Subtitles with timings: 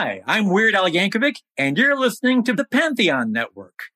[0.00, 3.86] Hi, I'm Weird Al Yankovic, and you're listening to the Pantheon Network.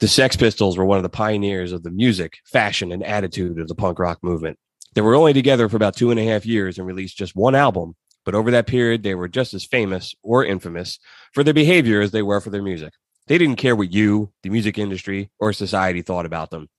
[0.00, 3.68] The Sex Pistols were one of the pioneers of the music, fashion, and attitude of
[3.68, 4.58] the punk rock movement.
[4.94, 7.54] They were only together for about two and a half years and released just one
[7.54, 10.98] album, but over that period, they were just as famous or infamous
[11.34, 12.94] for their behavior as they were for their music.
[13.26, 16.70] They didn't care what you, the music industry, or society thought about them.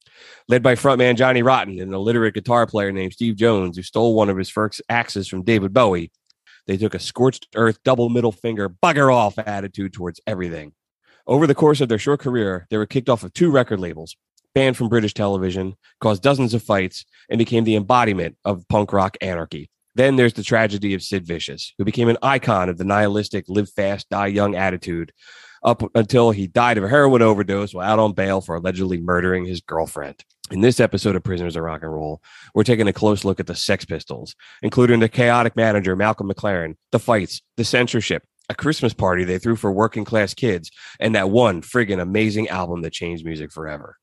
[0.48, 4.16] Led by frontman Johnny Rotten and an illiterate guitar player named Steve Jones, who stole
[4.16, 6.12] one of his first axes from David Bowie,
[6.68, 10.74] they took a scorched earth, double middle finger, bugger off attitude towards everything.
[11.26, 14.16] Over the course of their short career, they were kicked off of two record labels,
[14.54, 19.18] banned from British television, caused dozens of fights, and became the embodiment of punk rock
[19.22, 19.70] anarchy.
[19.96, 23.70] Then there's the tragedy of Sid Vicious, who became an icon of the nihilistic live
[23.70, 25.12] fast, die young attitude
[25.64, 29.46] up until he died of a heroin overdose while out on bail for allegedly murdering
[29.46, 30.24] his girlfriend.
[30.52, 32.22] In this episode of Prisoners of Rock and Roll,
[32.54, 36.76] we're taking a close look at the Sex Pistols, including the chaotic manager, Malcolm McLaren,
[36.92, 40.70] the fights, the censorship, a Christmas party they threw for working class kids,
[41.00, 43.98] and that one friggin' amazing album that changed music forever.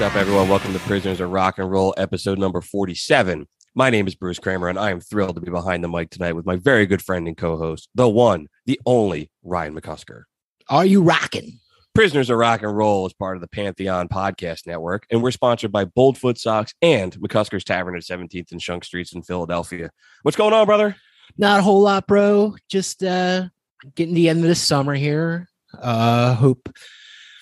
[0.00, 0.48] What's up, everyone?
[0.48, 3.46] Welcome to Prisoners of Rock and Roll, episode number 47.
[3.74, 6.32] My name is Bruce Kramer, and I am thrilled to be behind the mic tonight
[6.32, 10.22] with my very good friend and co host, the one, the only Ryan McCusker.
[10.70, 11.60] Are you rocking?
[11.94, 15.70] Prisoners of Rock and Roll is part of the Pantheon Podcast Network, and we're sponsored
[15.70, 19.90] by Boldfoot Socks and McCusker's Tavern at 17th and Shunk Streets in Philadelphia.
[20.22, 20.96] What's going on, brother?
[21.36, 22.56] Not a whole lot, bro.
[22.70, 23.48] Just uh
[23.96, 25.50] getting the end of the summer here.
[25.78, 26.70] Uh hope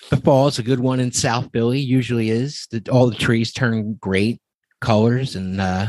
[0.09, 1.79] the fall is a good one in South Philly.
[1.79, 2.67] Usually is.
[2.71, 4.41] The, all the trees turn great
[4.81, 5.87] colors and uh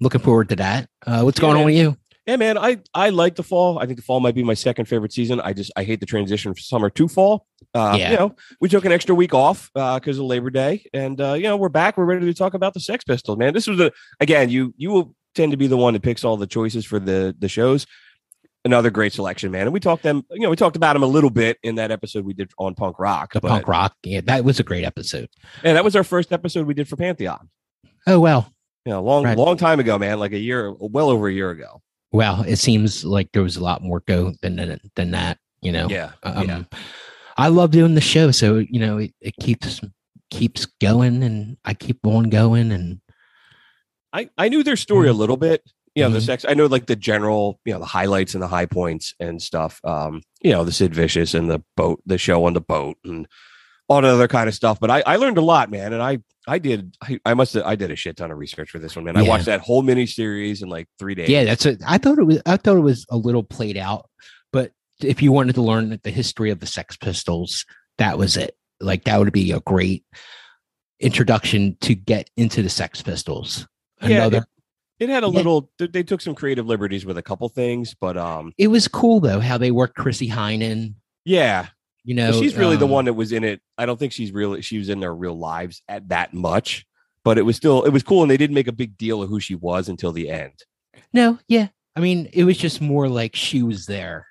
[0.00, 0.88] looking forward to that.
[1.06, 1.96] Uh what's Yeah, going on with you?
[2.26, 3.78] Yeah, man, I I like the fall.
[3.78, 5.40] I think the fall might be my second favorite season.
[5.40, 7.46] I just I hate the transition from summer to fall.
[7.74, 8.10] Uh, Yeah.
[8.12, 11.44] You know, we took an extra week off because of Labor Day, and uh, you
[11.44, 11.96] know we're back.
[11.96, 13.52] We're ready to talk about the Sex Pistols, man.
[13.54, 14.48] This was a again.
[14.48, 17.34] You you will tend to be the one that picks all the choices for the
[17.38, 17.86] the shows.
[18.64, 19.62] Another great selection, man.
[19.62, 20.22] And we talked them.
[20.30, 22.74] You know, we talked about them a little bit in that episode we did on
[22.74, 23.32] punk rock.
[23.32, 23.94] The punk rock.
[24.02, 25.28] Yeah, that was a great episode.
[25.64, 27.48] and that was our first episode we did for Pantheon.
[28.06, 28.52] Oh well.
[28.84, 29.36] You know, long Right.
[29.38, 30.18] long time ago, man.
[30.18, 31.80] Like a year, well over a year ago.
[32.12, 35.72] Well, it seems like there was a lot more go than than, than that, you
[35.72, 35.86] know.
[35.88, 36.62] Yeah, Um, yeah.
[37.38, 39.80] I love doing the show, so you know it, it keeps
[40.30, 43.00] keeps going, and I keep on going, and
[44.12, 45.18] I, I knew their story a Mhm.
[45.18, 45.62] little bit.
[45.94, 46.26] You know, the Mhm.
[46.26, 46.44] sex.
[46.48, 49.80] I know like the general, you know, the highlights and the high points and stuff.
[49.84, 53.26] Um, you know, the Sid Vicious and the boat, the show on the boat, and
[53.88, 54.78] all the other kind of stuff.
[54.78, 55.92] But I, I learned a lot, man.
[55.92, 58.70] And I, I did, I, I must, have, I did a shit ton of research
[58.70, 59.16] for this one, man.
[59.16, 61.28] I watched that whole mini series in like three days.
[61.28, 61.82] yeah, that's it.
[61.86, 64.08] I thought it was I thought it was a little played out,
[64.52, 64.70] but
[65.02, 67.66] if you wanted to learn the history of the Sex Pistols,
[67.98, 68.56] that was it.
[68.80, 70.04] Like that would be a great
[71.00, 73.66] introduction to get into the Sex Pistols.
[74.02, 74.44] Yeah, Another.
[75.00, 75.32] It had a Yeah.
[75.32, 75.70] little.
[75.78, 79.40] They, took some creative liberties with a couple things, but um, It was cool though
[79.40, 80.94] how they worked Chrissie Hynde.
[81.24, 81.68] yeah,
[82.04, 83.60] You know, she's really the um, one that was in it.
[83.78, 86.86] I don't think she's really she was in their real lives at that much,
[87.24, 89.28] but it was still it was cool, and they didn't make a big deal of
[89.30, 90.52] who she was until the end.
[91.12, 91.68] No, yeah.
[91.96, 94.26] I mean, it was just more like she was there.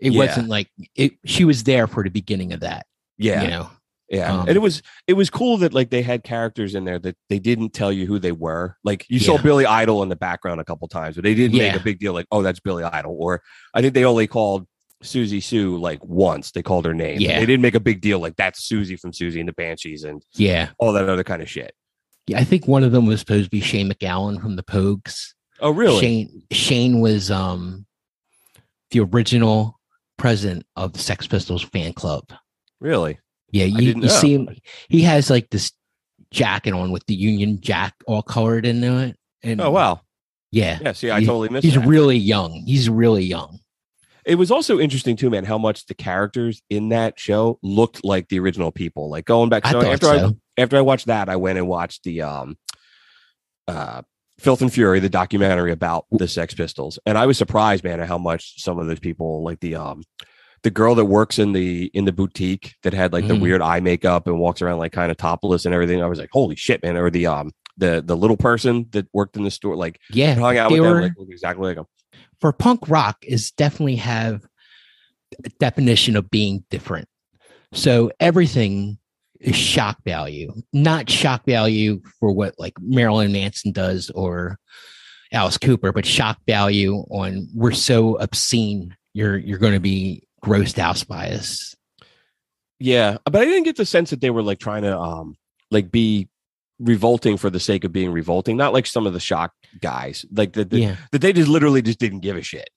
[0.00, 0.18] It Yeah.
[0.26, 1.12] wasn't like it.
[1.24, 2.86] She was there for the beginning of that.
[3.18, 3.70] Yeah, You know.
[4.08, 6.98] Yeah, um, and it was it was cool that like they had characters in there
[6.98, 8.76] that they didn't tell you who they were.
[8.84, 11.74] Like you saw Billy Idol in the background a couple times, but they didn't make
[11.74, 13.16] a big deal like, oh, that's Billy Idol.
[13.18, 13.42] Or
[13.72, 14.66] I think they only called
[15.02, 16.50] Siouxsie Sioux like once.
[16.50, 17.18] They called her name.
[17.20, 17.38] Yeah.
[17.40, 20.22] they didn't make a big deal like that's Siouxsie from Siouxsie and the Banshees and
[20.34, 20.70] Yeah.
[20.78, 21.74] all that other kind of shit.
[22.26, 22.38] Yeah.
[22.38, 25.32] I think one of them was supposed to be Shane MacGowan from the Pogues.
[25.60, 26.00] Oh, really?
[26.00, 27.86] Shane Shane was um
[28.90, 29.80] the original
[30.18, 32.24] president of the Sex Pistols fan club.
[32.80, 33.18] Really?
[33.54, 34.48] Yeah, you, you see him.
[34.88, 35.70] He has like this
[36.32, 39.16] jacket on with the Union Jack all colored into it.
[39.44, 40.00] And Oh, wow.
[40.50, 40.92] yeah, Yeah.
[40.92, 41.86] See, I He- totally missed he's that.
[41.86, 42.64] really young.
[42.66, 43.60] He's really young.
[44.26, 48.28] It was also interesting too, man, how much the characters in that show looked like
[48.28, 49.08] the original people.
[49.10, 50.26] Like going back, I so thought after so.
[50.56, 52.56] I after I watched that, I went and watched the um,
[53.68, 54.02] uh,
[54.38, 58.08] Filth and Fury, the documentary about the Sex Pistols, and I was surprised, man, at
[58.08, 60.02] how much some of those people, like the um,
[60.64, 63.40] the girl that works in the in the boutique that had like the Mhm.
[63.40, 66.02] weird eye makeup and walks around like kind of topless and everything.
[66.02, 66.96] I was like, holy shit, man!
[66.96, 70.58] Or the um, the the little person that worked in the store, like Yeah, hung
[70.58, 71.86] out with were them, like looked exactly like them.
[72.40, 74.42] for punk rock is definitely have
[75.44, 77.08] a definition of being different.
[77.72, 78.98] So everything
[79.40, 84.58] is shock value, not shock value for what like Marilyn Manson does or
[85.32, 90.78] Alice Cooper, but shock value on we're so obscene you're you're going to be grossed
[90.78, 91.74] out by us.
[92.78, 95.36] Yeah, but I didn't get the sense that they were like trying to um
[95.70, 96.28] like be
[96.80, 98.56] revolting for the sake of being revolting.
[98.56, 101.82] Not like some of the shock guys, like that that yeah, that they just literally
[101.82, 102.68] just didn't give a shit.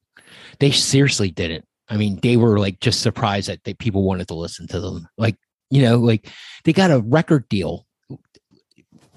[0.59, 1.65] they seriously didn't.
[1.89, 5.07] I mean, they were like just surprised that they, people wanted to listen to them.
[5.17, 5.35] Like,
[5.69, 6.27] you know, like
[6.65, 7.85] they got a record deal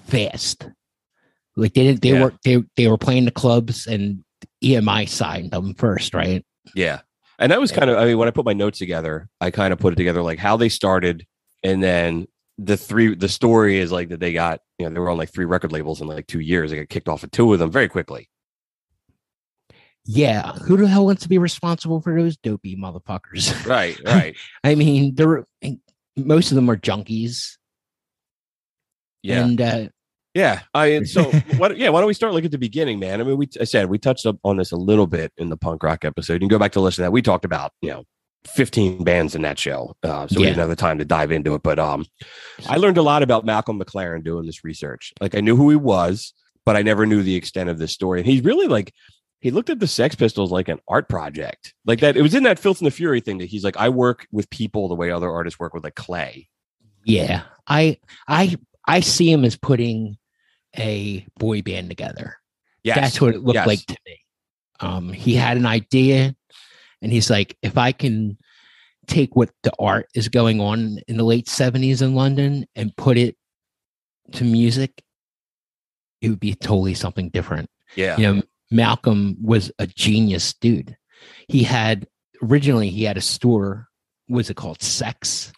[0.05, 0.67] fast.
[1.55, 2.23] Like they didn't, they Yeah.
[2.23, 4.23] were they they were playing the clubs and
[4.63, 6.45] EMI signed them first, right?
[6.75, 7.01] Yeah,
[7.41, 9.73] and that was kind of I mean when I put my notes together, I kind
[9.73, 11.25] of put it together like how they started,
[11.63, 12.27] and then
[12.57, 15.33] the three the story is like that they got you know they were on like
[15.33, 16.71] three record labels in like two years.
[16.71, 18.29] They got kicked off of two of them very quickly.
[20.05, 23.53] Yeah, who the hell wants to be responsible for those dopey motherfuckers?
[23.67, 24.35] Right, right.
[24.63, 25.45] I mean, they're
[26.17, 27.57] most of them are junkies,
[29.21, 29.43] Yeah.
[29.45, 29.87] and uh,
[30.33, 31.23] Yeah, I so
[31.57, 31.77] what?
[31.77, 33.19] Yeah, why don't we start like at the beginning, man?
[33.19, 35.57] I mean, we I said we touched up on this a little bit in the
[35.57, 36.33] punk rock episode.
[36.33, 37.11] You can go back to listen to that.
[37.11, 38.03] We talked about you know
[38.45, 40.49] fifteen bands in that show, uh, so we Yeah.
[40.51, 41.63] didn't have the time to dive into it.
[41.63, 42.05] But um,
[42.69, 45.13] I learned a lot about Malcolm McLaren doing this research.
[45.19, 46.33] Like I knew who he was,
[46.65, 48.19] but I never knew the extent of this story.
[48.21, 48.93] And he's really like
[49.41, 52.15] he looked at the Sex Pistols like an art project, like that.
[52.15, 54.49] It was in that Filth and the Fury thing that he's like, I work with
[54.49, 56.47] people the way other artists work with like clay.
[57.03, 57.97] Yeah, I
[58.29, 58.55] I
[58.87, 60.17] I see him as putting
[60.77, 62.37] a boy band together.
[62.83, 63.67] Yes, That's what it looked Yes.
[63.67, 64.19] like to me.
[64.79, 66.35] Um, he had an idea,
[67.01, 68.37] and he's like, if I can
[69.07, 73.17] take what the art is going on in the late seventies in London and put
[73.17, 73.35] it
[74.33, 75.03] to music,
[76.21, 77.69] it would be totally something different.
[77.95, 78.41] yeah, You know,
[78.71, 80.95] Malcolm was a genius dude.
[81.47, 82.07] He had
[82.41, 83.87] originally he had a store.
[84.29, 85.51] Was it called Sex?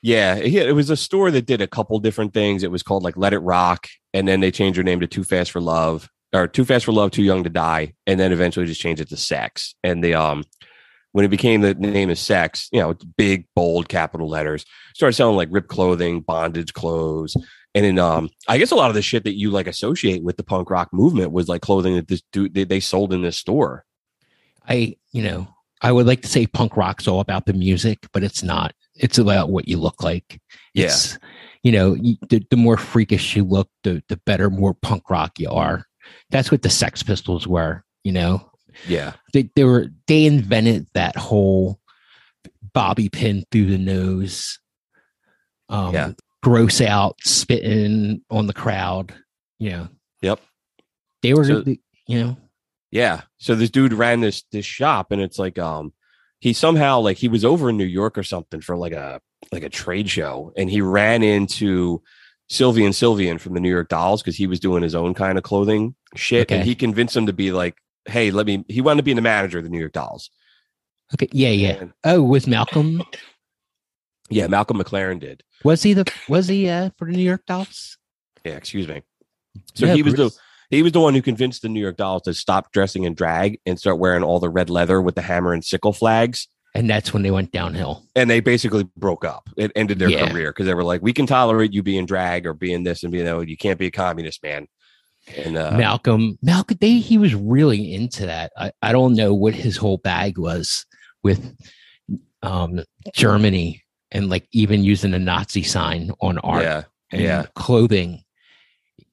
[0.00, 2.62] Yeah, it was a store that did a couple different things.
[2.62, 5.24] It was called like Let It Rock, and then they changed their name to Too
[5.24, 8.66] Fast for Love, or Too Fast for Love, Too Young to Die, and then eventually
[8.66, 9.74] just changed it to Sex.
[9.82, 10.44] And the um,
[11.12, 14.64] when it became the name is Sex, you know, big bold capital letters,
[14.94, 17.36] started selling like ripped clothing, bondage clothes,
[17.74, 20.36] and then um, I guess a lot of the shit that you like associate with
[20.36, 23.36] the punk rock movement was like clothing that this dude they, they sold in this
[23.36, 23.84] store.
[24.68, 25.48] I, you know,
[25.80, 28.74] I would like to say punk rock's all about the music, but it's not.
[28.98, 30.40] It's about what you look like.
[30.74, 30.94] Yeah.
[31.62, 31.94] You know,
[32.28, 35.84] the, the more freakish you look, the the better, more punk rock you are.
[36.30, 37.84] That's what the Sex Pistols were.
[38.04, 38.50] You know,
[38.86, 41.80] Yeah, they they were they invented that whole
[42.72, 44.58] bobby pin through the nose,
[45.68, 46.12] um, Yeah.
[46.42, 49.14] gross out, spitting on the crowd.
[49.58, 49.88] You know,
[50.22, 50.40] yep.
[51.22, 51.64] they were, So-
[52.06, 52.36] you know,
[52.92, 53.22] Yeah.
[53.38, 55.92] So this dude ran this this shop and it's like um
[56.40, 59.20] he somehow like he was over in New York or something for like a
[59.52, 62.02] like a trade show and he ran into
[62.48, 65.44] Sylvain Sylvain from the New York Dolls because he was doing his own kind of
[65.44, 69.02] clothing shit and he convinced him to be like, hey, let me he wanted to
[69.04, 70.30] be the manager of the New York Dolls.
[71.14, 71.70] okay, yeah, yeah.
[71.80, 73.02] And- Oh, was Malcolm?
[74.30, 75.42] yeah, Malcolm McLaren did.
[75.64, 77.98] Was he the was he uh for the New York Dolls?
[78.44, 79.02] Yeah, excuse me.
[79.74, 80.30] So Yeah, he was the.
[80.70, 83.58] He was the one who convinced the New York Dolls to stop dressing in drag
[83.66, 86.48] and start wearing all the red leather with the hammer and sickle flags.
[86.74, 88.04] and that's when they went downhill.
[88.14, 89.48] and they basically broke up.
[89.56, 90.28] It ended their Yeah.
[90.30, 93.10] career because they were like, "We can tolerate you being drag or being this and
[93.10, 93.48] being that.
[93.48, 94.68] You can't be a communist, man."
[95.36, 98.52] And uh, Malcolm, Malcolm, they he was really into that.
[98.56, 100.84] I, I don't know what his whole bag was
[101.22, 101.54] with
[102.42, 102.84] um
[103.14, 103.82] Germany
[104.12, 106.82] and like even using a Nazi sign on art yeah,
[107.12, 107.46] and yeah.
[107.54, 108.22] clothing.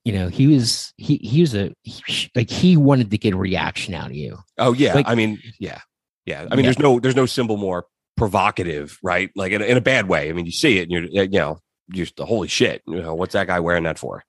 [0.05, 3.37] You know, he was he he was a he, like he wanted to get a
[3.37, 4.37] reaction out of you.
[4.57, 4.93] Oh yeah.
[4.93, 5.81] Like- I mean, yeah,
[6.25, 6.41] yeah.
[6.49, 6.71] I mean, Yeah.
[6.71, 7.85] there's no there's no symbol more
[8.15, 9.29] provocative, right?
[9.35, 10.29] Like in, a- in a bad way.
[10.29, 11.57] I mean, you see it, and you're you know,
[11.91, 12.83] you're just, holy shit.
[12.87, 14.23] You know, what's that guy wearing that for?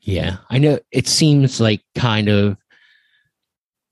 [0.00, 2.56] Yeah, I know it seems like kind of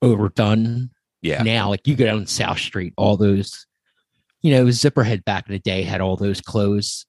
[0.01, 0.89] overdone
[1.21, 3.67] Yeah, now like you go down south street all those
[4.41, 7.05] you know zipperhead back in the day had all those clothes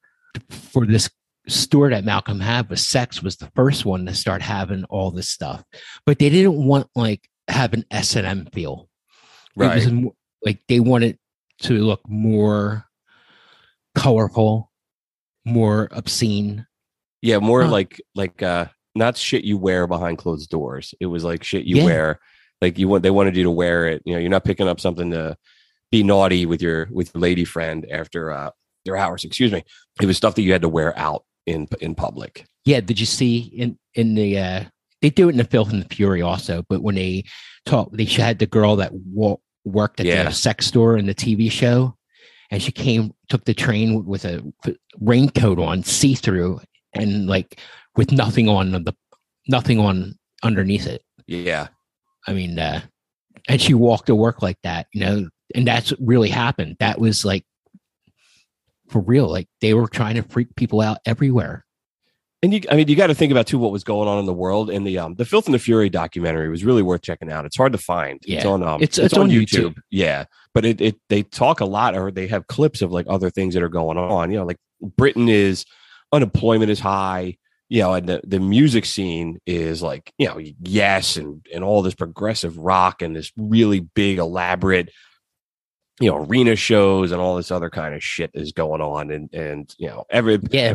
[0.51, 1.09] for this
[1.49, 5.29] store that malcolm had was sex was the first one to start having all this
[5.29, 5.65] stuff
[6.07, 8.89] but they didn't want like have an s&m feel
[9.57, 10.05] It was right.
[10.45, 11.19] like they wanted
[11.63, 12.87] to look more
[13.95, 14.71] colorful,
[15.45, 16.67] more obscene.
[17.21, 17.71] Yeah, more Huh.
[17.71, 20.95] like like uh not shit you wear behind closed doors.
[21.01, 21.85] It was like shit you Yeah.
[21.85, 22.21] wear
[22.61, 24.03] like you want they wanted you to wear it.
[24.05, 25.37] You know, you're not picking up something to
[25.91, 28.51] be naughty with your with your lady friend after uh
[28.85, 29.63] your hours, excuse me.
[30.01, 32.45] It was stuff that you had to wear out in in public.
[32.65, 34.65] Yeah, did you see in in the uh
[35.01, 37.25] they do it in the Filth and the Fury also, but when they
[37.67, 40.25] talk, they had the girl that wa- worked at Yeah.
[40.25, 41.97] the sex store in the TV show,
[42.51, 44.43] and she came took the train with a
[45.01, 46.61] raincoat on, see through,
[46.93, 47.59] and like
[47.97, 48.95] with nothing on the
[49.49, 51.03] nothing on underneath it.
[51.27, 51.69] Yeah.
[52.29, 52.83] I mean, uh,
[53.49, 56.77] and she walked to work like that, you know, and that's what really happened.
[56.79, 57.45] That was like
[58.93, 59.29] for real.
[59.29, 61.65] Like they were trying to freak people out everywhere.
[62.45, 64.27] And you, I mean, you got to think about too what was going on in
[64.27, 64.69] the world.
[64.69, 67.45] And the um, the Filth and the Fury documentary was really worth checking out.
[67.45, 68.21] It's hard to find.
[68.27, 68.39] Yeah.
[68.39, 69.77] It's on um, It's- it's on YouTube.
[69.91, 73.31] Yeah, but it, it they talk a lot, or they have clips of like other
[73.31, 74.33] things that are going on.
[74.33, 74.59] You know, like
[74.97, 75.65] Britain is
[76.13, 77.37] unemployment is high.
[77.69, 81.81] You know, and the, the music scene is like you know, yes, and and all
[81.81, 84.91] this progressive rock and this really big elaborate
[86.03, 89.33] you know arena shows and all this other kind of shit is going on and
[89.33, 90.75] and you know every Yeah,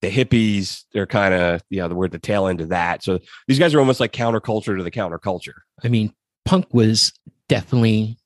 [0.00, 3.18] the hippies they're kind of you know we're at the tail end of that so
[3.48, 5.54] these guys are almost like counterculture to the counterculture
[5.84, 6.14] I mean,
[6.44, 7.12] punk was
[7.48, 8.18] definitely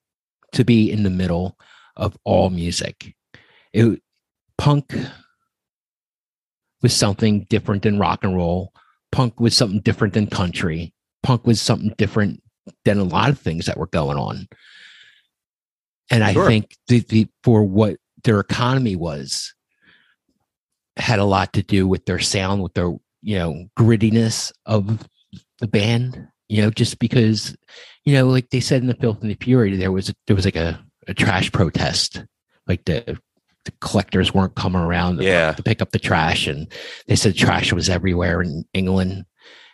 [0.53, 1.59] to be in the middle
[1.97, 3.15] of all music.
[3.73, 4.01] It
[4.59, 4.95] punk
[6.83, 8.73] was something different than rock and roll.
[9.13, 10.93] Punk was something different than country.
[11.23, 12.43] Punk was something different
[12.85, 14.49] than a lot of things that were going on.
[16.11, 16.47] And I Sure.
[16.47, 19.55] think the, the for what their economy was
[20.97, 25.07] had a lot to do with their sound, with their you know grittiness of
[25.61, 26.29] the band.
[26.49, 27.57] You know, just because
[28.05, 30.45] you know, like they said in the Filth and the Fury, there was there was
[30.45, 32.25] like a, a trash protest,
[32.67, 33.19] like the
[33.65, 35.53] the collectors weren't coming around Yeah.
[35.53, 36.71] to pick up the trash, and
[37.09, 39.25] they said trash was everywhere in England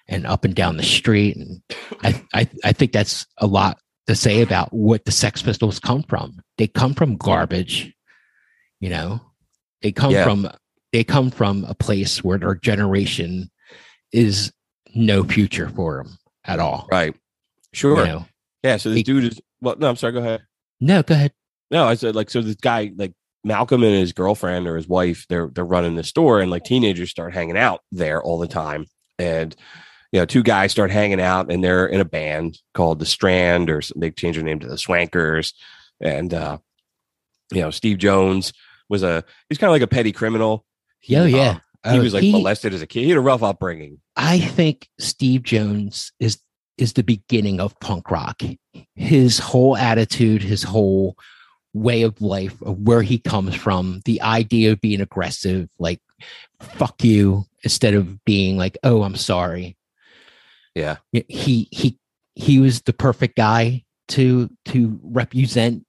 [0.09, 1.61] and up and down the street, and
[2.03, 6.03] I I, I think that's a lot to say about what the Sex Pistols come
[6.03, 6.41] from.
[6.59, 7.93] They come from garbage,
[8.81, 9.21] you know.
[9.83, 10.25] They come Yeah.
[10.25, 10.49] from
[10.93, 13.51] they come from a place where their generation
[14.13, 14.53] is
[14.95, 16.87] no future for them at all.
[16.93, 17.15] right
[17.73, 18.27] sure You know?
[18.63, 20.43] yeah so this He- dude is well no i'm sorry go ahead
[20.83, 21.33] No, go ahead.
[21.71, 25.25] no i said like so this guy like malcolm and his girlfriend or his wife
[25.31, 28.85] they're they're running the store and like teenagers start hanging out there all the time
[29.19, 29.57] and
[30.12, 33.71] you know two guys start hanging out and they're in a band called the strand
[33.71, 35.52] or they change their name to the swankers
[36.00, 36.59] and uh
[37.52, 38.52] you know steve jones
[38.88, 40.64] was a he's kind of like a petty criminal
[41.00, 41.59] He, Oh uh, yeah.
[41.85, 44.88] he Uh, was like molested as a kid he had a rough upbringing I think
[44.99, 46.38] Steve Jones is
[46.76, 48.42] is the beginning of punk rock.
[48.95, 51.16] His whole attitude, his whole
[51.73, 56.00] way of life, of where he comes from, the idea of being aggressive, like
[56.61, 59.76] fuck you, instead of being like, oh, I'm sorry.
[60.75, 61.99] Yeah He he
[62.35, 65.85] he was the perfect guy to to represent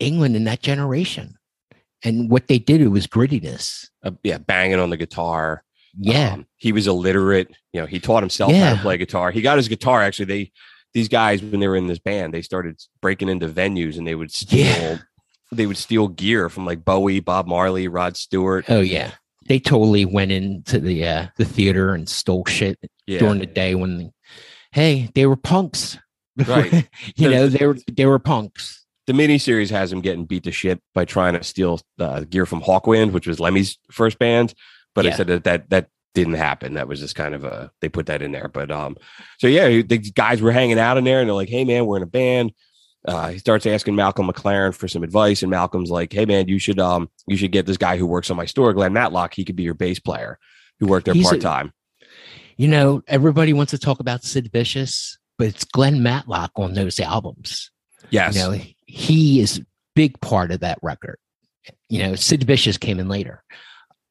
[0.00, 1.36] England in that generation.
[2.02, 3.88] And what they did it was grittiness.
[4.02, 5.64] uh, yeah banging on the guitar
[5.96, 6.34] Yeah.
[6.34, 7.50] Um, he was illiterate.
[7.72, 9.30] You know, he taught himself how to play guitar.
[9.30, 10.02] He got his guitar.
[10.02, 10.52] Actually, they
[10.92, 14.14] these guys when they were in this band, they started breaking into venues and they
[14.14, 14.66] would steal.
[14.66, 14.98] Yeah.
[15.52, 18.64] They would steal gear from like Bowie, Bob Marley, Rod Stewart.
[18.68, 19.12] Oh yeah,
[19.48, 23.74] they totally went into the uh, the theater and stole shit Yeah, during the day
[23.74, 24.12] when,
[24.72, 25.98] hey, they were punks.
[26.48, 26.88] Right.
[27.14, 28.84] you know, they were they were punks.
[29.06, 32.60] the miniseries has him getting beat to shit by trying to steal uh, gear from
[32.60, 34.52] Hawkwind, which was Lemmy's first band.
[34.96, 36.74] But I said that that that didn't happen.
[36.74, 38.48] That was just kind of a they put that in there.
[38.48, 38.96] But um,
[39.38, 41.98] so yeah, the guys were hanging out in there, and they're like, "Hey man, we're
[41.98, 42.52] in a band."
[43.06, 46.58] Uh, he starts asking Malcolm McLaren for some advice, and Malcolm's like, "Hey man, you
[46.58, 49.34] should um you should get this guy who works on my store, Glenn Matlock.
[49.34, 50.38] He could be your bass player,
[50.80, 51.72] who worked there part time."
[52.56, 57.00] You know, everybody wants to talk about Sid Vicious, but it's Glenn Matlock on those
[57.00, 57.70] albums.
[58.10, 61.18] Yes, You know, he is a big part of that record.
[61.88, 63.42] You know, Sid Vicious came in later,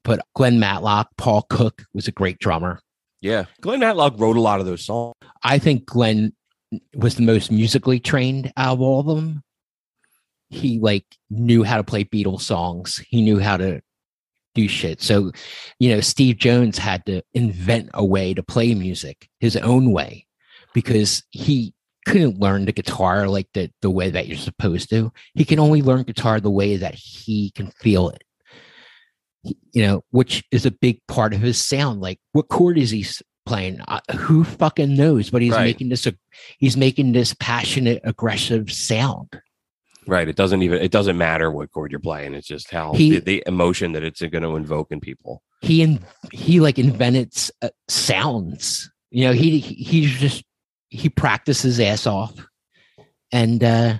[0.04, 2.80] but Glenn Matlock, Paul Cook was a great drummer.
[3.22, 3.46] yeah.
[3.62, 5.14] Glenn Matlock wrote a lot of those songs.
[5.44, 6.34] I think Glenn
[6.96, 9.44] was the most musically trained out of all of them.
[10.50, 13.04] He like knew how to play Beatles songs.
[13.10, 13.82] He knew how to
[14.54, 15.02] do shit.
[15.02, 15.32] So,
[15.80, 20.28] you know, Steve Jones had to invent a way to play music his own way
[20.74, 21.74] because he
[22.06, 25.12] couldn't learn the guitar like the, the way that you're supposed to.
[25.34, 28.24] He can only learn guitar the way that he can feel it.
[29.44, 32.00] You know, which is a big part of his sound.
[32.00, 33.06] Like, what chord is he
[33.46, 33.82] playing?
[33.88, 35.30] Uh, who fucking knows?
[35.30, 35.66] But he's Right.
[35.66, 36.06] making this.
[36.08, 36.14] A,
[36.58, 39.30] he's making this passionate, aggressive sound.
[40.06, 40.28] Right.
[40.28, 42.34] It doesn't even it doesn't matter what chord you're playing.
[42.34, 45.42] It's just how He- the, the emotion that it's going to invoke in people.
[45.62, 46.00] he in,
[46.34, 50.44] he like invented s- uh, sounds you know he he- he's just
[50.90, 52.34] he practices ass off
[53.32, 53.98] and uh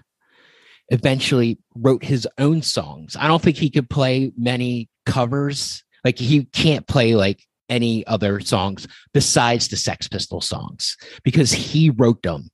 [0.90, 6.44] eventually wrote his own songs i don't think he could play many covers like he
[6.46, 7.42] can't play like
[7.74, 12.50] any other songs besides the sex pistol songs because he wrote them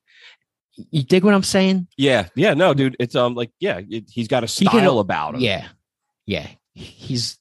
[0.92, 2.28] you dig what i'm saying Yeah.
[2.36, 2.54] Yeah.
[2.54, 2.96] No, dude.
[3.00, 3.82] It's um like yeah.
[3.90, 5.42] It, he's got a He can- style about him.
[5.42, 5.68] Yeah.
[6.26, 6.48] Yeah.
[6.74, 7.38] He's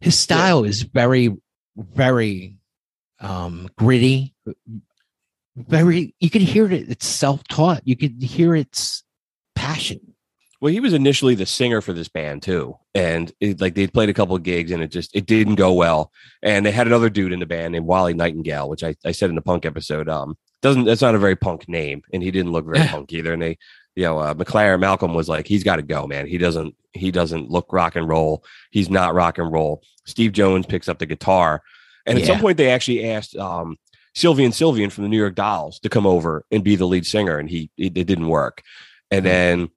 [0.00, 1.36] his style is very,
[1.76, 2.56] very
[3.20, 4.34] um gritty.
[5.54, 7.82] Very you can hear it, it's self-taught.
[7.84, 9.04] You can hear its
[9.54, 10.09] passion.
[10.60, 14.10] Well, he was initially the singer for this band too, and it, like they'd played
[14.10, 16.12] a couple of gigs, and it just it didn't go well.
[16.42, 19.30] And they had another dude in the band named Wally Nightingale, which I, I said
[19.30, 20.08] in the punk episode.
[20.08, 23.32] Um, doesn't that's not a very punk name, and he didn't look very punk either.
[23.32, 23.58] And they,
[23.96, 26.26] you know, uh, McLaren Malcolm was like, he's got to go, man.
[26.26, 28.44] He doesn't he doesn't look rock and roll.
[28.70, 29.82] He's not rock and roll.
[30.04, 31.62] Steve Jones picks up the guitar,
[32.04, 33.78] and at some point they actually asked um
[34.14, 37.38] Sylvain Sylvain from the New York Dolls to come over and be the lead singer,
[37.38, 38.62] and he it, it didn't work.
[39.10, 39.70] And then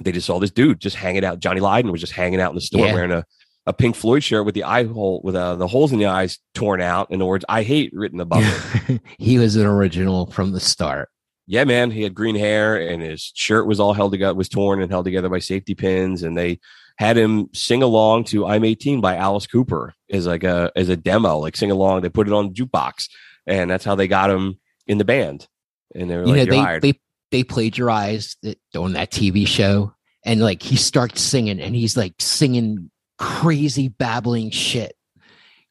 [0.00, 1.40] they just saw this dude just hanging out.
[1.40, 2.94] Johnny Lydon was just hanging out in the store Yeah.
[2.94, 3.24] wearing a,
[3.66, 6.38] a Pink Floyd shirt with the eye hole with uh, the holes in the eyes
[6.54, 8.42] torn out and the words "I hate" written above
[8.88, 9.00] it.
[9.18, 11.08] he was an original from the start.
[11.46, 14.80] Yeah, man, he had green hair and his shirt was all held together, was torn
[14.80, 16.60] and held together by safety pins, and they
[16.96, 20.96] had him sing along to "I'm 18" by Alice Cooper as like a as a
[20.96, 22.02] demo, like sing along.
[22.02, 23.08] They put it on the jukebox,
[23.46, 25.48] and that's how they got him in the band.
[25.94, 29.10] And they were You like, know, "You're they, hired." they they plagiarized it on that
[29.10, 29.94] TV show
[30.24, 34.94] and like he starts singing and he's like singing crazy babbling shit.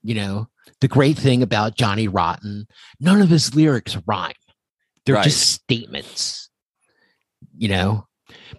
[0.01, 0.47] You know,
[0.81, 2.67] the great thing about Johnny Rotten,
[2.99, 4.33] none of his lyrics rhyme.
[5.05, 5.23] They're Right.
[5.23, 6.49] just statements.
[7.57, 8.07] You know?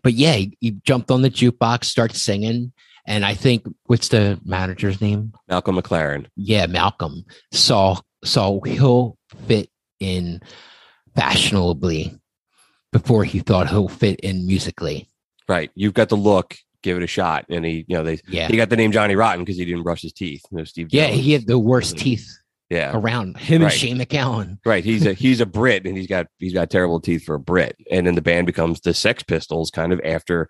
[0.02, 2.72] But yeah, he, he jumped on the jukebox, starts singing,
[3.06, 5.32] and I think what's the manager's name?
[5.48, 6.26] Malcolm McLaren.
[6.36, 9.16] yeah, Malcolm saw saw he'll
[9.46, 10.40] fit in
[11.14, 12.19] fashionably
[12.92, 15.08] before he thought he'll fit in musically.
[15.48, 16.56] Right, you've got the look.
[16.82, 18.48] Give it a shot, and he, you know, they Yeah.
[18.48, 20.42] he got the name Johnny Rotten because he didn't brush his teeth.
[20.50, 20.88] Know, Steve.
[20.90, 21.20] Yeah, Jones.
[21.20, 22.00] he had the worst Mhm.
[22.00, 22.38] teeth
[22.70, 23.70] yeah, around him Right.
[23.70, 24.58] and Shane MacGowan.
[24.64, 24.82] right.
[24.82, 27.76] He's a he's a Brit, and he's got he's got terrible teeth for a Brit.
[27.90, 30.48] And then the band becomes the Sex Pistols, kind of after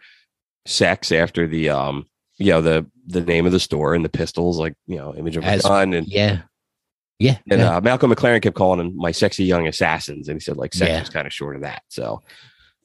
[0.67, 2.07] sex, after the um,
[2.39, 5.37] you know, the the name of the store and the pistols, like you know, image
[5.37, 6.43] of a As- gun, and Yeah.
[7.21, 7.39] Yeah.
[7.51, 7.77] and yeah.
[7.77, 10.91] uh, Malcolm McLaren kept calling him my sexy young assassins, and he said like sex
[10.91, 11.01] Yeah.
[11.01, 11.83] was kind of short of that.
[11.89, 12.23] So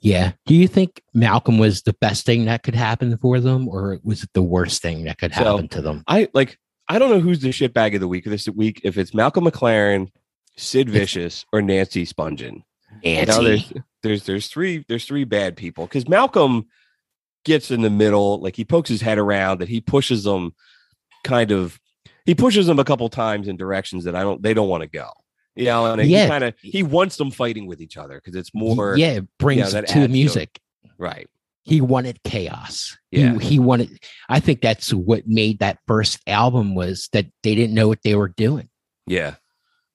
[0.02, 0.34] yeah.
[0.46, 4.22] Do you think Malcolm was the best thing that could happen for them, or was
[4.24, 6.04] it the worst thing that could So- happen to them?
[6.08, 8.82] I like I don't know who's the shitbag of the week this week.
[8.84, 10.10] If it's Malcolm McLaren,
[10.58, 12.62] Sid Vicious, or Nancy Spungen.
[13.04, 13.44] Now Nancy.
[13.44, 16.68] there's there's there's three there's three bad people because Malcolm
[17.44, 20.54] gets in the middle, like he pokes his head around, that he pushes them
[21.24, 21.80] kind of
[22.26, 24.90] he pushes them a couple times in directions that I don't they don't want to
[24.90, 25.10] go.
[25.56, 26.24] You know, and Yeah.
[26.24, 29.28] he kind of he wants them fighting with each other because it's more yeah, it
[29.40, 30.60] brings that it to the adds to music.
[30.98, 31.28] right.
[31.64, 32.98] he wanted chaos.
[33.12, 33.38] Yeah.
[33.40, 37.74] He, he wanted I think that's what made that first album was that they didn't
[37.76, 38.70] know what they were doing.
[39.08, 39.36] Yeah.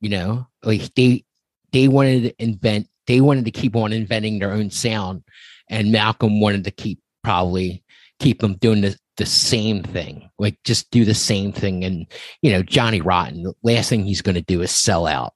[0.00, 1.24] You know, like they
[1.72, 5.24] they wanted to invent they wanted to keep on inventing their own sound
[5.68, 7.84] and Malcolm wanted to keep probably
[8.18, 10.28] keep them doing the, the same thing.
[10.38, 11.84] Like just do the same thing.
[11.84, 12.06] And
[12.42, 15.34] you know, Johnny Rotten, the last thing he's gonna do is sell out.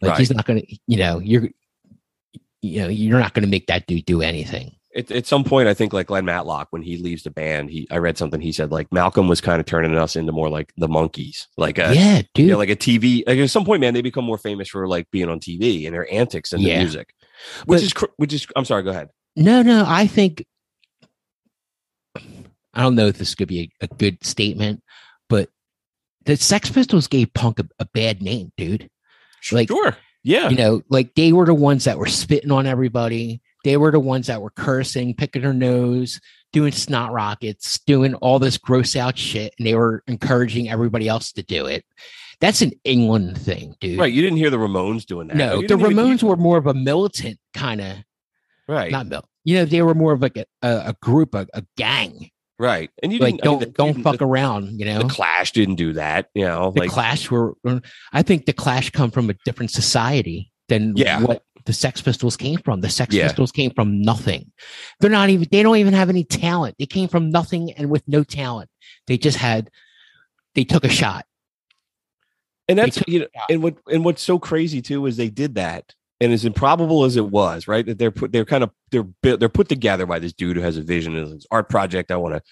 [0.00, 1.48] Like he's not gonna, you know, you're
[2.62, 4.72] you know, you're not gonna make that dude do anything.
[4.94, 7.86] At, at some point, I think like Glenn Matlock, when he leaves the band, he
[7.90, 10.72] I read something he said like Malcolm was kind of turning us into more like
[10.76, 12.46] the Monkees, like uh, a yeah, dude.
[12.46, 13.22] you know, like a TV.
[13.26, 15.94] Like at some point, man, they become more famous for like being on TV and
[15.94, 16.76] their antics and Yeah.
[16.78, 17.12] the music,
[17.66, 18.46] which But- is which is.
[18.56, 18.82] I'm sorry.
[18.84, 19.10] Go ahead.
[19.36, 20.46] No, no, I think
[22.76, 24.82] I don't know if this could be a, a good statement,
[25.28, 25.48] but
[26.24, 28.88] the Sex Pistols gave punk a, a bad name, dude.
[29.50, 29.96] Like- sure.
[30.22, 30.48] Yeah.
[30.48, 33.40] You know, like they were the ones that were spitting on everybody.
[33.62, 36.20] They were the ones that were cursing, picking their nose,
[36.52, 41.30] doing snot rockets, doing all this gross out shit, and they were encouraging everybody else
[41.32, 41.84] to do it.
[42.40, 43.98] That's an England thing, dude.
[44.00, 44.12] right.
[44.12, 45.36] You didn't hear the Ramones doing that.
[45.36, 47.96] No, the even- Ramones were more of a militant kind of
[48.68, 48.90] right.
[48.90, 51.62] not mil- you know they were more of like a, a, a group a, a
[51.76, 52.90] gang right.
[53.02, 53.46] And you like didn't.
[53.46, 56.28] I mean, don't the- don't the- fuck around you know The Clash didn't do that.
[56.34, 57.80] You know, the like clash were er,
[58.12, 61.22] i think the clash come from a different society than Yeah.
[61.22, 63.26] what the sex pistols came from the sex Yeah.
[63.26, 64.52] pistols came from nothing
[65.00, 68.06] they're not even they don't even have any talent they came from nothing and with
[68.06, 68.70] no talent
[69.08, 69.68] they just had
[70.54, 71.24] they took a shot
[72.68, 75.92] and that's you know, and what and what's so crazy too is they did that
[76.20, 77.84] and as improbable as it was, right?
[77.84, 80.76] That they're put, they're kind of they're they're put together by this dude who has
[80.76, 82.10] a vision and this art project.
[82.10, 82.42] I want to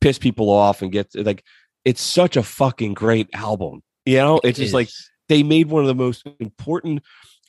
[0.00, 1.44] piss people off and get like
[1.84, 3.82] it's such a fucking great album.
[4.06, 4.88] You know, it's just like
[5.28, 7.02] they made one of the most important.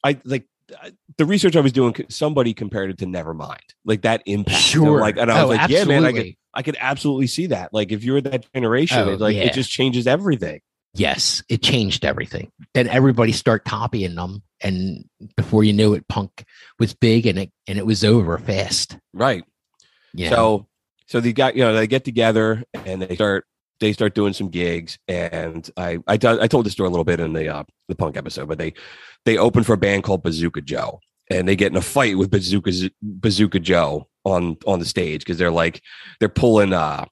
[0.03, 0.45] I like
[1.17, 1.93] the research I was doing.
[2.09, 4.55] Somebody compared it to Nevermind, like that impact.
[4.55, 4.99] And sure.
[4.99, 6.37] Like, and I was Oh, like, yeah, man, I could, absolutely.
[6.53, 7.73] I could absolutely see that.
[7.73, 9.43] Like, if you're that generation, Oh, like yeah.
[9.43, 10.61] it just changes everything.
[10.95, 12.51] Yes, it changed everything.
[12.73, 15.05] Then everybody start copying them, and
[15.35, 16.45] before you knew it, punk
[16.79, 18.97] was big, and it and it was over fast.
[19.13, 19.43] Right.
[20.13, 20.29] Yeah.
[20.29, 20.67] So
[21.07, 23.45] so they got you know they get together and they start
[23.79, 27.19] they start doing some gigs and I I, I told the story a little bit
[27.19, 28.73] in the uh, the punk episode but they
[29.25, 32.31] they open for a band called Bazooka Joe and they get in a fight with
[32.31, 35.81] Bazooka Bazooka Joe on on the stage because they're like
[36.19, 37.05] they're pulling uh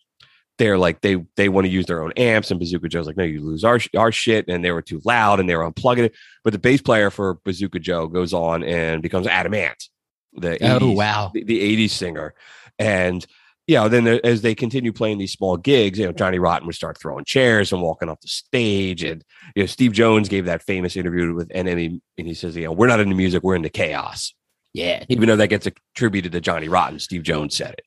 [0.57, 3.23] they're like they they want to use their own amps and Bazooka Joe's like no
[3.23, 6.15] you lose our our shit and they were too loud and they were unplugging it
[6.43, 9.89] but the bass player for Bazooka Joe goes on and becomes Adam Ant
[10.35, 12.33] the oh 80s wow, the, the 80s singer.
[12.79, 13.25] And,
[13.67, 16.75] you know, then as they continue playing these small gigs, you know, Johnny Rotten would
[16.75, 19.03] start throwing chairs and walking off the stage.
[19.03, 19.23] And,
[19.55, 22.71] you know, Steve Jones gave that famous interview with NME and he says, you know,
[22.71, 24.33] we're not into music, we're into chaos.
[24.73, 27.85] yeah, Even though that gets attributed to Johnny Rotten, Steve Jones said it.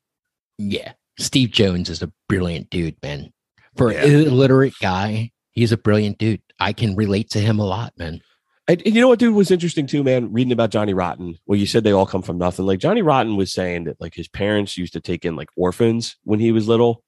[0.58, 0.92] yeah.
[1.18, 3.32] Steve Jones is a brilliant dude, man.
[3.76, 4.04] For Yeah.
[4.04, 6.40] an illiterate guy, he's a brilliant dude.
[6.60, 8.20] I can relate to him a lot, man.
[8.68, 10.32] And, you know what, dude, was interesting too, man?
[10.32, 11.36] Reading about Johnny Rotten.
[11.46, 12.66] Well, you said they all come from nothing.
[12.66, 16.16] Like Johnny Rotten was saying that like his parents used to take in like orphans
[16.24, 17.02] when he was little.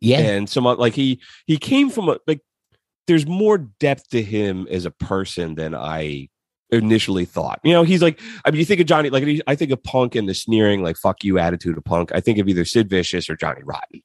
[0.00, 2.40] Yeah, and some uh, like he he came from a like
[3.08, 6.28] there's more depth to him as a person than I
[6.74, 7.60] initially thought.
[7.64, 10.14] You know, he's like I mean, you think of Johnny like I think of Punk
[10.14, 12.10] and the sneering like "fuck you" attitude of Punk.
[12.14, 14.02] I think of either Sid Vicious or Johnny Rotten.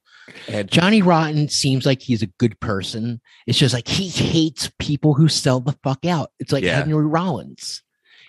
[0.48, 3.20] And Johnny Rotten seems like he's a good person.
[3.48, 6.32] It's just like he hates people who sell the fuck out.
[6.40, 6.78] It's like Yeah.
[6.78, 7.82] Henry Rollins.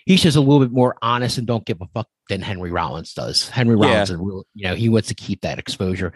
[0.05, 3.13] He's just a little bit more honest and don't give a fuck than Henry Rollins
[3.13, 3.49] does.
[3.49, 6.11] Henry Rollins, is real, you know, he wants to keep that exposure.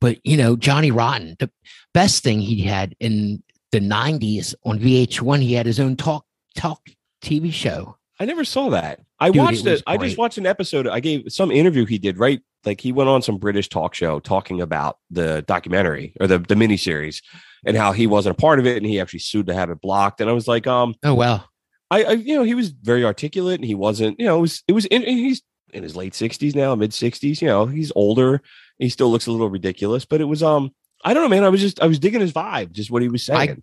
[0.00, 1.50] But you know, Johnny Rotten, the
[1.94, 6.24] best thing he had in the '90s on VH1, he had his own talk
[6.56, 6.80] talk
[7.22, 7.96] TV show.
[8.18, 9.00] I never saw that.
[9.18, 9.70] I Dude, watched it.
[9.70, 10.86] was I just watched an episode.
[10.86, 12.18] I gave some interview he did.
[12.18, 16.38] Right, like he went on some British talk show talking about the documentary or the
[16.38, 17.22] the miniseries
[17.64, 19.80] and how he wasn't a part of it and he actually sued to have it
[19.80, 20.20] blocked.
[20.20, 21.48] And I was like, um, Oh well,
[21.90, 24.62] I, I you know he was very articulate and he wasn't you know it was
[24.68, 28.42] it was in, he's in his late 60s now mid 60s you know he's older
[28.78, 30.72] he still looks a little ridiculous but it was um
[31.04, 33.08] i don't know man i was just i was digging his vibe just what he
[33.08, 33.62] was I- saying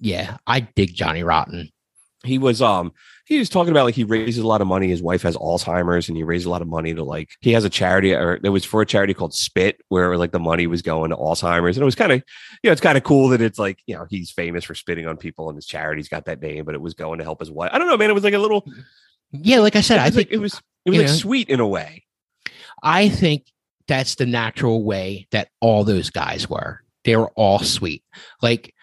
[0.00, 1.70] yeah, I dig Johnny Rotten.
[2.28, 2.92] He was um
[3.26, 6.08] he was talking about like he raises a lot of money his wife has alzheimer's
[6.08, 8.48] and he raised a lot of money to like he has a charity or it
[8.48, 11.82] was for a charity called spit where like the money was going to alzheimer's and
[11.82, 12.22] it was kind of
[12.62, 15.06] you know it's kind of cool that it's like you know he's famous for spitting
[15.06, 17.50] on people and his charity's got that name but it was going to help his
[17.50, 18.64] wife i don't know man it was like a little
[19.32, 21.60] Yeah, like I said, I think like, it was it was like know, sweet in
[21.60, 22.04] a way.
[22.82, 23.46] I think
[23.86, 26.82] that's the natural way that all those guys were.
[27.04, 28.02] They were all sweet.
[28.42, 28.74] Like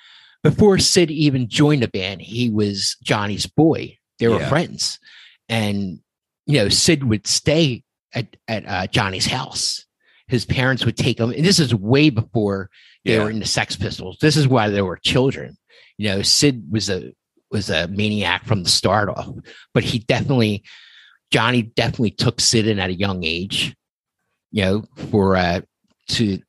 [0.52, 3.98] before Sid even joined the band, he was Johnny's boy.
[4.20, 4.50] They were Yeah.
[4.50, 5.00] friends.
[5.50, 6.00] And,
[6.46, 9.86] you know, Sid would stay at, at uh, Johnny's house.
[10.28, 11.32] His parents would take him.
[11.32, 12.70] And this is way before
[13.04, 13.24] they Yeah.
[13.24, 14.18] were in the Sex Pistols.
[14.22, 15.58] This is why they were children.
[15.98, 17.12] You know, Sid was a
[17.52, 19.30] was a maniac from the start off,
[19.74, 20.64] but he definitely
[21.32, 23.76] Johnny definitely took Sid in at a young age
[24.52, 25.62] you know, for uh
[26.10, 26.40] to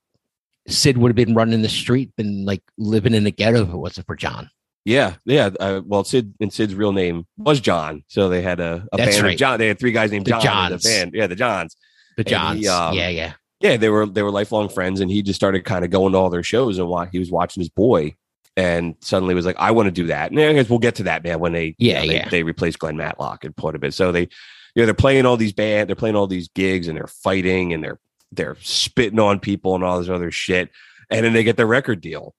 [0.68, 3.76] Sid would have been running the street, been like living in the ghetto if it
[3.76, 4.50] wasn't for John.
[4.84, 5.50] Yeah, yeah.
[5.58, 9.20] Uh, well, Sid and Sid's real name was John, so they had a, a band
[9.20, 9.32] right.
[9.32, 9.58] of John.
[9.58, 11.12] They had three guys named The John in the band.
[11.12, 11.76] Yeah, the Johns.
[12.16, 12.60] The Johns.
[12.60, 13.32] he, um, yeah, yeah.
[13.60, 16.18] Yeah, they were they were lifelong friends, and he just started kind of going to
[16.18, 18.14] all their shows and why he was watching his boy,
[18.56, 20.30] and suddenly was like, I want to do that.
[20.30, 21.40] And I guess we'll get to that, man.
[21.40, 22.28] When they you Yeah, know, they, yeah.
[22.28, 23.92] they replaced Glenn Matlock and put a bit.
[23.92, 24.28] So they, you
[24.76, 27.82] know, they're playing all these band, they're playing all these gigs, and they're fighting and
[27.82, 27.98] they're
[28.36, 30.70] they're spitting on people and all this other shit,
[31.10, 32.34] and then they get their record deal,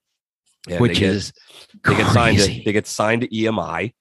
[0.69, 1.33] And Which they get- is
[1.83, 3.93] they get signed to they get signed to EMI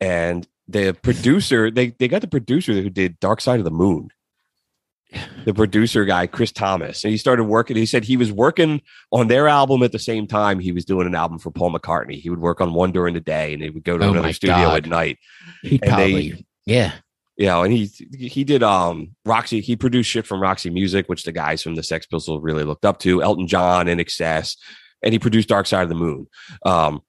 [0.00, 4.10] and the producer they they got the producer who did Dark Side of the Moon.
[5.44, 7.76] The producer guy, Chris Thomas, and he started working.
[7.76, 11.06] He said he was working on their album at the same time he was doing
[11.06, 12.20] an album for Paul McCartney.
[12.20, 14.32] He would work on one during the day, and he would go to Oh another
[14.34, 14.84] studio God.
[14.84, 15.18] at night.
[15.62, 16.92] He'd and they- probably yeah.
[17.40, 19.62] You know, and he he did um Roxy.
[19.62, 22.84] He produced shit from Roxy Music, which the guys from the Sex Pistols really looked
[22.84, 23.22] up to.
[23.22, 24.58] Elton John INXS,
[25.02, 26.26] and he produced Dark Side of the Moon.
[26.66, 27.00] Um,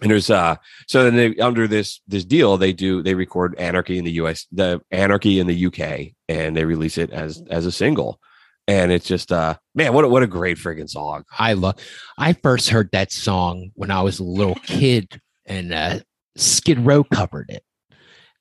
[0.00, 0.54] and there's uh
[0.86, 4.46] so then they under this this deal they do they record Anarchy in the U.S.
[4.52, 6.14] the Anarchy in the U.K.
[6.28, 8.20] and they release it as as a single,
[8.68, 11.24] and it's just uh man what a, what a great friggin' song.
[11.36, 11.80] I love
[12.16, 15.98] I first heard that song when I was a little kid and uh
[16.36, 17.64] Skid Row covered it.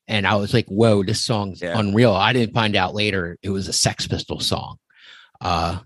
[0.07, 1.77] And I was like, "Whoa, this song's Yeah.
[1.77, 4.77] unreal." I didn't find out later it was a Sex Pistol song,
[5.41, 5.79] uh,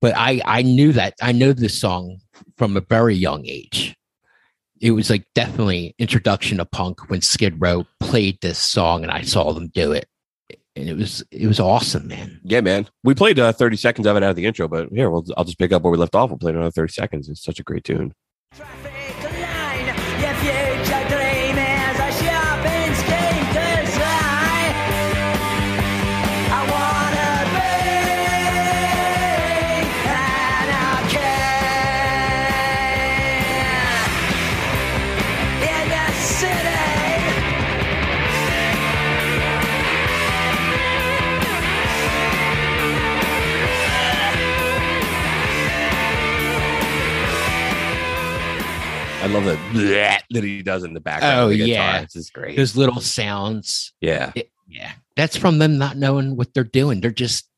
[0.00, 2.18] but I I knew that I know this song
[2.56, 3.96] from a very young age.
[4.80, 9.22] It was like definitely introduction to punk when Skid Row played this song, and I
[9.22, 10.06] saw them do it,
[10.74, 12.40] and it was it was awesome, man.
[12.44, 12.88] Yeah, man.
[13.04, 15.44] We played uh, 30 seconds of it out of the intro, but here, we'll, I'll
[15.44, 16.30] just pick up where we left off.
[16.30, 17.28] We'll play another 30 seconds.
[17.28, 18.14] It's such a great tune.
[18.54, 18.90] Traffic
[49.30, 49.58] love the
[50.30, 51.38] that he does in the background.
[51.40, 52.02] Oh, the yeah.
[52.02, 52.56] This is great.
[52.56, 54.32] Those little sounds, yeah.
[54.34, 57.00] it- yeah, that's from them not knowing what they're doing.
[57.00, 57.48] They're just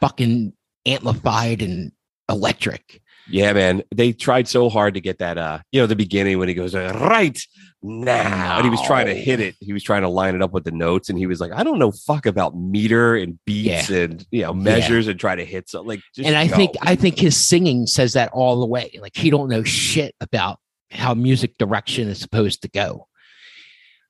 [0.00, 0.52] fucking
[0.84, 1.92] amplified and
[2.28, 3.00] electric.
[3.30, 3.82] Yeah, man.
[3.94, 6.74] They tried so hard to get that, uh, you know, the beginning when he goes,
[6.74, 7.38] uh, right
[7.82, 8.56] now.
[8.56, 9.54] And he was trying to hit it.
[9.60, 11.08] He was trying to line it up with the notes.
[11.08, 14.52] And he was like, I don't know fuck about meter and beats and, you know,
[14.54, 15.88] measures and try to hit something.
[15.88, 16.56] Like, just and I go.
[16.56, 18.98] think I think his singing says that all the way.
[19.00, 20.58] Like he don't know shit about
[20.90, 23.06] how music direction is supposed to go.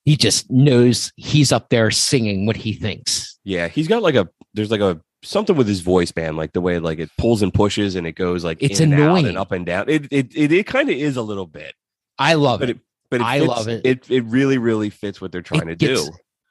[0.04, 3.38] He just knows he's up there singing what he thinks.
[3.44, 6.36] Yeah, he's got like a there's like a something with his voice, man.
[6.36, 9.02] Like the way like it pulls and pushes and it goes like It's in and
[9.02, 9.26] out annoying.
[9.26, 9.88] and up and down.
[9.88, 11.74] It it it, it kind of is a little bit,
[12.18, 12.76] I love but it.
[12.76, 13.86] it but it I fits- love it.
[13.86, 16.08] It it really really fits what they're trying It to do.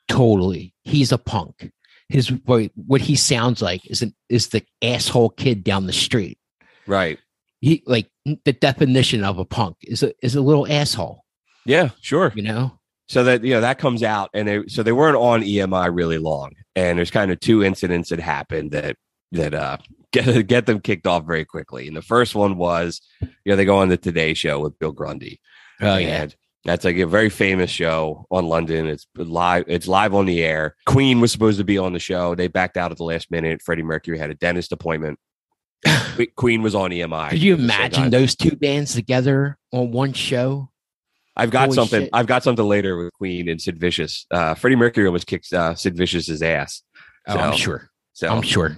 [0.07, 0.73] Totally.
[0.83, 1.71] He's a punk.
[2.09, 6.37] His what what he sounds like is an, is the asshole kid down the street.
[6.85, 7.19] Right?
[7.61, 8.09] He like
[8.45, 11.23] the definition of a punk is a is a little asshole,
[11.65, 12.31] Yeah, sure.
[12.35, 12.79] you know?
[13.09, 16.17] So that you know that comes out, and they, so they weren't on EMI really
[16.17, 18.97] long, and there's kind of two incidents that happened that
[19.31, 19.77] that uh
[20.11, 21.87] get get them kicked off very quickly.
[21.87, 24.91] And the first one was, you know, they go on the Today Show with Bill
[24.91, 25.39] Grundy.
[25.81, 26.23] Oh yeah.
[26.23, 28.87] And that's like a very famous show on London.
[28.87, 29.63] It's live.
[29.67, 30.75] It's live on the air.
[30.85, 32.35] Queen was supposed to be on the show.
[32.35, 33.61] They backed out at the last minute.
[33.61, 35.17] Freddie Mercury had a dentist appointment.
[35.85, 37.29] Que- Queen was on EMI.
[37.29, 38.09] Could you at the same imagine time.
[38.11, 40.69] those two bands together on one show?
[41.35, 42.01] I've got Holy something.
[42.01, 42.09] shit.
[42.13, 44.25] I've got something later with Queen and Sid Vicious.
[44.31, 46.81] Uh, Freddie Mercury almost kicked uh, Sid Vicious's ass.
[47.27, 47.89] Oh, I'm sure.
[48.13, 48.75] So I'm sure.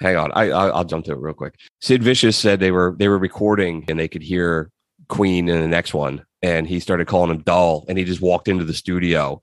[0.00, 0.32] hang on.
[0.32, 1.56] I, I I'll jump to it real quick.
[1.82, 4.70] Sid Vicious said they were they were recording and they could hear
[5.08, 8.48] Queen in the next one, and he started calling him dull, and he just walked
[8.48, 9.42] into the studio.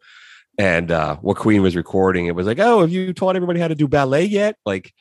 [0.57, 3.67] And uh, what Queen was recording, it was like, "Oh, have you taught everybody how
[3.67, 4.91] to do ballet yet?" Like,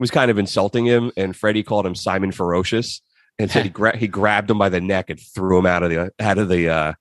[0.00, 1.12] was kind of insulting him.
[1.16, 3.00] And Freddie called him Simon Ferocious,
[3.38, 5.90] and said he gra- he grabbed him by the neck and threw him out of
[5.90, 6.92] the out of the uh,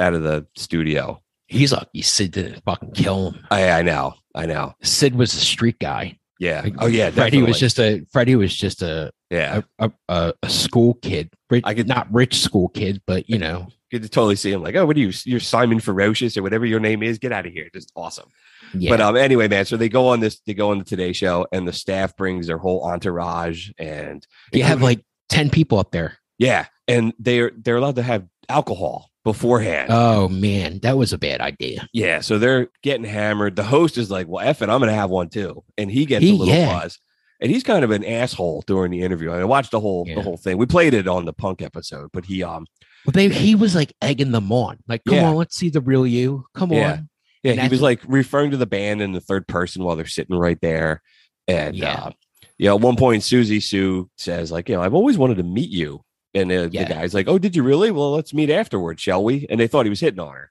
[0.00, 1.22] out of the studio.
[1.46, 3.46] He's lucky Sid didn't fucking kill him.
[3.50, 4.74] I I know, I know.
[4.82, 6.18] Sid was a street guy.
[6.40, 6.62] Yeah.
[6.62, 7.10] Like, Oh yeah.
[7.10, 9.60] Freddie was just a Freddie was just a yeah.
[9.78, 11.30] a, a, a, school kid.
[11.50, 14.74] Rich, I could- not rich school kid, but you know, could totally see him like,
[14.74, 15.12] oh, what are you?
[15.24, 17.18] You're Simon Ferocious or whatever your name is.
[17.18, 17.68] Get out of here.
[17.72, 18.28] Just awesome.
[18.74, 18.90] Yeah.
[18.90, 19.64] But um, anyway, man.
[19.64, 20.40] So they go on this.
[20.46, 24.62] They go on the Today Show, and the staff brings their whole entourage, and you
[24.62, 26.18] have like ten people up there.
[26.38, 29.88] yeah, and they're they're allowed to have alcohol beforehand.
[29.90, 31.88] Oh man, that was a bad idea.
[31.92, 33.56] yeah, so they're getting hammered.
[33.56, 36.24] The host is like, well, F it, I'm gonna have one too, and he gets
[36.24, 36.80] He- a little yeah.
[36.82, 36.98] buzz.
[37.40, 39.32] And he's kind of an asshole during the interview.
[39.32, 40.14] I watched the whole Yeah.
[40.14, 40.58] the whole thing.
[40.58, 42.66] We played it on the punk episode, but he um
[43.04, 44.78] But they, he was like egging them on.
[44.86, 45.24] Like, come Yeah.
[45.30, 46.44] on, let's see the real you.
[46.54, 47.08] Come on.
[47.42, 50.06] Yeah, And he was like referring to the band in the third person while they're
[50.06, 51.02] sitting right there.
[51.48, 51.94] And Yeah.
[52.04, 52.10] uh,
[52.58, 55.42] you know, at one point Siouxsie Sioux says, like, you know, I've always wanted to
[55.42, 56.02] meet you.
[56.34, 56.84] And uh, Yeah.
[56.84, 57.90] the guy's like, Oh, did you really?
[57.90, 59.46] Well, let's meet afterwards, shall we?
[59.50, 60.50] And they thought he was hitting on her.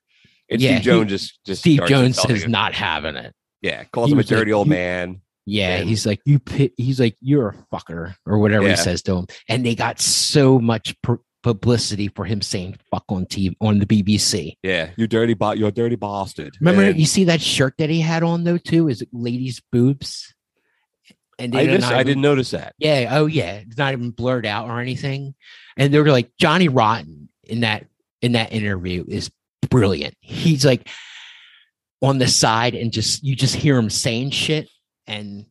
[0.49, 2.51] And Yeah, Steve he- Jones just just Steve Jones is him.
[2.51, 3.34] not having it.
[3.62, 5.21] Yeah, calls he him a was like, dirty old "You- man.
[5.45, 6.39] Yeah, And- he's like you.
[6.39, 8.71] pi- He's like you're a fucker or whatever Yeah.
[8.71, 13.06] he says to him, and they got so much pu- publicity for him saying "fuck"
[13.10, 14.58] on TV on the BBC.
[14.63, 16.56] Yeah, you dirty bot, you're a dirty bastard.
[16.60, 18.88] Remember, And you see that shirt that he had on though too?
[18.88, 20.34] Is it ladies' boobs?
[21.39, 22.75] And I, not I even- didn't notice that.
[22.77, 23.08] Yeah.
[23.12, 23.54] Oh, yeah.
[23.65, 25.34] It's not even blurred out or anything.
[25.75, 27.88] And they were like Johnny Rotten in that
[28.21, 29.32] in that interview is
[29.67, 30.13] brilliant.
[30.19, 30.88] He's like
[32.01, 34.69] on the side and just you just hear him saying shit
[35.08, 35.45] and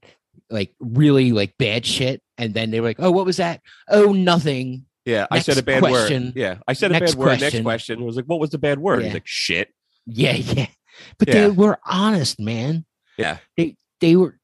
[0.48, 2.22] like really like bad shit.
[2.38, 3.60] And then they were like, "Oh, what was that?
[3.88, 6.26] Oh, nothing." Yeah, I said a bad question.
[6.26, 6.32] word.
[6.36, 7.26] Yeah, I said a Next bad word.
[7.28, 7.62] Next question.
[7.64, 9.00] question was like, what was the bad word?
[9.00, 9.14] He's Yeah.
[9.14, 9.68] like, shit.
[10.06, 10.66] Yeah, yeah.
[11.18, 11.34] But Yeah.
[11.34, 12.84] they were honest, man.
[13.16, 13.38] Yeah.
[13.56, 14.36] They they were.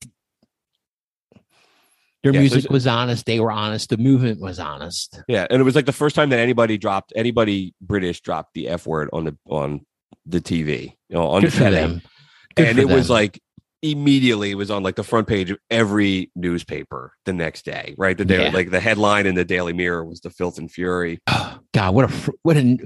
[2.23, 3.25] Their Yeah, music was honest.
[3.27, 3.91] They were honest.
[3.91, 5.21] The movement was honest.
[5.29, 8.69] Yeah, and it was like the first time that anybody dropped anybody British dropped the
[8.69, 9.87] F word on the on
[10.25, 10.95] the TV.
[11.09, 12.03] You know, on Good the for them.
[12.57, 13.41] Good and it was like
[13.83, 18.17] immediately was on like the front page of every newspaper the next day, right?
[18.17, 18.51] The day, Yeah.
[18.51, 21.19] like the headline in the Daily Mirror was the filth and fury.
[21.73, 22.79] God, what a what a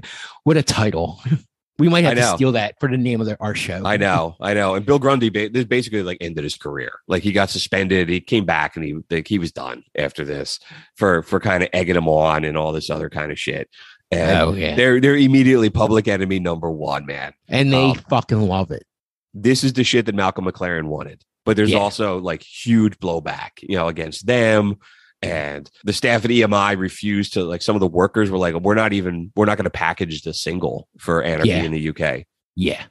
[0.43, 1.19] what a title.
[1.79, 3.81] We might have to steal that for the name of the, our show.
[3.83, 4.75] I know, I know.
[4.75, 6.91] And Bill Grundy this basically like ended his career.
[7.07, 8.07] Like he got suspended.
[8.07, 10.59] He came back and he like he was done after this
[10.95, 13.67] for for kind of egging him on and all this other kind of shit.
[14.11, 17.33] And Oh yeah, they're they're immediately public enemy number one, man.
[17.47, 18.83] and they um, fucking love it.
[19.33, 21.23] This is the shit that Malcolm McLaren wanted.
[21.45, 21.79] But there's Yeah.
[21.79, 24.75] also like huge blowback, you know, against them.
[25.23, 28.75] And the staff at EMI refused to like some of the workers were like, we're
[28.75, 31.63] not even we're not going to package the single for Anarchy Yeah.
[31.63, 32.25] in the UK.
[32.55, 32.83] Yeah,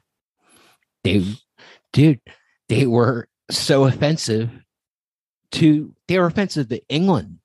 [1.03, 1.23] they,
[1.93, 2.19] dude,
[2.69, 4.49] they were so offensive
[5.51, 7.39] to they were offensive to England.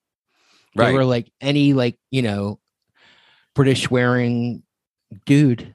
[0.74, 0.94] They Right.
[0.94, 2.58] were like any like you know
[3.54, 4.62] British wearing
[5.26, 5.74] dude.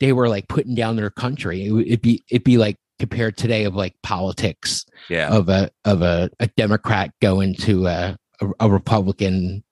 [0.00, 1.66] They were like putting down their country.
[1.66, 5.28] It, would- it'd be it'd be like compared today of like politics Yeah.
[5.28, 9.62] of a of a, a Democrat going to a, a, a Republican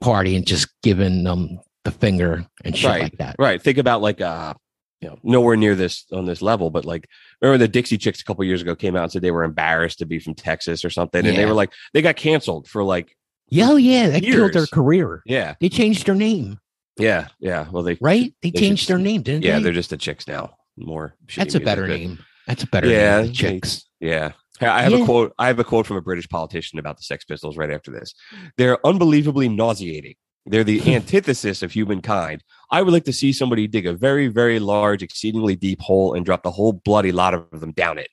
[0.00, 3.02] party and just giving them the finger and shit Right.
[3.02, 3.36] like that.
[3.38, 3.60] Right.
[3.60, 4.54] Think about like uh
[5.00, 7.06] you know, nowhere near this on this level, but like
[7.42, 9.98] remember the Dixie Chicks a couple years ago came out and said they were embarrassed
[9.98, 11.26] to be from Texas or something.
[11.26, 13.14] And they were like they got canceled for like
[13.50, 15.22] Yeah, oh yeah, that killed their career.
[15.26, 16.58] yeah, They changed their name,
[16.98, 17.66] yeah, yeah.
[17.70, 18.32] Well they right?
[18.42, 19.56] They, They changed their name, didn't yeah, they?
[19.58, 20.56] Yeah, they're just the chicks now.
[20.76, 22.18] More That's a better name.
[22.46, 23.32] That's a better Yeah, name.
[23.32, 23.84] Chicks.
[24.00, 24.32] Yeah.
[24.60, 25.02] I have Yeah.
[25.02, 25.32] a quote.
[25.38, 28.14] I have a quote from a British politician about the Sex Pistols right after this.
[28.56, 30.14] They're unbelievably nauseating.
[30.46, 32.42] They're the antithesis of humankind.
[32.70, 36.24] I would like to see somebody dig a very, very large, exceedingly deep hole and
[36.24, 38.08] drop the whole bloody lot of them down it.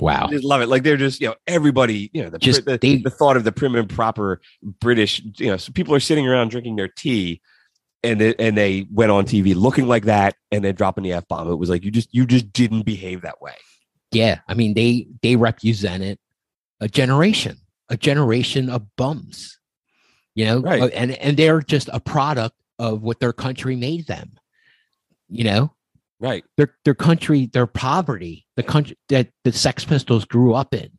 [0.00, 0.28] I Wow.
[0.30, 0.68] just love it.
[0.68, 3.44] Like they're just, you know, everybody, you know, the, Just the, they- the thought of
[3.44, 7.40] the prim and proper British, you know, so people are sitting around drinking their tea
[8.02, 11.26] and it, and they went on TV looking like that and then dropping the F
[11.28, 11.50] bomb.
[11.50, 13.54] It was like, you just, you just didn't behave that way.
[14.10, 14.40] Yeah.
[14.48, 16.18] I mean, they they represented
[16.80, 17.58] a generation,
[17.88, 19.58] a generation of bums.
[20.34, 20.82] You know, Right.
[20.82, 24.32] Uh, and and they're just a product of what their country made them.
[25.28, 25.74] You know,
[26.20, 26.44] Right.
[26.56, 30.90] their their country, their poverty, the country that the Sex Pistols grew up in.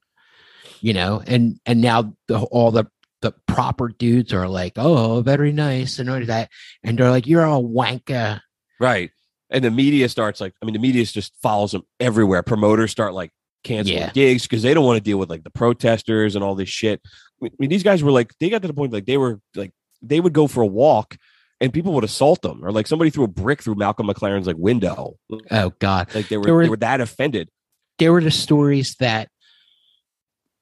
[0.81, 2.85] You know, and and now the all the
[3.21, 6.49] the proper dudes are like, oh, very nice and all that,
[6.83, 8.41] and they're like, you're a wanker.
[8.79, 9.11] Right.
[9.49, 12.43] And the media starts like, I mean, the media just follows them everywhere.
[12.43, 13.31] Promoters start like
[13.63, 14.11] canceling Yeah.
[14.11, 17.01] gigs because they don't want to deal with like the protesters and all this shit.
[17.43, 19.71] I mean, these guys were like, they got to the point like they were like,
[20.01, 21.17] they would go for a walk
[21.59, 24.55] and people would assault them or like somebody threw a brick through Malcolm McLaren's like
[24.57, 25.15] window.
[25.51, 27.49] Oh God, Like they were, were- they were that offended.
[27.97, 29.29] there were the stories that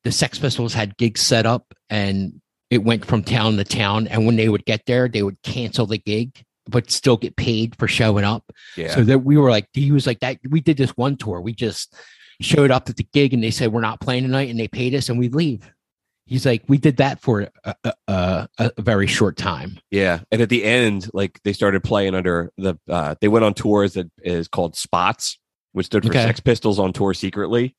[0.04, 4.08] the Sex Pistols had gigs set up and it went from town to town.
[4.08, 7.76] And when they would get there, they would cancel the gig, but still get paid
[7.78, 8.52] for showing up.
[8.76, 8.94] Yeah.
[8.94, 10.38] So that we were like, he was like that.
[10.50, 11.40] We did this one tour.
[11.42, 11.96] We just
[12.42, 14.50] showed up at the gig and they said, we're not playing tonight.
[14.50, 15.72] And they paid us and we leave.
[16.26, 17.76] He's like, we did that for a,
[18.10, 19.80] a, a, very short time.
[19.92, 22.76] Yeah, and at the end, like they started playing under the.
[22.90, 25.40] uh They went on tours that is called Spots,
[25.72, 26.24] which stood for Okay.
[26.26, 27.78] Sex Pistols on tour secretly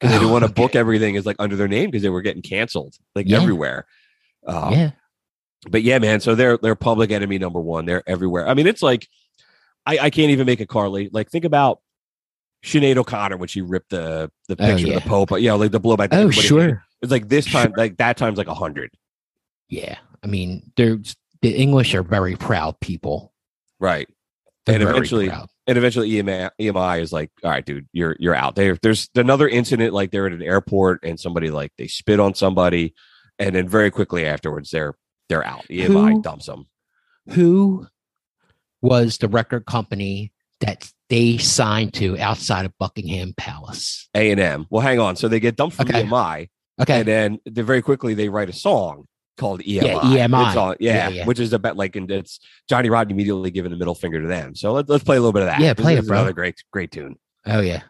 [0.00, 0.62] because they didn't Oh, want to okay.
[0.62, 3.36] book everything as like under their name because they were getting canceled like Yeah.
[3.42, 3.86] everywhere.
[4.46, 4.90] Um, yeah.
[5.68, 6.20] But yeah, man.
[6.20, 7.84] So they're they're public enemy number one.
[7.84, 8.48] They're everywhere.
[8.48, 9.06] I mean, it's like
[9.86, 11.12] I, I can't even make a correlate.
[11.12, 11.80] Like think about
[12.64, 14.96] Sinead O'Connor when she ripped the the Oh, picture yeah.
[14.96, 15.30] of the Pope.
[15.38, 16.08] Yeah, like the blowback.
[16.12, 16.82] Oh, sure.
[17.02, 17.74] It's like this time, Sure.
[17.76, 18.90] like that time's like a hundred.
[19.68, 19.98] Yeah.
[20.22, 23.32] I mean, there's the English are very proud people.
[23.78, 24.08] Right.
[24.66, 25.48] They're And eventually- proud.
[25.66, 28.56] and eventually EMI, EMI is like, all right, dude, you're you're out.
[28.56, 32.34] There, there's another incident like they're at an airport and somebody like they spit on
[32.34, 32.94] somebody,
[33.40, 34.94] and then very quickly afterwards they're
[35.28, 35.64] they're out.
[35.68, 36.66] EMI Who- dumps them.
[37.30, 37.86] who
[38.82, 44.08] was the record company that they signed to outside of Buckingham Palace?
[44.14, 44.66] A and M.
[44.70, 45.16] Well, hang on.
[45.16, 46.02] So they get dumped from Okay.
[46.04, 46.48] EMI,
[46.80, 47.00] Okay.
[47.00, 49.82] and then they very quickly they write a song called EMI.
[50.14, 50.56] Yeah, EMI.
[50.56, 51.24] On, yeah, Yeah, yeah.
[51.26, 54.54] which is about like, and it's Johnny Rotten immediately giving the middle finger to them.
[54.54, 55.60] So let, let's play a little bit of that.
[55.60, 56.18] Yeah, This play it, is bro.
[56.18, 57.16] Another great, great tune.
[57.46, 57.82] Oh yeah.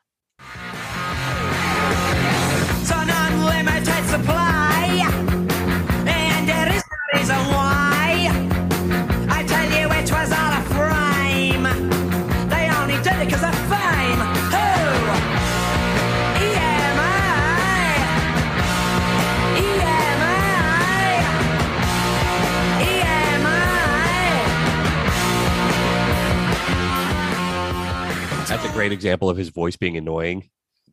[28.80, 30.48] Great example of his voice being annoying.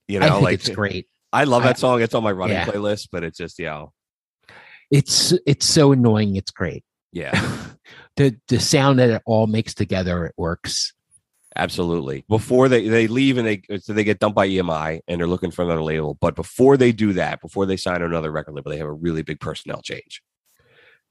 [0.08, 1.08] You I know, like it's great.
[1.34, 2.02] I love I- that song.
[2.02, 2.66] It's on my running Yeah.
[2.66, 3.86] playlist, but it's just, yeah.
[4.92, 6.36] It's it's so annoying.
[6.38, 6.84] It's great.
[7.12, 7.34] yeah,
[8.16, 10.94] the the sound that it all makes together, it works.
[11.58, 12.24] Absolutely.
[12.30, 15.52] Before they they leave and they so they get dumped by EMI and they're looking
[15.52, 16.14] for another label.
[16.22, 19.24] But before they do that, before they sign another record label, they have a really
[19.24, 20.22] big personnel change,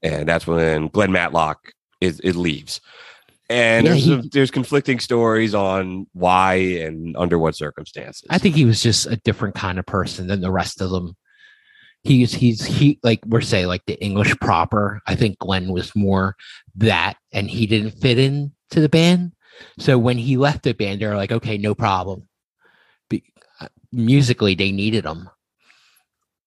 [0.01, 1.71] and that's when Glenn Matlock
[2.01, 2.81] is it leaves.
[3.49, 8.25] And Yeah, there's he- there's conflicting stories on why and under what circumstances.
[8.29, 11.15] I think he was just a different kind of person than the rest of them.
[12.03, 15.01] He's he's he like we're saying like the English proper.
[15.07, 16.35] I think Glenn was more
[16.75, 19.31] that, and he didn't fit in to the band.
[19.79, 22.27] So when he left the band, they're like, okay, no problem.
[23.09, 23.23] Be,
[23.59, 25.29] uh, musically, they needed him,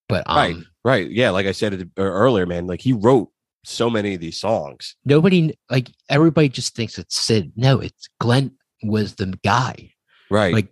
[0.08, 0.56] but um, Right.
[0.84, 1.10] right.
[1.10, 1.30] Yeah.
[1.30, 3.30] Like I said earlier, man, like he wrote
[3.64, 4.96] so many of these songs.
[5.04, 7.52] nobody like everybody just thinks it's Sid.
[7.56, 8.52] No, it's Glenn
[8.82, 9.92] was the guy.
[10.30, 10.52] Right.
[10.54, 10.68] Like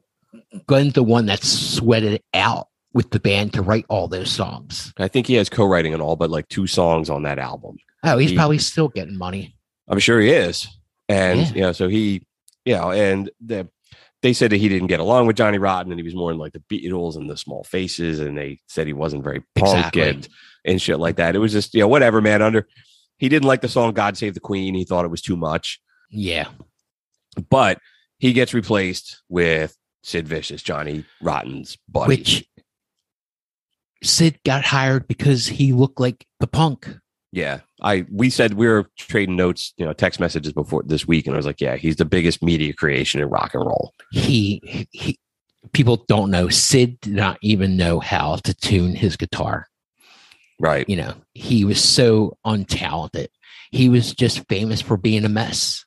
[0.67, 4.93] Glenn's the one that sweated out with the band to write all those songs.
[4.99, 7.77] I think he has co-writing on all but like two songs on that album.
[8.05, 9.55] Oh, he's He- probably still getting money.
[9.89, 10.67] I'm sure he is.
[11.09, 11.53] And Yeah.
[11.55, 12.23] you know, so he,
[12.65, 13.69] you know, and the,
[14.23, 16.39] they said that he didn't get along with Johnny Rotten and he was more in
[16.39, 20.03] like the Beatles and the Small Faces, and they said he wasn't very punk Exactly.
[20.03, 20.29] and
[20.69, 21.35] and shit like that.
[21.35, 22.43] It was just you know whatever, man.
[22.43, 22.69] Under
[23.19, 25.81] he didn't like the song "God Save the Queen." He thought it was too much,
[26.11, 26.49] Yeah.
[27.51, 27.79] but
[28.19, 32.09] he gets replaced with Sid Vicious, Johnny Rotten's buddy.
[32.17, 32.49] Which
[34.03, 36.89] Sid got hired because he looked like the punk.
[37.33, 41.27] Yeah, I we said we were trading notes, you know, text messages before this week,
[41.27, 43.93] and I was like, yeah, he's the biggest media creation in rock and roll.
[44.13, 45.19] He he
[45.73, 49.68] people don't know Sid did not even know how to tune his guitar.
[50.61, 50.89] Right.
[50.89, 53.29] You know, he was so untalented.
[53.71, 55.85] He was just famous for being a mess.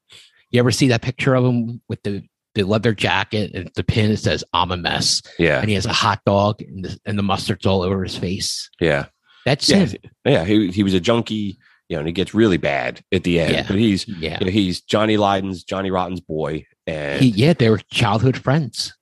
[0.51, 4.11] You ever see that picture of him with the the leather jacket and the pin
[4.11, 5.59] that says "I'm a mess" Yeah.
[5.61, 8.69] and he has a hot dog and the, and the mustard's all over his face?
[8.81, 9.05] Yeah.
[9.45, 9.85] That's Yeah.
[9.85, 10.11] Sid.
[10.25, 10.43] Yeah.
[10.45, 11.57] He he was a junkie,
[11.87, 13.53] you know, and he gets really bad at the end.
[13.53, 13.65] Yeah.
[13.67, 14.37] But he's Yeah.
[14.41, 18.93] you know, he's Johnny Lydon's Johnny Rotten's boy, and He, yeah, they were childhood friends.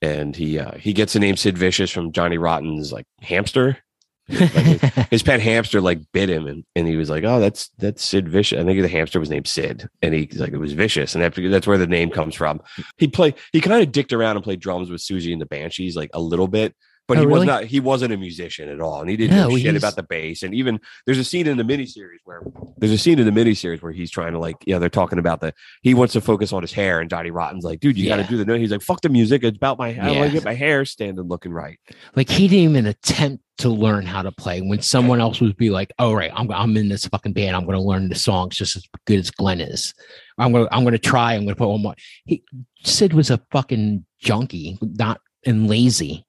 [0.00, 3.78] and he uh, he gets the name Sid Vicious from Johnny Rotten's like hamster.
[5.10, 8.26] His pet hamster like bit him, and, and he was like, "Oh, that's that's Sid
[8.26, 11.22] Vicious." I think the hamster was named Sid, and he's like, "It was vicious," and
[11.22, 12.62] that, that's where the name comes from.
[12.96, 15.94] He play he kind of dicked around and played drums with Siouxsie and the Banshees
[15.94, 16.74] like a little bit,
[17.06, 17.46] but Oh, he was really?
[17.46, 19.96] not he wasn't a musician at all, and he didn't No, know shit he's- about
[19.96, 20.42] the bass.
[20.42, 22.42] And even there's a scene in the miniseries where
[22.78, 25.40] there's a scene in the miniseries where he's trying to like, yeah, they're talking about
[25.40, 25.52] the
[25.82, 28.24] he wants to focus on his hair, and Johnny Rotten's like, "Dude, you got to
[28.24, 30.04] do the note." He's like, "Fuck the music, it's about my hair.
[30.04, 31.78] I want to get my hair standing looking right."
[32.16, 35.70] like he didn't even attempt to learn how to play when someone else would be
[35.70, 37.54] like, "All right, I'm I'm in this fucking band.
[37.54, 39.94] I'm going to learn the songs just as good as Glenn is.
[40.38, 41.34] I'm going to I'm going to try.
[41.34, 41.94] I'm going to put one more."
[42.24, 42.42] He
[42.82, 46.23] Sid was a fucking junkie, not and lazy.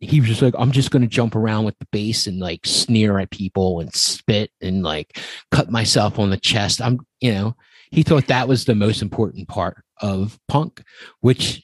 [0.00, 2.66] He was just like, "I'm just going to jump around with the bass and like
[2.66, 5.18] sneer at people and spit and like
[5.50, 7.56] cut myself on the chest." I'm, you know,
[7.90, 10.82] he thought that was the most important part of punk,
[11.20, 11.62] which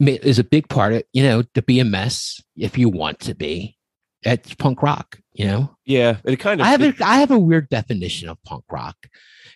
[0.00, 3.34] is a big part of you know to be a mess if you want to
[3.34, 3.76] be
[4.22, 6.66] that's punk rock you know Yeah, it kind of.
[6.66, 8.96] i have a i have a weird definition of punk rock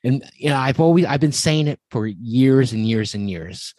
[0.03, 3.75] and you know i've always i've been saying it for years and years and years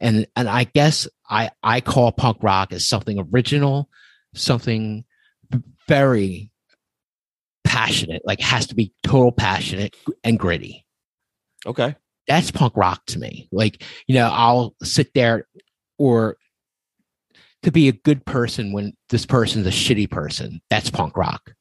[0.00, 3.88] and and i guess i i call punk rock as something original
[4.34, 5.04] something
[5.88, 6.50] very
[7.64, 9.94] passionate like has to be total passionate
[10.24, 10.84] and gritty
[11.66, 11.94] okay.
[12.26, 13.48] that's punk rock to me.
[13.52, 15.46] Like, you know, I'll sit there
[15.98, 16.36] or
[17.62, 20.60] to be a good person when this person's a shitty person.
[20.70, 21.52] That's punk rock.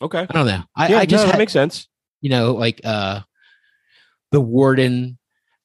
[0.00, 0.20] Okay.
[0.20, 0.62] I don't know.
[0.74, 1.88] I, yeah, I just, no, that had- makes sense.
[2.20, 3.20] you know, like uh
[4.30, 5.18] the warden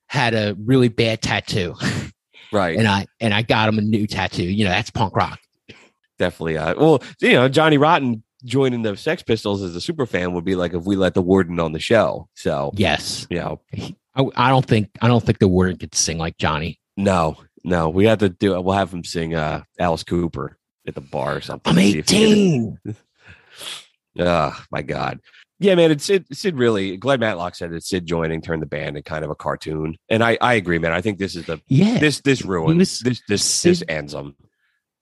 [0.08, 1.76] had a really bad tattoo
[2.52, 2.78] Right.
[2.78, 4.44] and I and I got him a new tattoo.
[4.44, 5.40] You know, that's punk rock.
[6.18, 6.58] Definitely.
[6.58, 10.46] Uh, well, you know, Johnny Rotten joining the Sex Pistols as a super fan would
[10.46, 12.30] be like if we let the warden on the show.
[12.36, 13.28] So, Yes.
[13.30, 13.60] you know,
[14.16, 16.80] I, I don't think I don't think the warden could sing like Johnny.
[16.96, 18.64] no, no, we have to do it.
[18.64, 21.70] We'll have him sing uh, Alice Cooper at the bar or something.
[21.72, 22.80] I'm See if he 18.
[24.20, 25.20] Oh my God.
[25.60, 28.90] Yeah, man, it's Sid, Sid really, Glenn Matlock said that Sid joining turned the band
[28.96, 29.98] into kind of a cartoon.
[30.08, 30.92] And I, I agree, man.
[30.92, 31.98] I think this is the, Yeah.
[31.98, 34.36] this, this ruins, was- this, this, this Sid- ends them.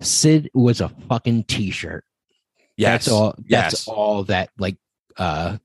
[0.01, 2.05] Sid was a fucking t-shirt.
[2.77, 3.05] Yes.
[3.05, 3.35] That's all.
[3.37, 3.87] That's Yes.
[3.87, 4.75] all that like
[5.17, 5.57] uh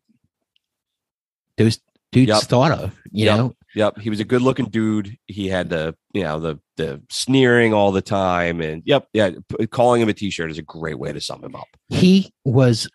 [1.56, 1.80] those
[2.12, 2.42] dudes Yep.
[2.42, 2.96] thought of.
[3.10, 3.36] You Yep.
[3.38, 5.16] know, Yep, he was a good looking dude.
[5.26, 9.66] He had the you know the the sneering all the time, and yep, yeah, p-
[9.68, 11.68] calling him a t-shirt is a great way to sum him up.
[11.88, 12.88] he was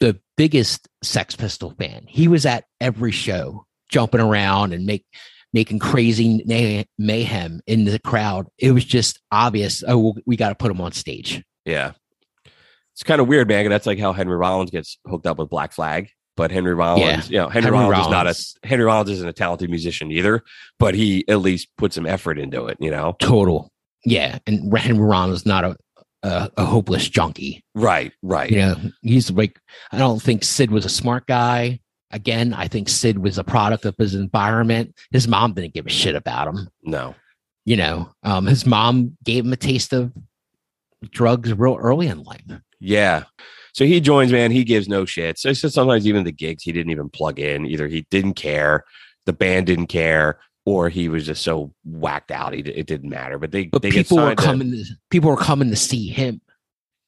[0.00, 2.04] the biggest Sex Pistol fan.
[2.08, 5.04] He was at every show, jumping around and make
[5.52, 8.46] making crazy may- mayhem in the crowd.
[8.58, 9.82] It was just obvious.
[9.86, 11.42] Oh, well, we got to put him on stage.
[11.64, 11.92] Yeah,
[12.92, 13.68] it's kind of weird, man.
[13.68, 16.10] That's like how Henry Rollins gets hooked up with Black Flag.
[16.36, 19.32] but Henry Rollins, you know, Henry, Henry Rollins, is not a Henry Rollins isn't a
[19.32, 20.42] talented musician either,
[20.78, 23.16] but he at least put some effort into it, you know?
[23.18, 23.70] total.
[24.04, 25.76] Yeah, and Henry Rollins is not a,
[26.22, 27.62] a a hopeless junkie.
[27.74, 28.50] Right, right.
[28.50, 29.58] You know, he's like
[29.92, 31.80] I don't think Sid was a smart guy.
[32.10, 34.94] Again, I think Sid was a product of his environment.
[35.10, 36.68] His mom didn't give a shit about him.
[36.82, 37.14] No.
[37.64, 40.12] You know, um, his mom gave him a taste of
[41.10, 42.44] drugs real early in life.
[42.80, 43.24] Yeah.
[43.72, 44.52] So he joins, man.
[44.52, 45.38] He gives no shit.
[45.38, 47.66] So, so sometimes even the gigs, he didn't even plug in.
[47.66, 48.84] Either he didn't care,
[49.26, 52.52] the band didn't care, or he was just so whacked out.
[52.52, 53.38] He, it didn't matter.
[53.38, 54.72] But they, But they people were coming.
[54.72, 56.42] To, people were coming to see him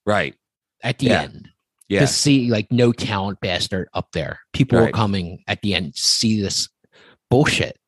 [0.06, 0.34] right.
[0.82, 1.22] at the Yeah.
[1.24, 1.48] end.
[1.90, 2.00] Yeah.
[2.00, 4.40] to see like no talent bastard up there.
[4.52, 6.68] People were coming at the end to see this
[7.30, 7.78] bullshit.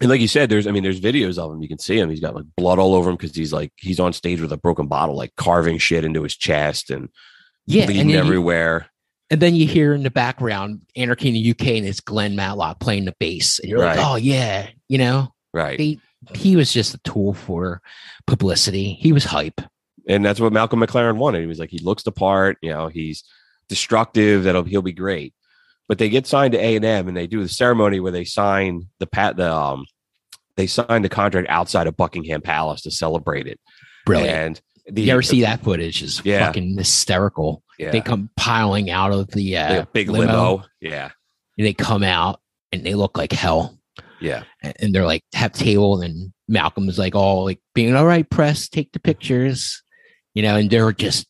[0.00, 1.60] And like you said, there's, I mean, there's videos of him.
[1.62, 2.08] You can see him.
[2.10, 4.56] He's got like blood all over him because he's like, he's on stage with a
[4.58, 7.08] broken bottle, like carving shit into his chest and
[7.66, 8.90] Yeah, bleeding you, everywhere.
[9.30, 12.80] And then you hear in the background Anarchy in the UK and it's Glenn Matlock
[12.80, 13.96] playing the bass, and you're Right.
[13.96, 15.78] like, oh yeah, you know, Right.
[15.78, 16.00] he
[16.34, 17.80] he was just a tool for
[18.26, 18.94] publicity.
[18.94, 19.60] He was hype.
[20.08, 21.40] and that's what Malcolm McLaren wanted.
[21.42, 23.24] He was like, he looks the part, you know, he's
[23.68, 24.44] destructive.
[24.44, 25.34] That'll he'll be great.
[25.88, 28.24] But they get signed to A and M, and they do the ceremony where they
[28.24, 29.84] sign the pat the um
[30.56, 33.60] they sign the contract outside of Buckingham Palace to celebrate it.
[34.04, 34.30] Brilliant.
[34.36, 34.60] And
[34.90, 36.02] the you ever see that footage?
[36.02, 36.46] Is Yeah.
[36.46, 37.62] fucking hysterical.
[37.78, 40.64] Yeah, They come piling out of the uh, like big limo.
[40.80, 41.10] Yeah,
[41.56, 42.40] and they come out
[42.72, 43.78] and they look like hell.
[44.20, 48.68] yeah, and they're like have table and Malcolm's like all like being all right press
[48.68, 49.82] take the pictures
[50.34, 51.26] you know and they're just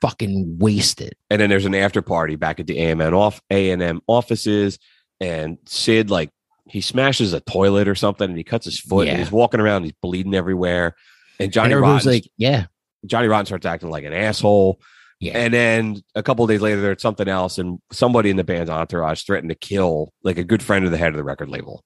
[0.00, 3.82] fucking wasted and then there's an after party back at the AMN off A and
[3.82, 4.78] M offices,
[5.20, 6.30] and Sid like
[6.68, 9.12] he smashes a toilet or something, and he cuts his foot, Yeah.
[9.14, 10.94] and he's walking around, he's bleeding everywhere,
[11.40, 12.66] and Johnny and everyone's like yeah
[13.06, 14.80] Johnny Rotten starts acting like an asshole.
[15.20, 15.38] Yeah.
[15.38, 18.70] And then a couple of days later, there's something else, and somebody in the band's
[18.70, 21.84] entourage threatened to kill like a good friend of the head of the record label.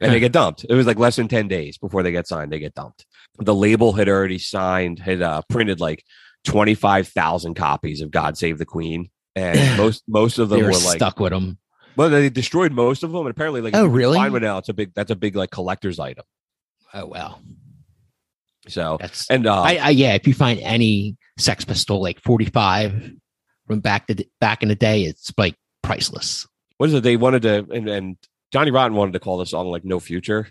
[0.00, 0.66] And they get dumped.
[0.68, 2.50] It was like less than 10 days before they get signed.
[2.50, 3.06] They get dumped.
[3.38, 6.02] The label had already signed, had uh, printed like
[6.44, 9.10] 25,000 copies of God Save the Queen.
[9.36, 11.58] And most most of them were were like, stuck with them
[11.96, 13.20] well, they destroyed most of them.
[13.26, 14.16] And apparently, like, Oh, really?
[14.16, 14.58] Find one now.
[14.58, 16.24] It's a big, that's a big like collector's item.
[16.94, 17.40] oh well
[18.68, 23.12] So, that's and uh, I, I yeah if you find any sex pistol like 45
[23.66, 26.46] from back to back in the day it's like priceless
[26.82, 27.04] what is it?
[27.04, 28.16] They wanted to, and, and
[28.52, 30.48] Johnny Rotten wanted to call the song like No Future.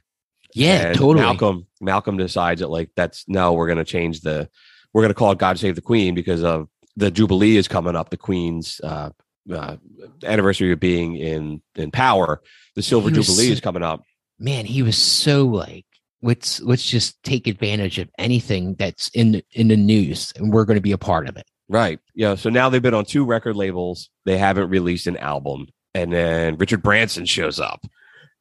[0.55, 4.49] yeah And totally Malcolm Malcolm decides that like that's no, we're gonna change the
[4.93, 8.12] we're gonna call it God Save the Queen because of the Jubilee is coming up,
[8.12, 9.09] the Queen's uh,
[9.53, 9.76] uh
[10.24, 12.41] anniversary of being in in power.
[12.76, 14.01] The Silver Jubilee so- is coming up.
[14.39, 15.86] man he was so like
[16.22, 20.65] let's let's just take advantage of anything that's in the, in the news and we're
[20.65, 22.01] going to be a part of it Right.
[22.13, 22.36] Yeah.
[22.36, 24.09] So now they've been on two record labels.
[24.26, 25.67] They haven't released an album.
[25.95, 27.86] And then Richard Branson shows up.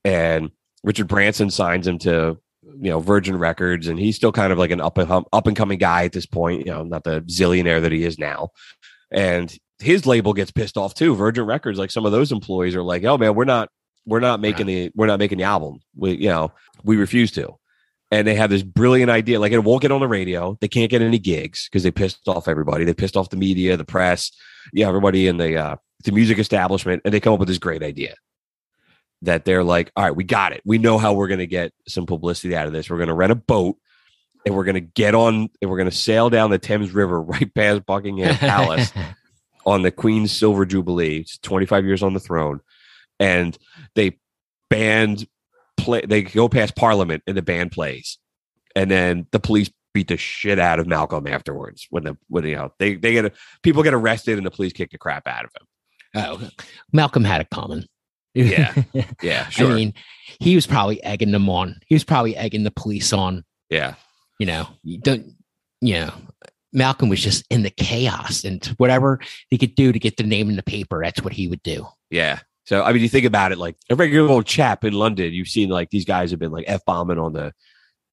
[0.04, 0.50] And
[0.82, 3.86] Richard Branson signs him to, you know, Virgin Records.
[3.86, 6.26] And he's still kind of like an up and up and coming guy at this
[6.26, 8.48] point, you know, not the zillionaire that he is now.
[9.12, 11.14] And his label gets pissed off too.
[11.14, 13.68] Virgin Records, like some of those employees are like, oh man, we're not
[14.06, 15.78] we're not making the we're not making the album.
[15.94, 16.50] We you know,
[16.82, 17.59] we refuse to.
[18.10, 19.38] And they have this brilliant idea.
[19.38, 20.58] Like it won't get on the radio.
[20.60, 22.84] They can't get any gigs because they pissed off everybody.
[22.84, 24.32] They pissed off the media, the press,
[24.72, 27.82] yeah, everybody in the uh the music establishment, and they come up with this great
[27.82, 28.14] idea.
[29.22, 30.62] That they're like, all right, we got it.
[30.64, 32.90] We know how we're gonna get some publicity out of this.
[32.90, 33.76] We're gonna rent a boat
[34.44, 37.86] and we're gonna get on and we're gonna sail down the Thames River right past
[37.86, 38.92] Buckingham Palace
[39.66, 41.18] on the Queen's Silver Jubilee.
[41.18, 42.60] It's 25 years on the throne.
[43.18, 43.56] And
[43.94, 44.18] they
[44.70, 45.26] band
[45.80, 48.18] play they go past Parliament and the band plays.
[48.76, 52.54] And then the police beat the shit out of Malcolm afterwards when the when you
[52.54, 55.50] know they they get people get arrested and the police kick the crap out of
[55.58, 55.66] him.
[56.42, 56.48] oh
[56.92, 57.84] malcolm had a common.
[58.32, 58.72] Yeah,
[59.22, 59.72] Yeah, sure.
[59.72, 59.92] i mean
[60.38, 63.94] he was probably egging them on he was probably egging the police on yeah.
[64.38, 65.26] you know you don't
[65.80, 66.12] you know
[66.72, 69.18] malcolm was just in the chaos and whatever
[69.48, 71.84] he could do to get the name in the paper that's what he would do
[72.10, 72.38] Yeah.
[72.70, 75.32] So I mean, you think about it, like a regular old chap in London.
[75.32, 77.52] You've seen like these guys have been like f bombing on the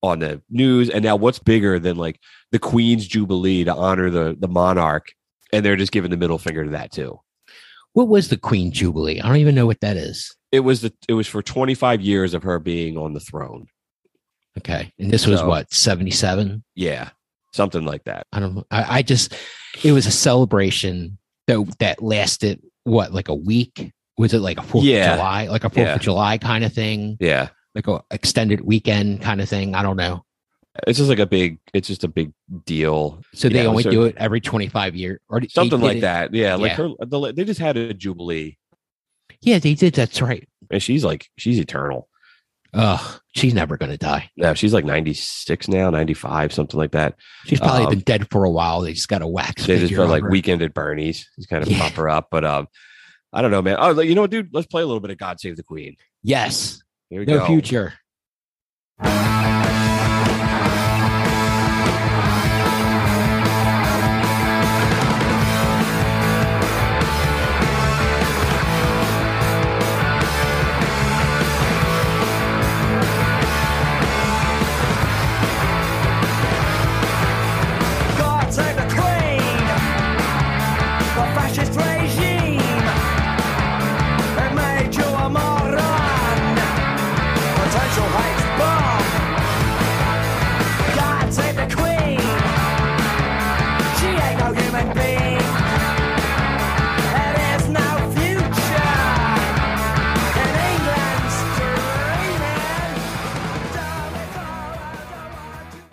[0.02, 2.20] on the news, and now what's bigger than like
[2.52, 5.10] the Queen's Jubilee to honor the the monarch,
[5.54, 7.20] and they're just giving the middle finger to that too.
[7.94, 10.92] what was the queen jubilee i don't even know what that is It was the
[11.08, 13.68] it was for 25 years of her being on the throne.
[14.58, 17.10] okay and this was So- what 77 Yeah,
[17.54, 18.26] something like that.
[18.34, 18.66] I don't know.
[18.72, 19.34] I, I just
[19.84, 23.92] it was a celebration that that lasted what like a week.
[24.18, 25.12] Was it like a Fourth Yeah.
[25.14, 25.96] of July, like a Fourth Yeah.
[25.96, 29.76] of July kind of thing, Yeah, like a extended weekend kind of thing?
[29.76, 30.24] I don't know.
[30.86, 31.58] It's just like a big.
[31.74, 32.32] It's just a big
[32.66, 33.22] deal.
[33.34, 36.34] So they only so- do it every 25 years or Something like it- that.
[36.34, 36.90] Yeah, like her.
[37.00, 38.58] The, they just had a jubilee,
[39.42, 39.94] Yeah, they did.
[39.96, 40.48] That's right.
[40.72, 42.08] and she's like she's eternal.
[42.74, 44.30] Ugh, she's never going to die.
[44.36, 47.16] Yeah, she's like ninety six now, ninety five, something like that.
[47.46, 48.82] She's probably Um, been dead for a while.
[48.82, 49.66] They just got a wax.
[49.66, 50.30] They just on like her.
[50.30, 51.28] weekend at Bernie's.
[51.38, 51.80] He's kind of Yeah.
[51.80, 52.68] pop her up, but um,
[53.34, 53.78] I don't know, man.
[53.80, 54.50] Oh, you know what, dude?
[54.54, 55.96] Let's play a little bit of God Save the Queen.
[56.24, 57.46] Yes, Here we no go.
[57.48, 57.94] future.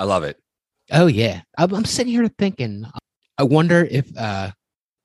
[0.04, 0.38] I love it.
[0.92, 2.84] Oh yeah, I'm, I'm sitting here thinking.
[3.38, 4.50] I wonder if uh,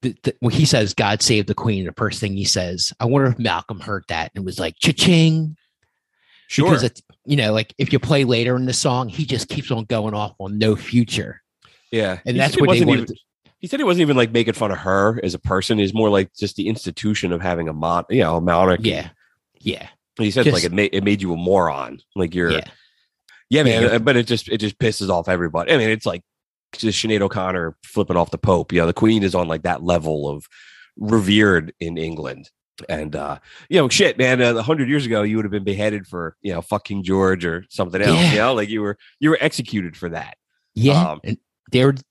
[0.01, 3.05] the, the, when he says "God save the Queen," the first thing he says, I
[3.05, 5.55] wonder if Malcolm heard that and was like "cha-ching."
[6.49, 6.65] Sure.
[6.65, 9.71] Because it's you know, like if you play later in the song, he just keeps
[9.71, 11.41] on going off on "No Future,"
[11.93, 13.03] yeah, and He that's what they wanted.
[13.03, 13.15] even- to-
[13.59, 15.79] he said he wasn't even like making fun of her as a person.
[15.79, 18.89] Is more like just the institution of having a mon, you know, a monarchy.
[18.89, 19.09] yeah,
[19.61, 19.87] yeah,
[20.17, 21.99] he said Just- like it made it made you a moron.
[22.17, 22.65] Like you're, yeah,
[23.49, 23.85] yeah, man.
[23.85, 25.71] Uh, But it just it just pisses off everybody.
[25.71, 26.21] I mean, it's like
[26.73, 28.71] just Sinead O'Connor flipping off the Pope.
[28.71, 30.45] You know, the Queen is on like that level of
[30.97, 32.49] revered in England.
[32.87, 33.39] And uh,
[33.69, 34.41] you know, shit, man.
[34.41, 37.65] A hundred years ago, you would have been beheaded for you know fucking George or
[37.69, 38.17] something else.
[38.17, 38.31] Yeah.
[38.31, 40.37] You know, like you were you were executed for that.
[40.75, 41.11] yeah.
[41.11, 41.37] Um, and
[41.71, 41.95] they're.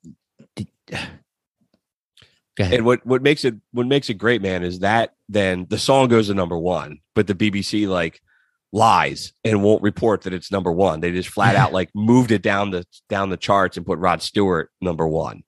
[2.56, 2.74] Go ahead.
[2.78, 6.08] And what what makes it what makes it great, man, is that then the song
[6.08, 8.20] goes to number one, but the BBC like
[8.72, 11.00] lies and won't report that it's number one.
[11.00, 14.22] They just flat out like moved it down the down the charts and put Rod
[14.22, 15.42] Stewart number one.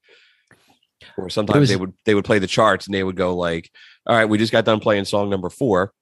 [1.16, 3.70] Or sometimes was- they would they would play the charts and they would go like,
[4.06, 5.92] "All right, we just got done playing song number four,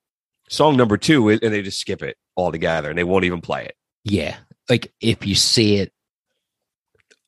[0.49, 3.65] song number two, is-" and they just skip it altogether and they won't even play
[3.65, 3.75] it.
[4.05, 4.37] Yeah.
[4.69, 5.93] Like if you see it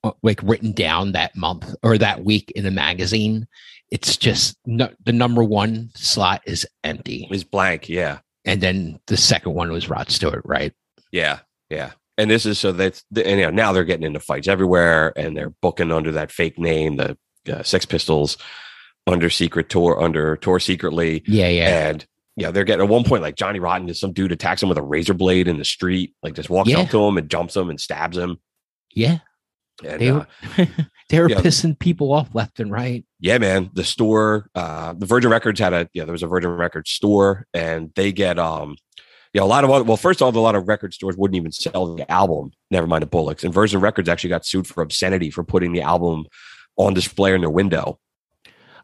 [0.05, 3.47] uh, like written down that month or that week in the magazine,
[3.91, 7.29] it's just no, the number one slot is empty.
[7.31, 8.19] It's blank, yeah.
[8.45, 10.73] And then the second one was Rod Stewart, right?
[11.13, 11.93] Yeah, yeah.
[12.19, 15.37] And this is so that's and you know, now they're getting into fights everywhere, and
[15.37, 17.17] they're booking under that fake name, the
[17.51, 18.37] uh, Sex Pistols,
[19.07, 21.89] under secret tour, under tour secretly, Yeah, yeah.
[21.89, 24.69] and yeah, they're getting at one point like Johnny Rotten, is some dude attacks him
[24.69, 26.81] with a razor blade in the street, like just walks Yeah.
[26.81, 28.39] up to him and jumps him and stabs him.
[28.95, 29.19] yeah.
[29.85, 30.27] And They uh, were
[31.09, 33.05] they were pissing people off left and right.
[33.21, 36.51] yeah, man, the store, uh, the Virgin Records had a yeah, there was a Virgin
[36.51, 38.77] Records store, and they get um.
[39.33, 41.37] Yeah, a lot of other, well, first of all, a lot of record stores wouldn't
[41.37, 42.51] even sell the album.
[42.73, 43.45] Never mind the Bollocks.
[43.45, 46.25] And Virgin Records actually got sued for obscenity for putting the album
[46.77, 48.01] on display in their window.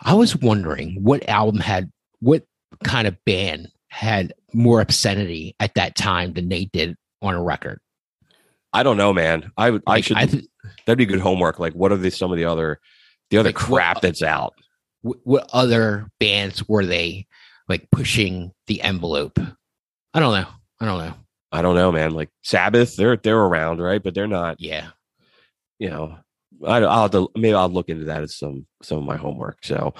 [0.03, 1.91] I was wondering what album had
[2.21, 2.45] what
[2.85, 7.81] kind of band had more obscenity at that time than they did on a record.
[8.73, 9.51] I don't know, man.
[9.57, 9.83] I would.
[9.87, 10.31] I Like, should.
[10.31, 10.45] th-
[10.87, 11.59] that'd be good homework.
[11.59, 12.81] Like, what are the some of the other,
[13.31, 14.55] the other Like, what- crap that's out?
[15.03, 17.27] what, what other bands were they
[17.69, 19.39] like pushing the envelope?
[20.15, 20.49] I don't know.
[20.81, 21.15] I don't know.
[21.53, 22.11] I don't know, man.
[22.13, 24.03] Like Sabbath, they're they're around, right?
[24.03, 24.61] But they're not.
[24.61, 24.89] Yeah.
[25.79, 26.19] You know,
[26.67, 29.59] I, I'll have to, maybe I'll look into that as some some of my homework.
[29.63, 29.95] So,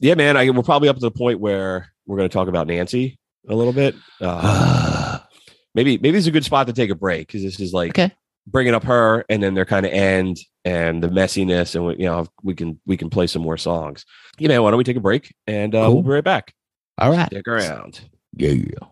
[0.00, 0.36] yeah, man.
[0.36, 3.18] I we're probably up to the point where we're going to talk about Nancy
[3.48, 3.94] a little bit.
[4.20, 5.18] Uh,
[5.74, 8.12] maybe maybe it's a good spot to take a break because this is like okay.
[8.46, 12.04] Bringing up her and then they're kind of end and the messiness and we, you
[12.04, 14.04] know we can we can play some more songs
[14.38, 15.94] yeah man why don't we take a break and uh, Cool.
[15.94, 16.52] we'll be right back
[16.98, 17.26] All right.
[17.26, 18.00] stick around
[18.36, 18.50] Yeah.
[18.50, 18.88] yeah.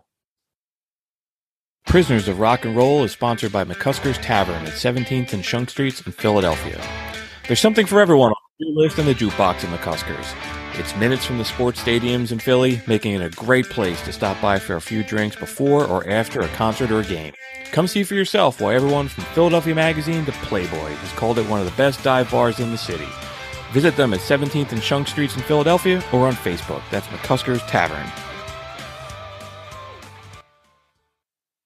[1.85, 6.01] Prisoners of Rock and Roll is sponsored by McCusker's Tavern at 17th and Shunk Streets
[6.01, 6.81] in Philadelphia.
[7.47, 10.62] There's something for everyone on the list and the jukebox at McCusker's.
[10.75, 14.41] It's minutes from the sports stadiums in Philly, making it a great place to stop
[14.41, 17.31] by for a few drinks before or after a concert or a game.
[17.71, 21.59] Come see for yourself why everyone from Philadelphia Magazine to Playboy has called it one
[21.59, 23.07] of the best dive bars in the city.
[23.71, 26.81] Visit them at 17th and Shunk Streets in Philadelphia or on Facebook.
[26.89, 28.32] That's McCusker's Tavern.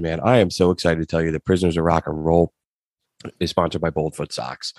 [0.00, 0.20] Man.
[0.20, 2.52] I am so excited to tell you that Prisoners of Rock and Roll
[3.38, 4.72] is sponsored by Boldfoot Socks.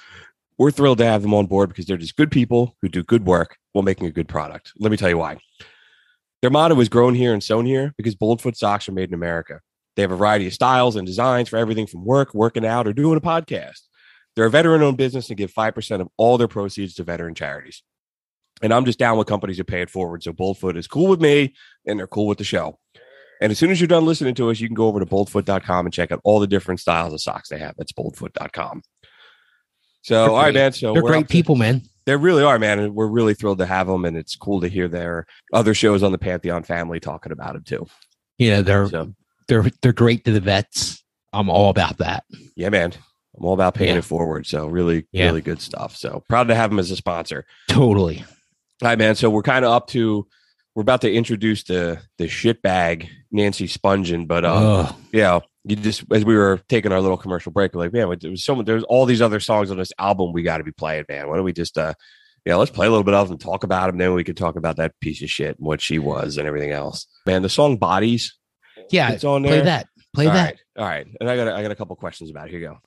[0.57, 3.25] We're thrilled to have them on board because they're just good people who do good
[3.25, 4.73] work while making a good product.
[4.79, 5.37] Let me tell you why.
[6.41, 9.61] Their motto is grown here and sewn here because Boldfoot socks are made in America.
[9.95, 12.93] They have a variety of styles and designs for everything from work, working out, or
[12.93, 13.81] doing a podcast.
[14.35, 17.83] They're a veteran owned business and give 5% of all their proceeds to veteran charities.
[18.61, 20.23] And I'm just down with companies who pay it forward.
[20.23, 21.53] So Boldfoot is cool with me
[21.85, 22.79] and they're cool with the show.
[23.43, 25.85] And as soon as you're done listening to us, you can go over to boldfoot.com
[25.85, 27.75] and check out all the different styles of socks they have.
[27.77, 28.81] That's boldfoot.com.
[30.01, 30.53] So, They're all right, great.
[30.55, 30.71] man.
[30.73, 31.81] So They're great people, man.
[32.05, 32.79] they really are, man.
[32.79, 34.05] And we're really thrilled to have them.
[34.05, 37.63] And it's cool to hear their other shows on the Pantheon family talking about them
[37.63, 37.85] too.
[38.37, 39.13] Yeah, they're So,
[39.47, 41.03] they're they're great to the vets.
[41.33, 42.23] I'm all about that.
[42.55, 42.93] yeah, man.
[43.37, 43.99] I'm all about paying Yeah.
[43.99, 44.45] it forward.
[44.45, 45.25] So, really, Yeah.
[45.25, 45.95] really good stuff.
[45.95, 47.45] So, proud to have them as a sponsor.
[47.69, 48.19] Totally.
[48.81, 49.15] All right, man.
[49.15, 50.27] So, we're kind of up to,
[50.75, 54.95] we're about to introduce the the shit bag Nancy Spungen, but Ugh.
[55.11, 58.31] yeah, you just as we were taking our little commercial break, we're like, man, there
[58.31, 60.71] was so much, there's all these other songs on this album we got to be
[60.71, 61.27] playing, man.
[61.27, 61.93] Why don't we just, uh,
[62.45, 64.55] yeah, let's play a little bit of them, talk about them, then we can talk
[64.55, 67.07] about that piece of shit and what she was and everything else.
[67.25, 68.37] Man, the song "Bodies"
[68.91, 69.51] Yeah, it's on there.
[69.53, 69.87] play that.
[70.13, 70.43] Play All that.
[70.45, 72.51] right, all right, and I got, a, I got a couple questions about it.
[72.51, 72.77] Here you go.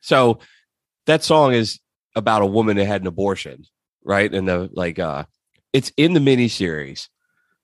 [0.00, 0.38] So
[1.06, 1.80] that song is
[2.14, 3.64] about a woman that had an abortion,
[4.04, 4.32] right?
[4.32, 5.24] And the like, uh,
[5.72, 7.08] it's in the miniseries,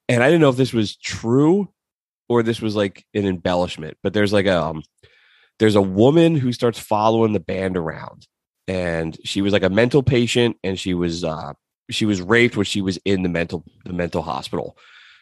[0.09, 1.68] and I didn't know if this was true
[2.29, 3.97] or this was like an embellishment.
[4.03, 4.83] But there's like a um,
[5.59, 8.27] there's a woman who starts following the band around,
[8.66, 11.53] and she was like a mental patient, and she was uh,
[11.91, 14.77] she was raped when she was in the mental the mental hospital.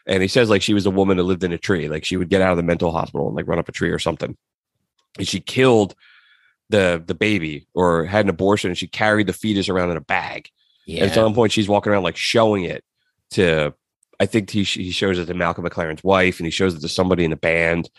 [0.06, 2.16] And he says like she was a woman that lived in a tree, like she
[2.16, 4.36] would get out of the mental hospital and like run up a tree or something.
[5.18, 5.94] And she killed
[6.70, 10.00] the the baby or had an abortion and she carried the fetus around in a
[10.00, 10.48] bag.
[10.86, 11.02] Yeah.
[11.02, 12.82] And at some point she's walking around like showing it
[13.32, 13.74] to
[14.18, 16.88] I think he he shows it to Malcolm McLaren's wife and he shows it to
[16.88, 17.90] somebody in the band.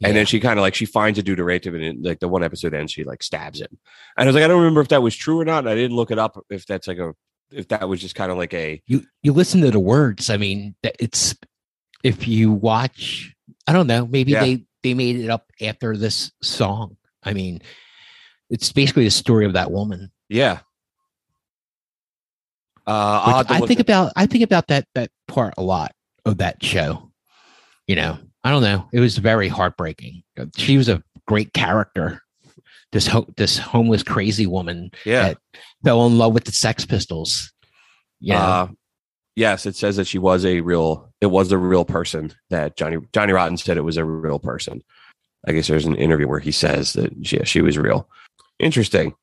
[0.00, 2.02] And then she kind of like she finds a dude to rape him and it-
[2.02, 3.76] like the one episode ends she like stabs him.
[4.16, 5.60] And I was like I don't remember if that was true or not.
[5.60, 7.14] And I didn't look it up if that's like a
[7.50, 10.28] if that was just kind of like a you you listen to the words.
[10.30, 11.34] I mean, it's
[12.04, 13.34] if you watch,
[13.66, 14.44] I don't know, maybe Yeah.
[14.44, 16.96] they they made it up after this song.
[17.24, 17.60] I mean,
[18.50, 20.10] it's basically the story of that woman.
[20.28, 20.60] yeah.
[22.86, 25.62] Uh, I'll have Which to I think about I think about that that part a
[25.62, 25.92] lot
[26.24, 27.12] of that show.
[27.86, 28.88] You know, I don't know.
[28.94, 30.22] It was very heartbreaking.
[30.56, 32.22] She was a great character.
[32.92, 35.28] This ho- this homeless crazy woman yeah.
[35.28, 35.38] that
[35.84, 37.52] fell in love with the Sex Pistols.
[38.20, 38.42] Yeah.
[38.42, 38.68] Uh,
[39.38, 41.12] Yes, it says that she was a real.
[41.20, 42.32] It was a real person.
[42.50, 44.82] That Johnny Johnny Rotten said it was a real person.
[45.46, 48.08] I guess there's an interview where he says that yeah, she was real.
[48.58, 49.14] Interesting.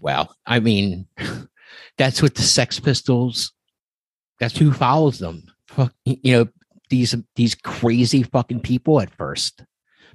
[0.00, 1.06] Well, I mean,
[1.98, 3.52] that's what the Sex Pistols.
[4.40, 5.44] That's who follows them.
[6.04, 6.48] You know
[6.88, 9.64] these these crazy fucking people at first,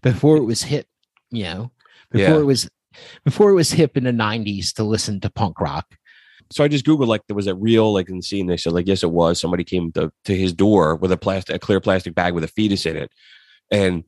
[0.01, 0.87] before it was hip.
[1.29, 1.71] You know,
[2.11, 2.39] before Yeah.
[2.39, 2.69] it was
[3.23, 5.85] before it was hip in the '90s to listen to punk rock.
[6.51, 8.47] So I just googled like there was a real like in the scene.
[8.47, 9.39] They said like yes, it was.
[9.39, 12.47] Somebody came to to his door with a plastic, a clear plastic bag with a
[12.47, 13.11] fetus in it,
[13.69, 14.03] and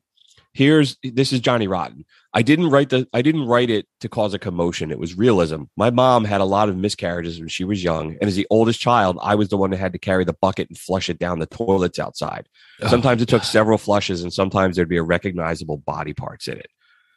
[0.54, 2.06] here's this is Johnny Rotten.
[2.34, 4.92] I didn't write the I didn't write it to cause a commotion.
[4.92, 5.64] It was realism.
[5.78, 8.80] My mom had a lot of miscarriages when she was young, and as the oldest
[8.80, 11.40] child, I was the one that had to carry the bucket and flush it down
[11.40, 12.48] the toilets outside.
[12.88, 16.68] Sometimes it took several flushes, and sometimes there'd be a recognizable body parts in it.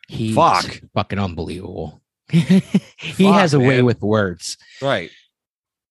[0.09, 0.81] He's Fuck.
[0.95, 2.01] fucking unbelievable.
[2.29, 4.57] he Fuck, has a way with words.
[4.83, 5.11] Right,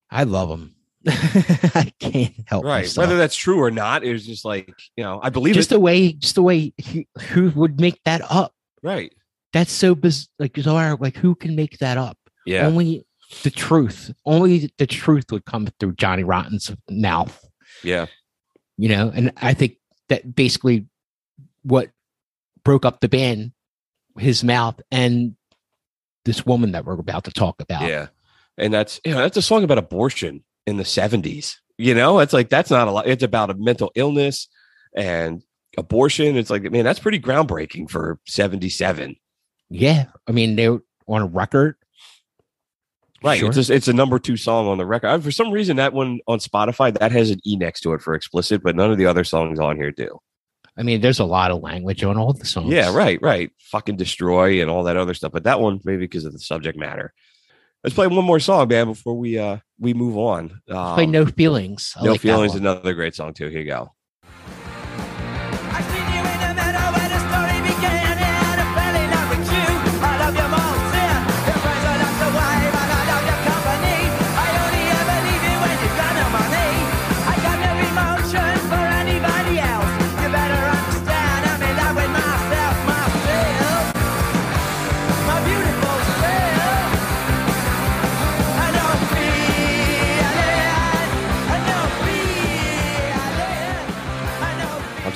[0.10, 0.76] I love him.
[1.76, 2.82] I can't help right.
[2.82, 3.08] myself.
[3.08, 5.76] Whether that's true or not, it was just like you know, I believe just it.
[5.76, 6.74] the way, just the way.
[6.78, 8.54] He, who would make that up?
[8.82, 9.14] right.
[9.54, 10.98] That's so biz- like bizarre.
[11.00, 12.18] Like who can make that up?
[12.46, 12.68] Yeah.
[12.68, 13.06] Only
[13.44, 14.14] the truth.
[14.26, 17.44] Only the truth would come through Johnny Rotten's mouth.
[17.84, 18.08] Yeah.
[18.78, 19.78] You know, and I think
[20.10, 20.88] that basically
[21.64, 21.90] what
[22.64, 23.54] broke up the band,
[24.20, 25.36] his mouth, and
[26.26, 27.84] this woman that we're about to talk about.
[27.84, 28.08] Yeah.
[28.58, 31.56] And that's you know, that's a song about abortion in the 70s.
[31.78, 33.08] You know, it's like that's not a lot.
[33.08, 34.48] It's about a mental illness
[34.96, 35.44] and
[35.78, 36.38] abortion.
[36.38, 39.16] It's like, man, that's pretty groundbreaking for 77.
[39.70, 40.06] Yeah.
[40.28, 41.76] I mean, they were on a record.
[43.24, 43.40] Right.
[43.40, 43.48] Sure.
[43.50, 45.08] It's just, it's a number two song on the record.
[45.08, 48.02] I- for some reason, that one on Spotify that has an E next to it
[48.02, 50.20] for explicit, but none of the other songs on here do.
[50.78, 52.72] I mean, there's a lot of language on all the songs.
[52.72, 53.50] Yeah, right, right.
[53.72, 55.32] Fucking destroy and all that other stuff.
[55.32, 57.14] But that one, maybe because of the subject matter.
[57.86, 60.60] Let's play one more song, man, before we uh we move on.
[60.70, 61.94] Um, Play No Feelings.
[61.96, 62.56] I no like feelings.
[62.56, 63.48] Another great song too.
[63.48, 63.94] Here you go.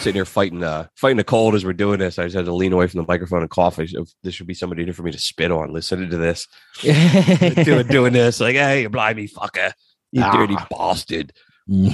[0.10, 2.18] Sitting here fighting uh fighting a cold as we're doing this.
[2.20, 3.80] I just had to lean away from the microphone and cough.
[3.80, 3.88] I
[4.24, 5.72] This should be somebody for me to spit on.
[5.72, 6.48] Listening to this,
[6.82, 9.72] doing doing this, like, hey, you blimey fucker,
[10.12, 10.32] you Ah.
[10.36, 11.34] dirty bastard.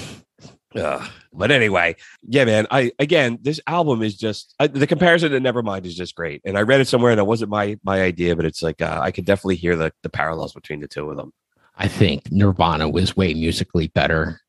[0.75, 1.09] Ugh.
[1.33, 1.95] But anyway,
[2.27, 2.67] yeah, man.
[2.71, 6.41] I again, this album is just I, the comparison to Nevermind is just great.
[6.45, 8.99] And I read it somewhere, and it wasn't my my idea, but it's like uh,
[9.01, 11.31] I could definitely hear the the parallels between the two of them.
[11.77, 14.41] I think Nirvana was way musically better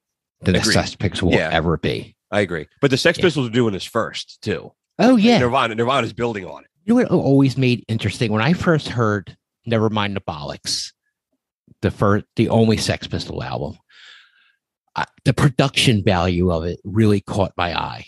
[0.43, 0.73] than the Agreed.
[0.75, 1.51] Sex Pistols will Yeah.
[1.53, 2.16] ever be.
[2.31, 2.66] I agree.
[2.81, 3.24] But the Sex Yeah.
[3.24, 4.72] Pistols are doing this first too.
[4.99, 6.70] Oh yeah, Nirvana, Nirvana's building on it.
[6.85, 9.37] you know what always made interesting when I first heard
[9.68, 10.93] Nevermind the Bollocks,
[11.83, 13.79] the first, the only Sex Pistol album.
[15.24, 18.07] The production value of it really caught my eye,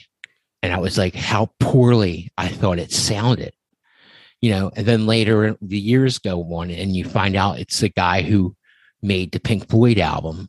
[0.63, 3.53] and I was like, how poorly I thought it sounded.
[4.41, 7.89] You know, and then later the years go on, and you find out it's the
[7.91, 8.57] guy who
[9.03, 10.49] made the Pink Floyd album,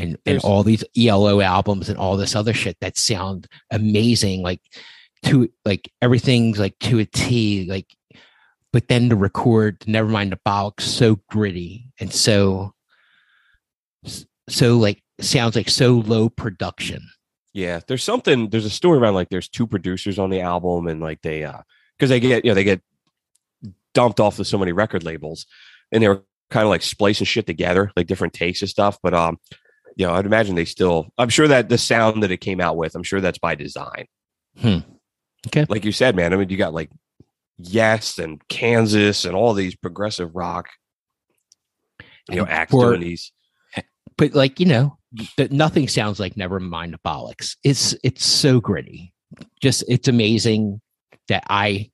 [0.00, 4.60] and and all these ELO albums and all this other shit that sound amazing, like
[5.24, 7.86] to like everything's like to a T, like.
[8.72, 12.72] But then to record, never mind the box so gritty and so,
[14.48, 17.02] so like sounds like so low production.
[17.52, 18.50] Yeah, there's something.
[18.50, 21.62] There's a story around like there's two producers on the album, and like they uh
[21.98, 22.80] because they get you know they get
[23.92, 25.46] dumped off of so many record labels,
[25.90, 28.98] and they were kind of like splicing shit together, like different takes and stuff.
[29.02, 29.38] But um,
[30.00, 31.12] you know, I'd imagine they still.
[31.18, 34.06] I'm sure that the sound that it came out with, I'm sure that's by design.
[34.58, 34.78] Hmm.
[35.46, 35.66] Okay.
[35.68, 36.32] Like you said, man.
[36.32, 36.88] I mean, you got like
[37.58, 40.70] Yes and Kansas and all these progressive rock,
[42.30, 43.30] you know, acts doing these.
[44.16, 44.96] but like you know
[45.50, 49.12] nothing sounds like never mind bollocks it's it's so gritty
[49.60, 50.80] just it's amazing
[51.26, 51.90] that i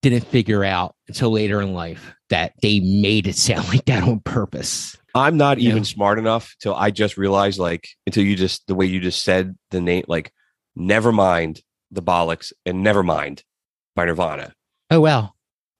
[0.00, 4.20] didn't figure out until later in life that they made it sound like that on
[4.20, 5.70] purpose I'm not Yeah.
[5.70, 9.22] even smart enough till I just realized, like, until you just the way you just
[9.24, 10.32] said the name, like,
[10.76, 13.42] never mind the bollocks and never mind
[13.96, 14.54] by Nirvana.
[14.90, 15.34] oh well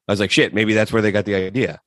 [0.07, 1.79] I was like, shit, maybe that's where they got the idea.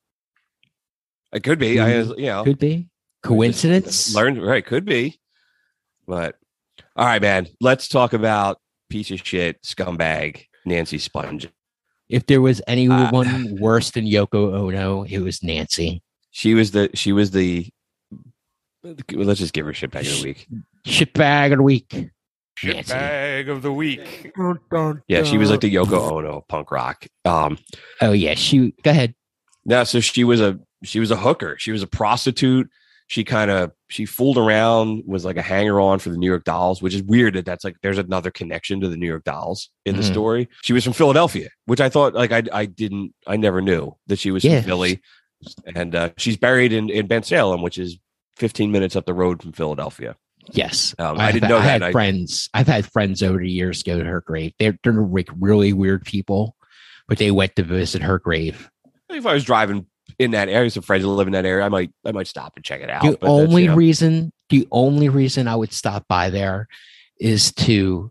[1.32, 1.80] It could be.
[1.80, 2.18] I, Mhm.
[2.18, 2.88] you know, could be
[3.22, 5.18] coincidence learned right, could be.
[6.06, 6.36] But
[6.96, 11.48] all right, man, let's talk about piece of shit scumbag Nancy Sponge.
[12.08, 16.02] if there was Uh, anyone worse than yoko ono it was nancy
[16.36, 17.68] She was the she was the
[18.82, 20.46] Let's just give her shit back of the week.
[20.84, 22.10] Shit bag of the week.
[22.58, 24.32] Shit bag of the week.
[25.08, 27.06] Yeah, she was like the Yoko Ono punk rock.
[27.24, 27.56] Um,
[28.00, 28.74] Oh yeah, she.
[28.82, 29.14] Go ahead.
[29.64, 31.56] Yeah, so she was a she was a hooker.
[31.58, 32.68] She was a prostitute.
[33.06, 36.42] She kind of she fooled around, was like a hanger on for the New York
[36.44, 39.70] Dolls, which is weird that that's like there's another connection to the New York Dolls
[39.86, 40.10] in the Mhm.
[40.12, 40.48] story.
[40.62, 44.18] She was from Philadelphia, which I thought like I I didn't I never knew that
[44.18, 44.60] she was Yeah.
[44.60, 45.00] from Philly,
[45.74, 47.98] and uh, she's buried in in Bensalem, which is
[48.36, 50.16] 15 minutes up the road from Philadelphia.
[50.52, 51.70] Yes, Um, I didn't know I that.
[51.70, 52.50] had I- friends.
[52.52, 54.52] I've had friends over the years go to her grave.
[54.58, 56.56] They're they're like really weird people,
[57.08, 58.68] but they went to visit her grave.
[59.08, 59.86] If I was driving
[60.18, 62.64] in that area, some friends live in that area, I might I might stop and
[62.64, 63.02] check it out.
[63.04, 66.68] the but only you know, reason, the only reason I would stop by there
[67.18, 68.10] is to.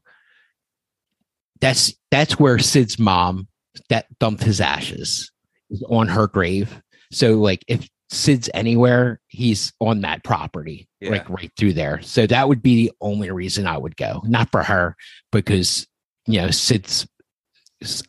[1.61, 3.47] That's that's where Sid's mom
[3.89, 5.31] that dumped his ashes
[5.69, 6.81] is on her grave.
[7.13, 11.11] So like if Sid's anywhere, he's on that property, Yeah.
[11.11, 12.01] like right through there.
[12.01, 14.95] So that would be the only reason I would go, not for her,
[15.31, 15.87] because
[16.27, 17.07] you know Sid's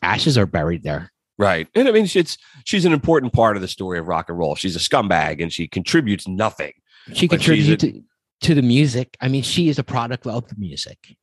[0.01, 1.11] ashes are buried there.
[1.37, 1.67] Right.
[1.75, 4.55] And I mean, she's she's an important part of the story of rock and roll.
[4.55, 6.71] She's a scumbag and she contributes nothing.
[7.13, 8.03] She contributes contributed
[8.41, 9.17] to, to the music.
[9.21, 11.15] I mean, she is a product of the music.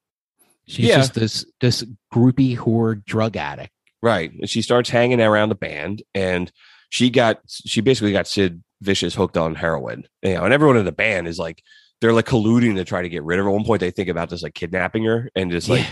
[0.66, 0.96] She's Yeah.
[0.96, 3.72] just this this groupie whore drug addict.
[4.02, 4.32] Right.
[4.32, 6.50] And she starts hanging around the band and
[6.92, 10.04] she got she basically got Sid Vicious hooked on heroin.
[10.20, 11.62] You know, and everyone in the band is like
[12.02, 13.50] they're like colluding to try to get rid of her.
[13.50, 15.86] At one point they think about just like kidnapping her and just like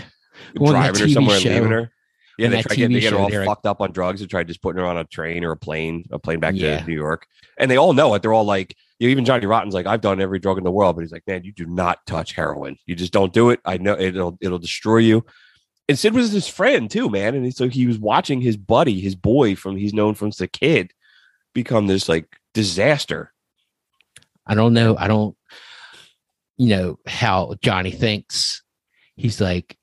[0.53, 1.91] that driving her somewhere and leaving her.
[2.37, 4.43] Yeah, they try to get, they get her all fucked up on drugs and try
[4.43, 6.79] just putting her on a train or a plane, a plane back Yeah.
[6.79, 7.25] to New York.
[7.57, 8.21] And they all know it.
[8.21, 10.71] They're all like, you know, even Johnny Rotten's like, I've done every drug in the
[10.71, 12.77] world, but he's like, man, you do not touch heroin.
[12.85, 13.59] You just don't do it.
[13.65, 15.25] I know it'll it'll destroy you.
[15.91, 17.35] And Sid was his friend too, man.
[17.35, 20.93] And so he was watching his buddy, his boy from he's known from the kid,
[21.53, 23.33] become this like disaster.
[24.47, 24.95] I don't know.
[24.95, 25.35] I don't,
[26.55, 28.63] you know, how Johnny thinks.
[29.17, 29.77] He's like,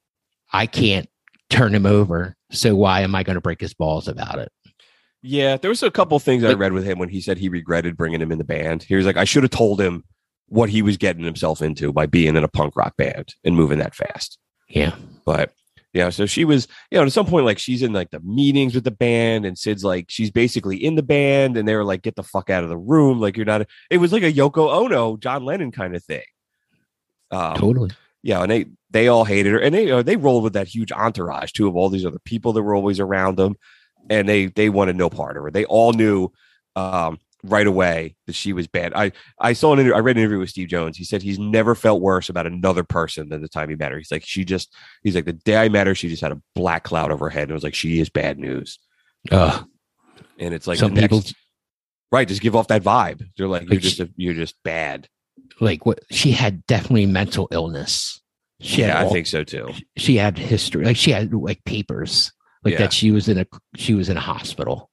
[0.50, 1.10] I can't
[1.50, 2.34] turn him over.
[2.50, 4.50] So why am I going to break his balls about it?
[5.20, 7.98] Yeah, there was a couple things I read with him when he said he regretted
[7.98, 8.82] bringing him in the band.
[8.82, 10.04] He was like, I should have told him
[10.46, 13.78] what he was getting himself into by being in a punk rock band and moving
[13.80, 14.38] that fast.
[14.70, 14.94] Yeah.
[15.26, 15.52] But
[15.92, 18.74] yeah, so she was, you know, at some point, like she's in like the meetings
[18.74, 22.02] with the band, and Sid's like, she's basically in the band, and they were like,
[22.02, 23.20] get the fuck out of the room.
[23.20, 26.24] Like, you're not, it was like a Yoko Ono, John Lennon kind of thing.
[27.30, 27.90] Um, totally.
[28.22, 30.92] yeah, and they they all hated her, and they uh, they rolled with that huge
[30.92, 33.56] entourage too of all these other people that were always around them,
[34.10, 35.50] and they they wanted no part of her.
[35.50, 36.30] They all knew
[36.76, 38.92] um, right away that she was bad.
[38.94, 40.96] I I saw an inter- I read an interview with Steve Jones.
[40.96, 43.98] He said he's never felt worse about another person than the time he met her.
[43.98, 46.40] He's like she just he's like the day I met her, she just had a
[46.54, 48.78] black cloud over her head, and it was like she is bad news.
[49.30, 49.62] Uh,
[50.38, 51.22] And it's like some next- people
[52.12, 53.24] right, just give off that vibe.
[53.36, 55.08] They're like you're just she- a, you're just bad.
[55.60, 58.20] like what she had definitely mental illness.
[58.60, 59.72] She Yeah, I think so too.
[59.96, 60.84] she had history.
[60.84, 62.32] Like she had like papers,
[62.64, 62.78] like Yeah.
[62.80, 64.90] that she was in a she was in a hospital.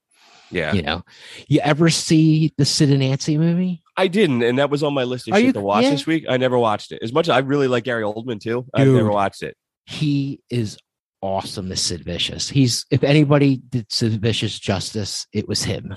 [0.52, 0.74] Yeah.
[0.74, 1.04] You know,
[1.48, 3.82] you ever see the Sid and Nancy movie?
[3.98, 5.90] I didn't, and that was on my list of Are shit you- to watch yeah.
[5.92, 6.26] this week.
[6.30, 7.00] I never watched it.
[7.02, 8.98] As much as I really like Gary Oldman too, I've Dude.
[8.98, 9.56] never watched it.
[9.86, 10.78] He is
[11.22, 12.50] awesome as Sid Vicious.
[12.50, 15.96] He's if anybody did Sid Vicious justice, it was him.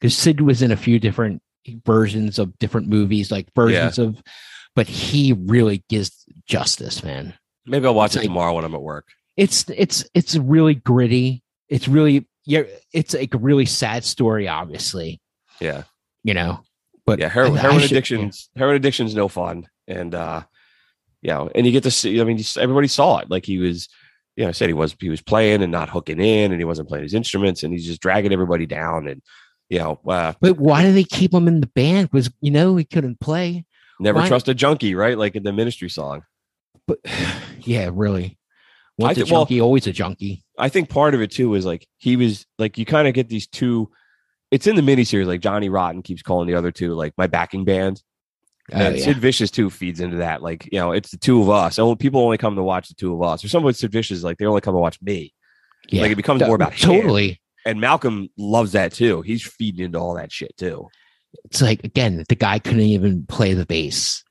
[0.00, 1.42] Because Sid was in a few different
[1.84, 4.22] versions of different movies, like versions of,
[4.74, 7.34] but he really gives justice, man.
[7.64, 9.08] Maybe I'll watch It's it like- tomorrow when I'm at work.
[9.36, 11.42] it's it's it's really gritty.
[11.68, 12.62] It's really yeah.
[12.92, 15.20] It's like a really sad story, obviously.
[15.60, 15.82] Yeah,
[16.24, 16.60] You know,
[17.06, 17.28] but yeah.
[17.28, 18.48] Heroin, I- I heroin should- addictions.
[18.56, 20.42] Heroin addiction's no fun, and uh,
[21.22, 22.20] yeah, and you get to see.
[22.20, 23.30] I mean, everybody saw it.
[23.30, 23.88] Like he was,
[24.36, 26.64] you know, I said he was he was playing and not hooking in, and he
[26.64, 29.22] wasn't playing his instruments, and he's just dragging everybody down, and
[29.70, 32.10] you know, uh, But why do they keep him in the band?
[32.12, 33.64] Was you know he couldn't play.
[33.98, 35.16] never Why- trust a junkie, right?
[35.16, 36.22] Like in the Ministry song.
[36.86, 36.98] But
[37.62, 38.38] yeah, really.
[38.98, 40.44] Once I a thi- well- junkie, always a junkie.
[40.58, 43.28] I think part of it too is like he was like you kind of get
[43.28, 43.90] these two.
[44.50, 45.26] It's in the miniseries.
[45.26, 48.02] Like Johnny Rotten keeps calling the other two like my backing band.
[48.72, 49.04] Oh, and yeah.
[49.04, 50.42] Sid Vicious too feeds into that.
[50.42, 51.78] Like you know, it's the two of us.
[51.78, 53.44] And people only come to watch the two of us.
[53.44, 55.32] Or some with Sid Vicious, like they only come to watch me.
[55.88, 56.02] yeah.
[56.02, 56.90] Like it becomes more about him.
[56.90, 57.40] totally.
[57.64, 59.22] And Malcolm loves that too.
[59.22, 60.88] He's feeding into all that shit too.
[61.44, 64.24] It's like again, the guy couldn't even play the bass,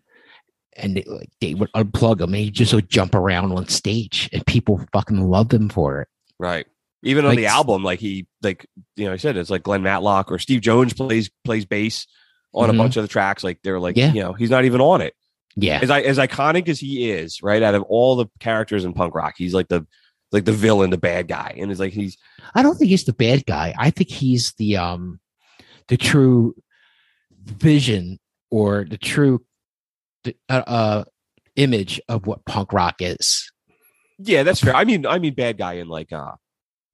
[0.76, 4.30] and they, like they would unplug him, and he just would jump around on stage,
[4.34, 6.08] and people fucking loved him for it.
[6.40, 6.66] Right.
[7.04, 8.66] Even on Like- the album, like he like
[8.96, 12.08] you know, I said it's like Glenn Matlock or Steve Jones plays plays bass
[12.54, 12.74] on Mhm.
[12.74, 13.44] a bunch of the tracks.
[13.44, 14.12] Like they're like, Yeah.
[14.14, 15.14] you know, he's not even on it.
[15.58, 17.64] Yeah, as I, as iconic as he is, right?
[17.64, 19.86] Out of all the characters in punk rock, he's like the
[20.34, 22.18] like the villain, the bad guy, and it's like he's
[22.54, 23.74] I don't think he's the bad guy.
[23.78, 25.20] I think he's the um
[25.88, 26.56] the true
[27.46, 28.20] vision
[28.52, 29.46] or the true
[30.24, 31.04] the, uh, uh,
[31.56, 33.52] image of what punk rock is.
[34.18, 34.76] Yeah, that's fair.
[34.76, 36.32] I mean, I mean, bad guy in like uh,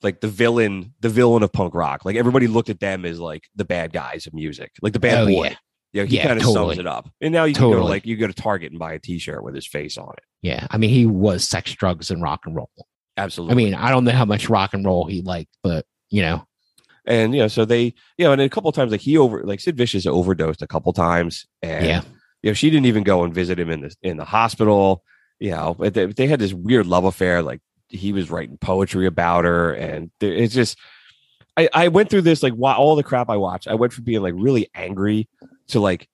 [0.02, 2.04] like the villain, the villain of punk rock.
[2.06, 5.20] Like everybody looked at them as like the bad guys of music, like the bad
[5.20, 5.46] Oh, boy.
[5.46, 5.56] yeah.
[5.94, 6.76] Yeah, he Yeah, kind of totally.
[6.76, 7.10] sums it up.
[7.20, 9.44] And now you can go to like you go to Target and buy a T-shirt
[9.44, 10.24] with his face on it.
[10.42, 12.70] Yeah, I mean, he was sex, drugs, and rock and roll.
[13.18, 13.52] Absolutely.
[13.52, 16.48] I mean, I don't know how much rock and roll he liked, but you know,
[17.06, 19.44] and you know, so they, you know, and a couple of times like he over,
[19.44, 22.02] like Sid Vicious overdosed a couple times, and yeah,
[22.42, 25.04] you know, she didn't even go and visit him in the in the hospital.
[25.42, 27.42] You know, they, they had this weird love affair.
[27.42, 30.78] Like he was writing poetry about her, and it's just.
[31.58, 33.68] I, I went through this like all the crap I watched.
[33.68, 35.28] I went from being like really angry
[35.68, 36.08] to like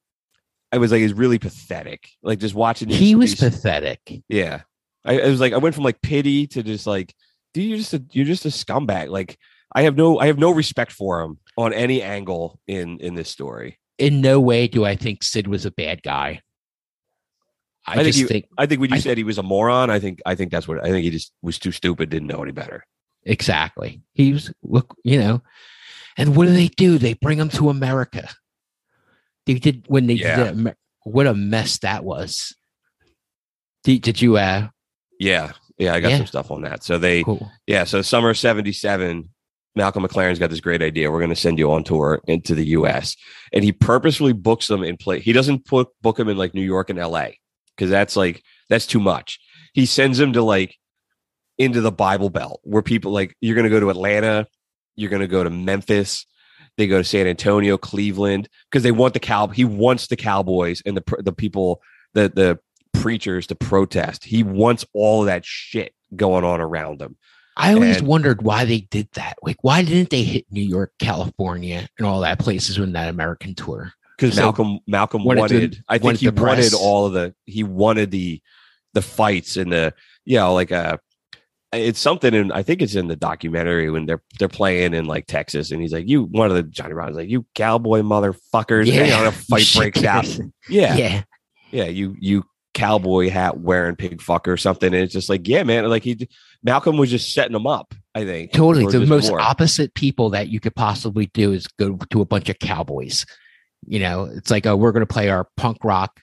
[0.72, 2.10] I was like it's really pathetic.
[2.24, 2.90] Like just watching.
[2.90, 4.24] he was these- pathetic.
[4.30, 4.62] yeah,
[5.06, 7.14] I, I was like I went from like pity to just like,
[7.54, 9.10] dude, you're just a you're just a scumbag.
[9.10, 9.38] Like
[9.76, 13.30] I have no I have no respect for him on any angle in in this
[13.30, 13.78] story.
[14.00, 16.42] In no way do I think Sid was a bad guy.
[17.88, 20.00] I, I think think I think when you I- said he was a moron, I
[20.00, 22.52] think I think that's what I think he just was too stupid, didn't know any
[22.52, 22.86] better.
[23.24, 24.02] exactly.
[24.14, 25.42] He was look, you know,
[26.18, 26.98] and what do they do?
[26.98, 28.30] They bring him to America.
[29.46, 30.52] They did when they Yeah.
[30.52, 32.56] did what a mess that was.
[33.84, 34.68] Did, did you uh
[35.20, 36.18] Yeah, yeah, I got Yeah.
[36.18, 36.84] some stuff on that.
[36.84, 37.50] So they cool.
[37.66, 39.30] yeah, so summer '77,
[39.76, 41.10] Malcolm McLaren's got this great idea.
[41.12, 43.16] We're going to send you on tour into the U.S.
[43.54, 45.24] and he purposefully books them in place.
[45.24, 47.40] He doesn't put book them in like New York and L.A.
[47.78, 49.40] because that's like that's too much.
[49.74, 50.76] He sends them to like
[51.58, 54.48] into the Bible Belt where people like you're going to go to Atlanta,
[54.96, 56.26] you're going to go to Memphis.
[56.78, 59.48] They go to San Antonio, Cleveland, because they want the cow.
[59.48, 61.82] He wants the Cowboys and the the people,
[62.14, 62.60] the the
[63.00, 64.24] preachers to protest.
[64.26, 67.16] He wants all of that shit going on around him.
[67.60, 69.38] I always And- wondered why they did that.
[69.42, 73.56] Like, why didn't they hit New York, California, and all that places in that American
[73.56, 73.94] tour?
[74.18, 77.64] Because Malcolm Malcolm wanted wanted, to- I think wanted he wanted all of the he
[77.64, 78.42] wanted the
[78.94, 79.94] the fights and the
[80.26, 80.98] you know like uh
[81.74, 85.28] it's something and I think it's in the documentary when they're they're playing in like
[85.28, 88.88] Texas and he's like you one of the Johnny Rott's like you cowboy motherfuckers and,
[88.88, 90.26] you know, a fight breaks out
[90.70, 91.24] yeah, yeah
[91.72, 91.86] yeah.
[91.86, 92.44] you you
[92.74, 96.28] cowboy hat wearing pig fucker or something and it's just like yeah man like he
[96.64, 98.92] Malcolm was just setting them up I think Totally.
[98.92, 99.40] The most war.
[99.40, 103.28] opposite people that you could possibly do is go to a bunch of cowboys.
[103.88, 106.22] You know, it's like, oh, we're going to play our punk rock,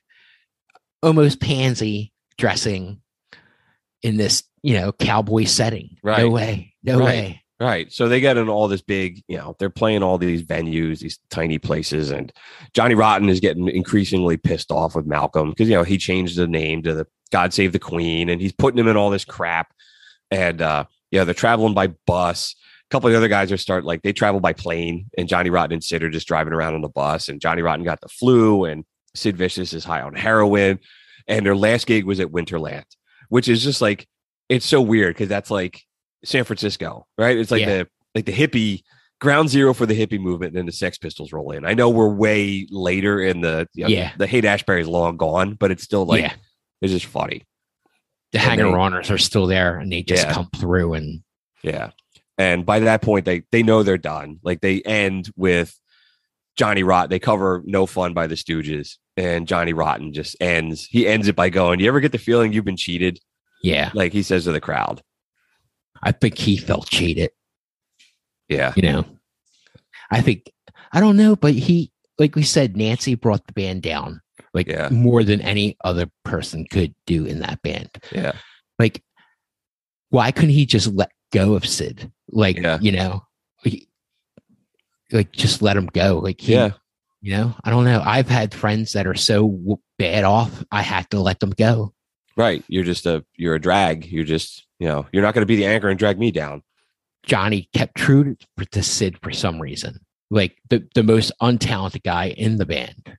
[1.03, 3.01] almost pansy dressing
[4.03, 5.97] in this, you know, cowboy setting.
[6.03, 6.19] Right.
[6.19, 6.75] No way.
[6.83, 7.05] No Right.
[7.05, 7.41] way.
[7.61, 7.93] Right.
[7.93, 11.19] So they get in all this big, you know, they're playing all these venues, these
[11.31, 12.11] tiny places.
[12.11, 12.33] And
[12.75, 16.49] Johnny Rotten is getting increasingly pissed off with Malcolm because, you know, he changed the
[16.49, 19.73] name to the God Save the Queen and he's putting him in all this crap.
[20.31, 22.57] And, uh, yeah, they're traveling by bus.
[22.95, 25.73] Couple of the other guys are start like they travel by plane and Johnny Rotten
[25.73, 27.29] and Sid are just driving around on the bus.
[27.29, 28.85] And Johnny Rotten got the flu and
[29.17, 30.79] Sid Vicious is high on heroin.
[31.27, 32.85] And their last gig was at Winterland,
[33.31, 34.07] which is just like,
[34.49, 35.83] it's so weird because that's like
[36.25, 37.37] San Francisco, right?
[37.37, 37.79] It's like Yeah.
[37.79, 38.83] the like the hippie
[39.21, 41.65] ground zero for the hippie movement, and then the Sex Pistols roll in.
[41.65, 44.13] I know we're way later in the you know, Yeah.
[44.19, 46.35] the Haight-Ashbury is long gone, but it's still like yeah.
[46.81, 47.43] it's just funny.
[48.31, 50.33] The hanger oners are still there and they just Yeah.
[50.33, 51.23] come through and
[51.65, 51.91] Yeah.
[52.39, 54.41] And by that point, they they know they're done.
[54.43, 55.79] Like they end with
[56.57, 57.11] Johnny Rotten.
[57.11, 60.87] They cover No Fun by the Stooges, and Johnny Rotten just ends.
[60.87, 63.21] He ends it by going, "Do "You ever get the feeling you've been cheated?"
[63.63, 65.01] yeah, Like he says to the crowd.
[66.03, 67.31] I think he felt cheated.
[68.49, 68.75] Yeah.
[68.77, 69.07] you know
[70.11, 70.53] i think
[70.93, 74.21] i don't know but he like we said nancy brought the band down
[74.53, 74.91] like Yeah.
[74.91, 78.33] more than any other person could do in that band Yeah.
[78.79, 79.03] like
[80.11, 82.79] why couldn't he just let go of sid like Yeah.
[82.81, 83.23] you know
[83.63, 83.89] he,
[85.13, 86.71] like just let him go like he, Yeah.
[87.21, 90.83] you know i don't know i've had friends that are so w- bad off i
[90.83, 91.93] had to let them go
[92.37, 92.65] Right.
[92.67, 94.07] You're just a you're a drag.
[94.07, 96.63] You're just you know you're not going to be the anchor and drag me down.
[97.25, 100.01] johnny kept true to, to sid for some reason
[100.33, 103.17] like the, the most untalented guy in the band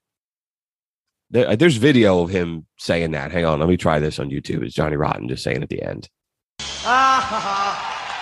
[1.32, 3.32] There, uh, there's video of him saying that.
[3.32, 4.64] Hang on, let me try this on YouTube.
[4.66, 6.10] It's Johnny Rotten just saying at the end.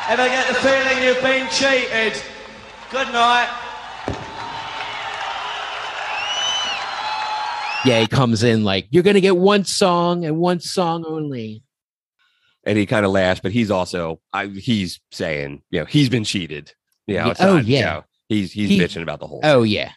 [0.05, 0.13] Ha, ha.
[0.13, 2.21] Ever get the feeling you've been cheated?
[2.91, 3.49] Good night.
[7.85, 11.63] Yeah, he comes in like, you're going to get one song and one song only.
[12.63, 16.23] And he kind of laughs, but he's also I, he's saying, you know, he's been
[16.23, 16.71] cheated.
[17.09, 17.81] Oh, you know, Yeah, oh, not, you yeah.
[17.85, 19.41] know, he's he's He- bitching about the whole.
[19.43, 19.91] Oh, yeah.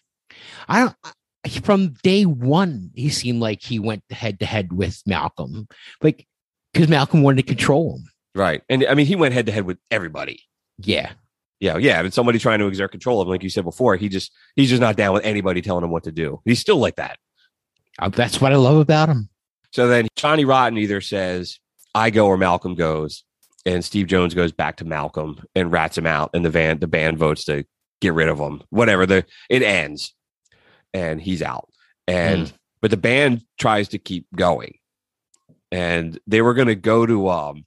[0.69, 5.01] I don't, I- from day one, he seemed like he went head to head with
[5.07, 5.69] Malcolm,
[6.03, 6.27] like,
[6.73, 8.09] because Malcolm wanted to control him.
[8.37, 8.63] Right.
[8.69, 10.43] And I mean, he went head to head with everybody.
[10.79, 11.13] Yeah.
[11.59, 12.03] Yeah, yeah.
[12.03, 14.69] But somebody trying to exert control of him, like you said before, he just he's
[14.69, 16.41] just not down with anybody telling him what to do.
[16.45, 17.19] He's still like that.
[17.99, 19.31] Uh, That's what I love about him.
[19.73, 21.59] So then Johnny Rotten either says,
[21.95, 23.25] I go or Malcolm goes.
[23.65, 26.31] And Steve Jones goes back to Malcolm and rats him out.
[26.35, 27.65] And the van, the band votes to
[28.01, 28.63] get rid of him.
[28.71, 29.07] Whatever.
[29.07, 30.15] The it ends.
[30.95, 31.69] And he's out.
[32.07, 34.79] And but the band tries to keep going.
[35.73, 37.65] And they were gonna go to um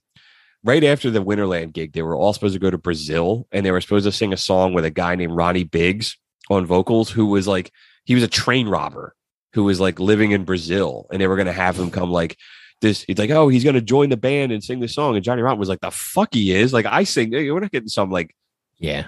[0.64, 3.70] right after the Winterland gig, they were all supposed to go to Brazil and they
[3.70, 6.16] were supposed to sing a song with a guy named Ronnie Biggs
[6.50, 7.72] on vocals, who was like
[8.04, 9.14] he was a train robber
[9.52, 12.36] who was like living in Brazil, and they were gonna have him come like
[12.80, 13.02] this.
[13.02, 15.58] He's like, oh, he's gonna join the band and sing this song, and Johnny Rotten
[15.58, 16.72] was like, the fuck he is.
[16.72, 18.34] Like I sing, we're not getting some like
[18.78, 19.06] Yeah.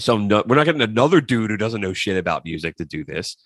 [0.00, 3.04] some nu- we're not getting another dude who doesn't know shit about music to do
[3.04, 3.36] this.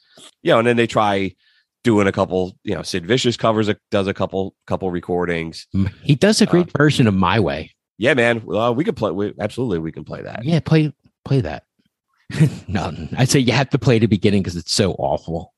[0.43, 1.35] Yeah, and then they try
[1.84, 5.66] doing a couple, you know, Sid Vicious covers a, does a couple couple recordings.
[5.74, 7.74] Mm, He does a great version of My Way.
[7.98, 9.10] Yeah, man, uh, we could play.
[9.10, 10.44] We, absolutely, we can play that.
[10.44, 10.92] Yeah, play
[11.24, 11.64] play that.
[12.68, 15.55] no, I'd say you have to play the beginning because it's so awful.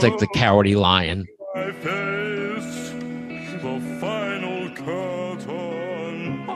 [0.00, 1.26] Sounds like the oh, cowardly lion.
[1.56, 2.90] I face
[3.62, 6.46] the final curtain.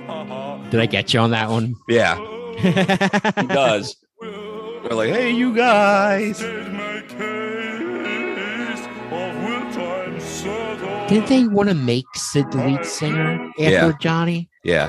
[0.70, 1.74] Did I get you on that one?
[1.88, 2.18] Yeah,
[2.58, 3.96] he does.
[4.20, 6.36] We're like, hey, you guys.
[6.38, 11.08] State my case, of which I'm certain.
[11.08, 13.92] Didn't they want to make Sid the lead singer after Yeah.
[13.98, 14.48] Johnny?
[14.62, 14.86] Yeah,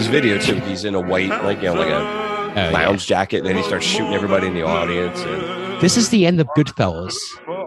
[0.00, 2.70] this video too, he's in a white, like you know, like a Oh, yeah.
[2.70, 5.20] lounge jacket, and then he starts shooting everybody in the audience.
[5.20, 7.14] And, This is the end of Goodfellas.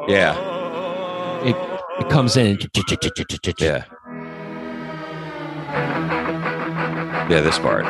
[0.10, 0.34] yeah,
[1.46, 1.56] It
[2.00, 2.58] it comes in.
[3.60, 3.86] yeah,
[7.30, 7.42] yeah.
[7.42, 7.86] This part.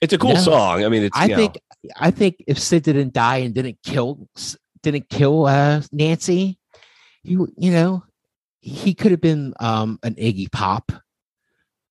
[0.00, 0.38] It's a cool Yeah.
[0.38, 0.84] song.
[0.84, 1.60] I mean, it's I you know, think
[1.96, 4.28] I think if Sid didn't die and didn't kill
[4.82, 6.58] didn't kill uh, Nancy,
[7.22, 8.02] you you know
[8.60, 10.92] he could have been um, an Iggy Pop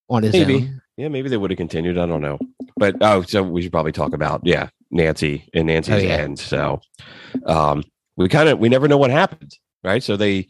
[0.10, 0.56] on his Maybe.
[0.56, 0.82] own.
[0.98, 1.98] yeah, maybe they would have continued.
[1.98, 2.40] I don't know,
[2.78, 6.14] but oh, so we should probably talk about yeah, Nancy and Nancy's Oh, yeah.
[6.16, 6.40] end.
[6.40, 6.82] So,
[7.46, 7.84] um,
[8.18, 10.02] we kind of we never know what happened, right?
[10.02, 10.48] So they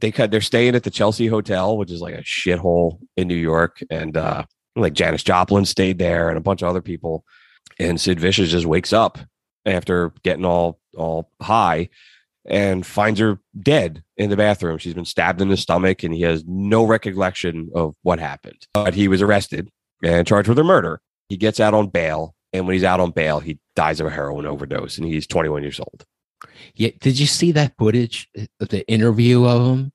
[0.00, 3.34] they cut they're staying at the Chelsea Hotel, which is like a shithole in New
[3.36, 4.44] York, and uh,
[4.76, 7.24] like Janis Joplin stayed there, and a bunch of other people,
[7.78, 9.18] and Sid Vicious just wakes up
[9.66, 11.88] after getting all all high
[12.46, 14.78] and finds her dead in the bathroom.
[14.78, 18.66] She's been stabbed in the stomach, and he has no recollection of what happened.
[18.72, 19.70] But he was arrested
[20.02, 21.00] and charged with a murder.
[21.28, 24.10] He gets out on bail, and when he's out on bail, he dies of a
[24.10, 26.04] heroin overdose, and he's 21 years old.
[26.74, 28.28] Yeah, did you see that footage
[28.60, 29.92] of the interview of him?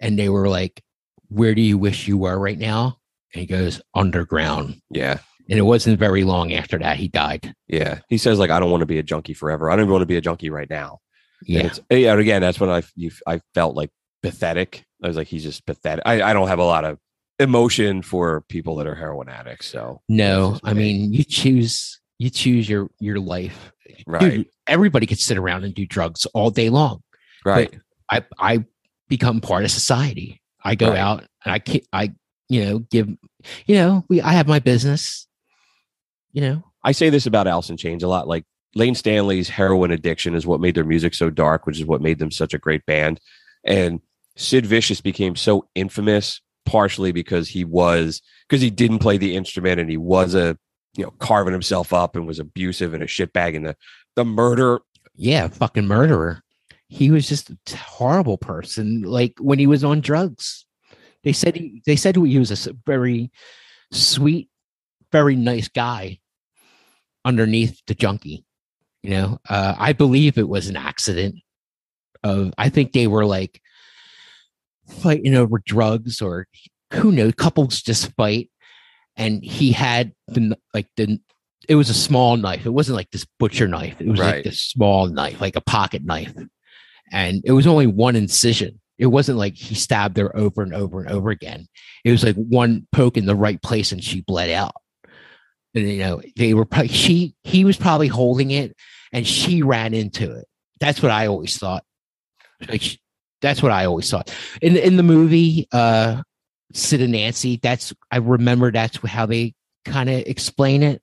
[0.00, 0.82] And they were like,
[1.28, 2.97] "Where do you wish you were right now?"
[3.34, 5.18] And he goes, "Underground." Yeah,
[5.50, 7.54] And it wasn't very long after that he died.
[7.68, 7.98] yeah.
[8.08, 9.70] He says like, I don't want to be a junkie forever.
[9.70, 10.98] I don't even want to be a junkie right now.
[11.46, 11.80] And Yeah, it's.
[11.90, 13.90] And again, that's when I you, I felt like
[14.22, 14.84] pathetic.
[15.02, 16.02] I was like, he's just pathetic.
[16.06, 16.98] I, I don't have a lot of
[17.38, 19.68] emotion for people that are heroin addicts.
[19.68, 23.70] So no, I mean, you choose you choose your your life.
[24.06, 27.02] right, Dude, everybody could sit around and do drugs all day long.
[27.44, 27.72] right.
[28.10, 28.64] I I
[29.08, 30.42] become part of society.
[30.64, 30.98] I go Right.
[30.98, 32.12] out and I ki- I
[32.48, 33.08] you know give
[33.66, 35.26] you know we I have my business.
[36.32, 38.28] You know, I say this about Alice in Chains a lot.
[38.28, 38.44] Like
[38.74, 42.18] Layne Staley's heroin addiction is what made their music so dark, which is what made
[42.18, 43.20] them such a great band.
[43.64, 44.00] And
[44.36, 49.80] Sid Vicious became so infamous partially because he was because he didn't play the instrument
[49.80, 50.56] and he was a
[50.96, 53.76] you know carving himself up and was abusive and a shitbag and the
[54.16, 54.80] the murder.
[55.16, 56.42] yeah, fucking murderer.
[56.88, 59.02] He was just a horrible person.
[59.02, 60.66] Like when he was on drugs,
[61.28, 63.30] they said he they said he was a very
[63.92, 64.48] sweet,
[65.12, 66.20] very nice guy
[67.22, 68.46] underneath the junkie.
[69.02, 71.34] You know, uh, I believe it was an accident.
[72.24, 73.60] Of I think they were like
[75.02, 76.48] fighting over drugs, or
[76.94, 77.34] who knows?
[77.36, 78.48] Couples just fight,
[79.14, 81.20] and he had the like the.
[81.68, 82.64] It was a small knife.
[82.64, 84.00] It wasn't like this butcher knife.
[84.00, 84.36] It was Right.
[84.36, 86.32] like this small knife, like a pocket knife,
[87.12, 88.80] and it was only one incision.
[88.98, 91.66] It wasn't like he stabbed her over and over and over again.
[92.04, 94.74] It was like one poke in the right place, and she bled out.
[95.74, 98.74] And, you know, they were probably she he was probably holding it,
[99.12, 100.46] and she ran into it.
[100.80, 101.84] That's what I always thought.
[102.68, 102.98] Like sh-
[103.40, 104.34] that's what I always thought.
[104.60, 106.22] In in the movie, uh,
[106.72, 107.58] Sid and Nancy.
[107.62, 109.54] That's I remember that's how they
[109.84, 111.00] kind of explain it.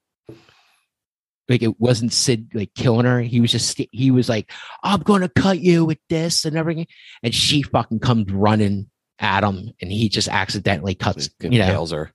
[1.47, 3.21] Like it wasn't Sid like killing her.
[3.21, 4.51] He was just he was like,
[4.83, 6.87] "I'm gonna cut you with this and everything,"
[7.21, 8.89] and she fucking comes running
[9.19, 11.29] at him, and he just accidentally cuts.
[11.41, 12.11] You know, her.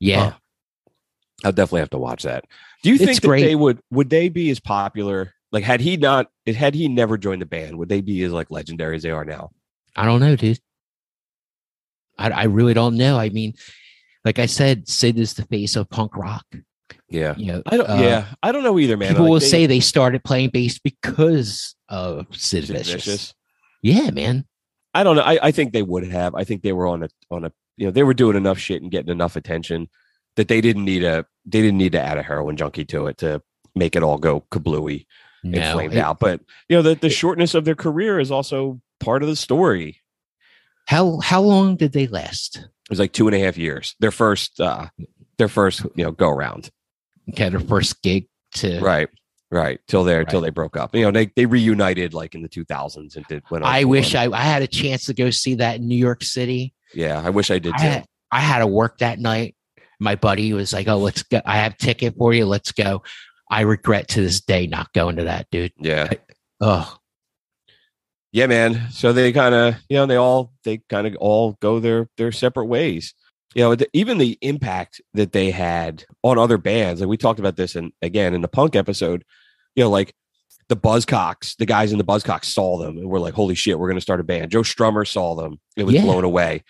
[0.00, 0.30] yeah.
[0.30, 0.36] Huh.
[1.44, 2.44] I'll definitely have to watch that.
[2.82, 3.44] Do you It's think that great.
[3.44, 5.32] they would would they be as popular?
[5.50, 8.50] Like had he not had he never joined the band, would they be as like
[8.50, 9.50] legendary as they are now?
[9.96, 10.60] I don't know, dude.
[12.18, 13.18] I, I really don't know.
[13.18, 13.54] I mean,
[14.24, 16.44] like I said, Sid is the face of punk rock.
[17.10, 17.34] Yeah.
[17.36, 19.10] You know, I don't uh, yeah, I don't know either, man.
[19.10, 22.92] People Like, will they- say they started playing bass because of Sid, Sid Vicious.
[23.04, 23.34] Vicious.
[23.82, 24.46] Yeah, man.
[24.94, 25.22] I don't know.
[25.22, 26.34] I, I think they would have.
[26.34, 28.80] I think they were on a on a you know, they were doing enough shit
[28.82, 29.88] and getting enough attention
[30.36, 33.18] that they didn't need a they didn't need to add a heroin junkie to it
[33.18, 33.42] to
[33.74, 35.06] make it all go kablooey
[35.42, 36.20] and No, flamed it- out.
[36.20, 40.00] But you know, the, the shortness of their career is also part of the story.
[40.86, 42.56] how how long did they last?
[42.56, 43.94] It was like two and a half years.
[44.00, 44.86] Their first uh
[45.38, 46.70] their first, you know, go around.
[47.30, 49.08] Okay, their first gig to Right.
[49.50, 49.80] Right.
[49.86, 50.94] Till they till they broke up.
[50.94, 54.14] You know, they they reunited like in the two thousands and did went I wish
[54.14, 56.74] I, I had a chance to go see that in New York City.
[56.92, 57.84] Yeah, I wish I did I too.
[57.84, 59.54] had, I had to work that night.
[60.00, 61.40] My buddy was like, "Oh, let's go.
[61.44, 62.46] I have a ticket for you.
[62.46, 63.04] Let's go."
[63.48, 65.72] I regret to this day not going to that, dude.
[65.78, 66.10] yeah.
[66.60, 66.96] Oh,
[68.34, 71.78] yeah man so they kind of you know they all they kind of all go
[71.78, 73.14] their their separate ways
[73.54, 77.56] you know even the impact that they had on other bands and we talked about
[77.56, 79.24] this and again in the punk episode
[79.74, 80.14] you know like
[80.68, 83.88] the buzzcocks the guys in the buzzcocks saw them and were like holy shit we're
[83.88, 84.50] going to start a band.
[84.50, 85.60] Joe strummer saw them.
[85.76, 86.02] It was Yeah.
[86.02, 86.64] blown away.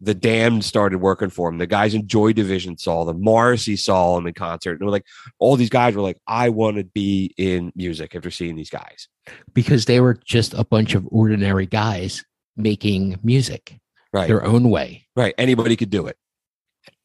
[0.00, 3.20] The damned started working for him the guys in joy division saw them.
[3.22, 4.72] Morrissey saw them in concert.
[4.72, 5.06] And were like
[5.38, 9.08] all these guys were like i want to be in music after seeing these guys.
[9.54, 12.24] Because they were just a bunch of ordinary guys
[12.56, 13.78] making music
[14.12, 14.28] right.
[14.28, 15.06] their own way.
[15.16, 15.34] right.
[15.38, 16.16] Anybody could do it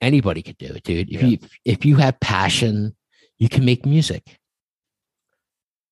[0.01, 1.09] Anybody could do it, dude.
[1.11, 1.27] If Yeah.
[1.29, 2.95] you if you have passion,
[3.39, 4.39] you can make music.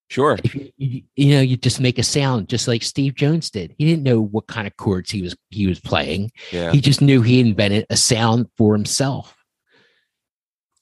[0.10, 3.50] sure If you, you you know you just make a sound, just like Steve Jones
[3.50, 3.74] did.
[3.78, 6.32] He didn't know what kind of chords he was he was playing.
[6.52, 9.36] yeah He just knew he invented a sound for himself.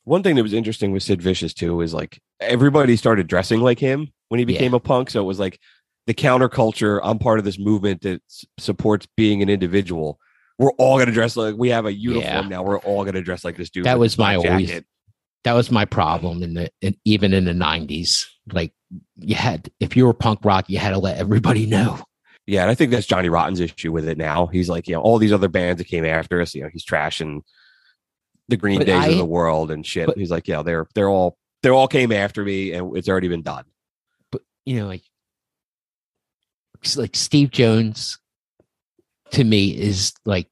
[0.04, 3.80] One thing that was interesting with Sid Vicious too is like everybody started dressing like
[3.80, 4.58] him when he Yeah.
[4.58, 5.10] became a punk.
[5.12, 5.60] So it was like
[6.08, 7.00] the counterculture.
[7.04, 8.22] I'm part of this movement that
[8.58, 10.20] supports being an individual.
[10.60, 12.42] We're all gonna dress like we have a uniform Yeah.
[12.50, 12.64] now.
[12.64, 13.86] We're all gonna dress like this dude.
[13.86, 14.82] That was my black always-
[15.46, 18.26] That was my problem in the in, even in the '90s.
[18.52, 18.74] Like
[19.18, 22.00] you had, if you were punk rock, you had to let everybody know.
[22.46, 24.48] Yeah, and I think that's Johnny Rotten's issue with it now.
[24.48, 26.84] He's like, you know, all these other bands that came after us, you know, he's
[26.86, 27.42] trashing
[28.50, 30.08] the Green But Days I- of the world and shit.
[30.08, 33.28] but- he's like, yeah, they're they're all they all came after me and it's already
[33.30, 33.64] been done.
[34.32, 35.04] but you know, like
[36.96, 38.18] like Steve Jones
[39.32, 40.48] to me is like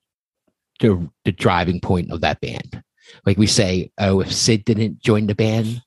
[0.79, 2.83] the the driving point of that band.
[3.25, 5.81] Like we say, oh, if Sid didn't join the band,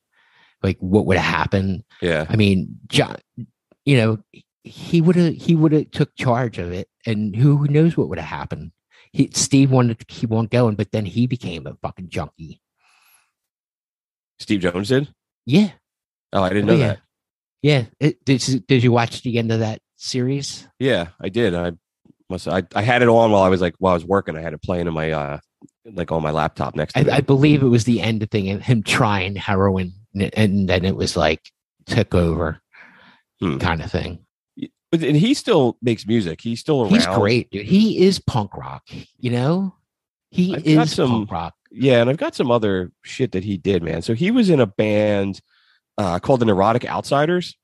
[0.63, 1.85] like what would have happened?
[2.01, 2.27] Yeah.
[2.29, 3.17] I mean, John,
[3.85, 4.19] you know,
[4.65, 8.19] he would have he would have took charge of it, and who knows what would
[8.19, 8.73] have happened.
[9.13, 12.61] He Steve wanted to keep on going, but then he became a fucking junkie.
[14.39, 15.13] Steve Jones did?
[15.47, 15.71] Yeah,
[16.33, 16.87] Oh, I didn't Oh, know yeah.
[16.89, 17.01] that.
[17.63, 17.85] yeah.
[17.99, 20.67] It, did did you watch the end of that series?
[20.79, 21.55] Yeah, I did.
[21.55, 21.73] I
[22.31, 22.49] must.
[22.49, 24.37] I, I had it on while I was like while I was working.
[24.37, 25.39] I had it playing in my uh
[25.85, 27.11] like on my laptop next to I, me.
[27.11, 30.97] I believe it was the end thing of him trying heroin, and, and then it
[30.97, 31.51] was like
[31.87, 32.61] took over,
[33.41, 33.59] Hmm.
[33.59, 34.21] kind of thing.
[34.93, 36.41] but and he still makes music.
[36.41, 36.93] He's still around.
[36.93, 37.67] He's great, dude.
[37.67, 38.83] He is punk rock.
[39.19, 39.75] You know,
[40.31, 41.55] he I've is some- punk rock.
[41.73, 44.03] Yeah, and I've got some other shit that he did, man.
[44.03, 45.41] So he was in a band
[45.99, 47.57] uh, called the Neurotic Outsiders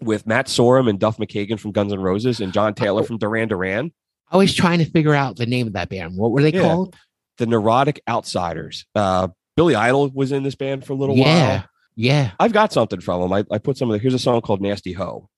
[0.00, 3.04] with Matt Sorum and Duff McKagan from Guns N' Roses and John Taylor Oh.
[3.04, 3.92] from Duran Duran.
[4.30, 6.16] I was trying to figure out the name of that band.
[6.16, 6.62] What were they Yeah.
[6.62, 6.96] called?
[7.38, 8.86] The Neurotic Outsiders.
[8.94, 11.64] Uh, Billy Idol was in this band for a little yeah, while.
[11.94, 12.30] yeah.
[12.40, 13.32] I've got something from him.
[13.32, 15.28] I, I put some of the, here's a song called Nasty Ho.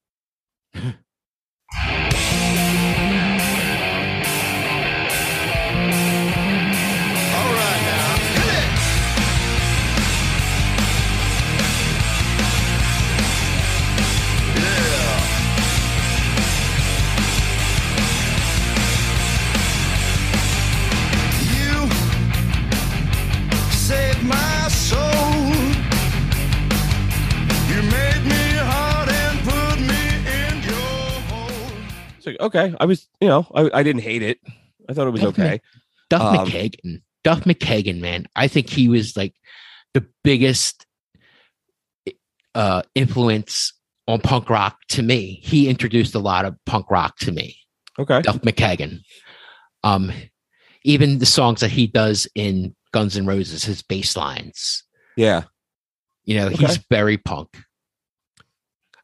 [32.29, 32.75] like, okay.
[32.81, 34.39] I was, you know, I, I didn't hate it.
[34.89, 35.43] I thought it was Okay.
[35.43, 35.61] okay.
[36.11, 37.03] Duff Um, McKagan.
[37.25, 38.27] Duff McKagan, man.
[38.37, 39.35] I think he was like
[39.95, 40.87] the biggest
[42.55, 43.73] uh, influence
[44.07, 45.41] on punk rock to me.
[45.43, 47.57] He introduced a lot of punk rock to me.
[47.99, 48.23] Okay.
[48.23, 49.01] Duff McKagan.
[49.85, 50.11] Um,
[50.85, 54.85] even the songs that he does in Guns N' Roses, his bass lines.
[55.17, 55.43] Yeah.
[56.25, 56.67] You know, Okay.
[56.67, 57.49] he's very punk.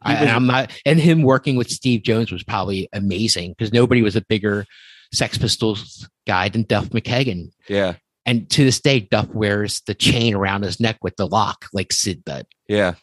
[0.05, 4.03] I, and I'm not, and him working with Steve Jones was probably amazing because nobody
[4.03, 4.67] was a bigger
[5.13, 7.51] Sex Pistols guy than Duff McKagan.
[7.69, 7.95] Yeah.
[8.27, 11.93] And to this day, Duff wears the chain around his neck with the lock, like
[11.93, 12.47] Sid did.
[12.69, 12.95] Yeah.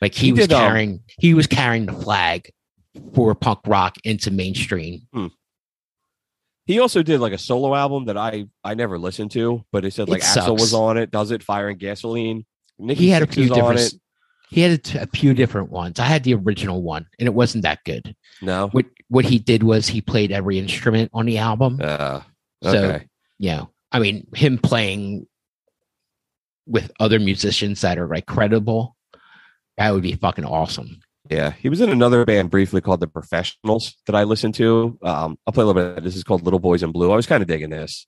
[0.00, 2.50] Like he, He was um, carrying, he was carrying the flag
[3.14, 5.02] for punk rock into mainstream.
[6.66, 9.92] He also did like a solo album that I I never listened to, but it
[9.92, 11.10] said like It Axl was on it.
[11.10, 12.46] Does it fire and gasoline?
[12.78, 13.80] Nikki he had a Sixx few different.
[13.80, 13.94] it.
[14.54, 15.98] He had a, t- a few different ones.
[15.98, 18.14] I had the original one, and it wasn't that good.
[18.40, 18.68] No.
[18.68, 21.80] What what he did was he played every instrument on the album.
[21.82, 22.20] Uh,
[22.62, 23.06] So- okay.
[23.38, 25.26] you know, I mean, him playing
[26.68, 28.94] with other musicians that are like credible,
[29.76, 31.00] that would be fucking awesome.
[31.28, 34.96] Yeah, he was in another band briefly called the Professionals that I listened to.
[35.02, 36.04] Um, I'll play a little bit.
[36.04, 37.10] This is called Little Boys in Blue.
[37.10, 38.06] I was kind of digging this.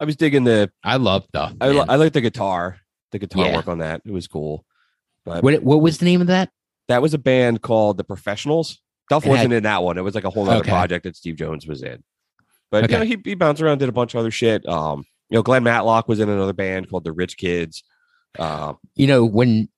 [0.00, 0.70] I was digging the.
[0.84, 1.54] I love Duff.
[1.60, 1.90] I, man.
[1.90, 2.78] I like the guitar.
[3.10, 3.56] The guitar Yeah.
[3.56, 4.02] work on that.
[4.04, 4.64] It was cool.
[5.24, 6.50] But what what was the name of that?
[6.88, 8.80] that was a band called the Professionals.
[9.10, 9.98] Duff wasn't in that one.
[9.98, 10.70] It was like a whole other Okay.
[10.70, 12.02] project that Steve Jones was in.
[12.70, 14.66] But you know, he, he bounced around, did a bunch of other shit.
[14.66, 17.82] Um, you know, Glenn Matlock was in another band called the Rich Kids.
[18.38, 19.68] Um, You know, when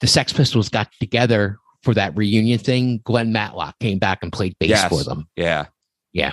[0.00, 4.56] the Sex Pistols got together for that reunion thing, Glenn Matlock came back and played
[4.58, 4.88] bass Yes.
[4.88, 5.28] for them.
[5.36, 5.66] Yeah,
[6.12, 6.32] yeah,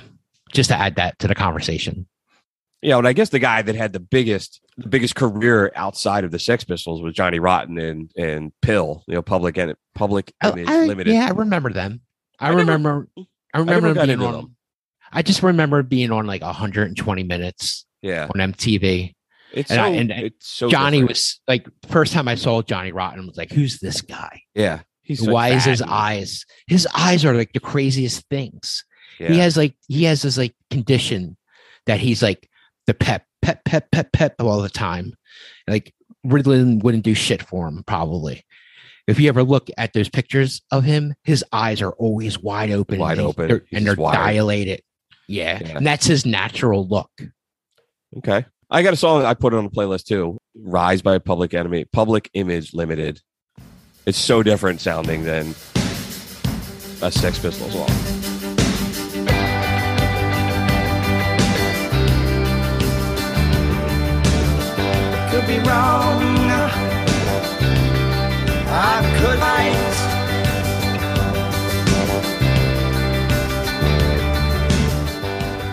[0.51, 2.07] Just to add that to the conversation.
[2.82, 6.24] You know, and I guess the guy that had the biggest the biggest career outside
[6.24, 9.03] of the Sex Pistols was Johnny Rotten and and PiL.
[9.08, 11.14] You know, Public and Public I- Image I- Limited.
[11.14, 12.02] Yeah, I remember them.
[12.40, 13.08] I, I never- remember.
[13.53, 14.34] I never remember got being on.
[14.34, 14.56] them.
[15.14, 19.14] I just remember being on like 120 minutes Yeah, on MTV.
[19.53, 21.10] it's and so I- and it's so Johnny different.
[21.10, 24.41] was like first time I saw Johnny Rotten was like, who's this guy?
[24.56, 24.80] yeah.
[25.03, 26.45] He's so Why is his eyes?
[26.68, 28.86] His eyes are like the craziest things.
[29.20, 29.30] Yeah.
[29.30, 31.36] He has like he has this like condition
[31.86, 32.48] that he's like
[32.88, 35.14] the pep pep pep pep pep all the time.
[35.68, 35.94] Like
[36.26, 38.44] Ritalin wouldn't do shit for him probably.
[39.08, 42.99] If you ever look at those pictures of him, his eyes are always wide open,
[42.99, 43.48] Wide and open.
[43.48, 44.82] they're- and they're dilated.
[45.28, 45.60] Yeah.
[45.62, 45.78] Yeah.
[45.78, 47.10] and that's his natural look.
[48.18, 48.45] Okay.
[48.70, 50.38] I got a song I put it on the playlist too.
[50.56, 53.22] Rise by Public Enemy, Public Image Limited.
[54.06, 55.49] It's so different sounding than
[57.02, 58.20] a Sex Pistols song.
[65.52, 66.22] Be wrong.
[68.73, 69.76] I could right.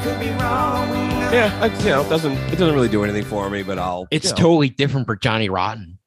[0.03, 0.89] Could be wrong.
[1.33, 4.09] Yeah, I, you know, it doesn't it doesn't really do anything for me, but I'll.
[4.11, 4.37] It's you know.
[4.37, 6.01] totally different for Johnny Rotten.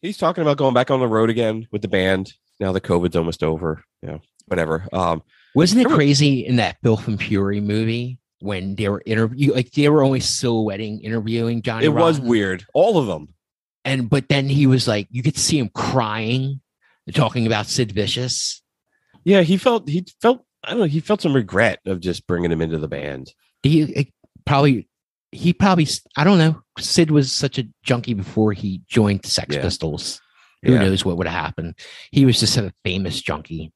[0.00, 2.32] he's talking about going back on the road again with the band.
[2.58, 3.84] Now the COVID's almost over.
[4.00, 4.88] You know, whatever.
[4.94, 5.22] Um,
[5.54, 9.88] Wasn't it crazy in that Filth and Fury movie when they were interview like they
[9.88, 11.86] were always silhouetting interviewing Johnny?
[11.86, 12.64] it was weird.
[12.74, 13.34] All of them.
[13.84, 16.60] and but then he was like, you could see him crying,
[17.14, 18.62] talking about Sid Vicious.
[19.24, 20.84] Yeah, he felt he felt I don't know.
[20.86, 23.32] He felt some regret of just bringing him into the band.
[23.62, 24.12] He
[24.46, 24.88] probably
[25.32, 25.86] he probably
[26.16, 26.62] I don't know.
[26.78, 29.62] Sid was such a junkie before he joined the Sex Yeah.
[29.62, 30.20] Pistols.
[30.62, 30.80] Who Yeah.
[30.80, 31.74] knows what would have happened?
[32.10, 33.72] He was just a famous junkie.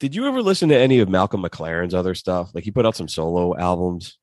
[0.00, 2.50] Did you ever listen to any of Malcolm McLaren's other stuff?
[2.54, 4.18] Like he put out some solo albums.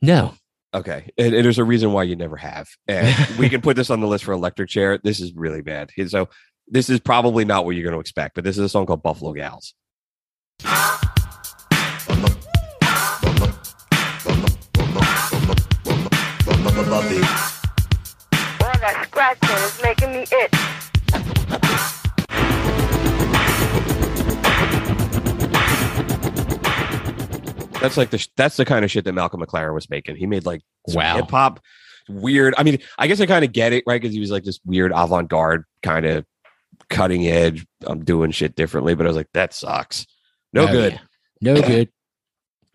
[0.00, 0.34] No,
[0.74, 2.68] Okay, and, and there's a reason why you never have.
[2.86, 4.98] And we can put this on the list for Electric Chair.
[5.02, 5.90] This is really bad.
[6.08, 6.28] So
[6.66, 8.34] this is probably not what you're going to expect.
[8.34, 9.74] But this is a song called Buffalo Gals.
[18.58, 20.77] Boy, that scratching is making me itch.
[27.80, 30.16] That's like the sh- that's the kind of shit that Malcolm McLaren was making.
[30.16, 31.16] He made like Wow.
[31.16, 31.60] hip hop,
[32.08, 32.54] weird.
[32.58, 34.00] I mean, I guess I kind of get it, right?
[34.00, 36.24] Because he was like this weird avant garde kind of
[36.90, 37.66] cutting edge.
[37.86, 40.06] I'm doing shit differently, but I was like, that sucks.
[40.52, 40.92] No Oh, good.
[40.94, 40.98] yeah.
[41.54, 41.88] No good.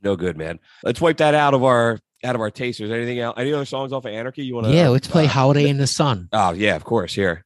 [0.04, 0.60] No good, man.
[0.84, 2.90] Let's wipe that out of our out of our tasters.
[2.92, 3.36] Anything else?
[3.38, 4.74] Any other songs off of Anarchy you want to?
[4.74, 6.30] yeah, let's play uh, Holiday in the Sun.
[6.32, 7.14] Oh yeah, of course.
[7.14, 7.44] Here.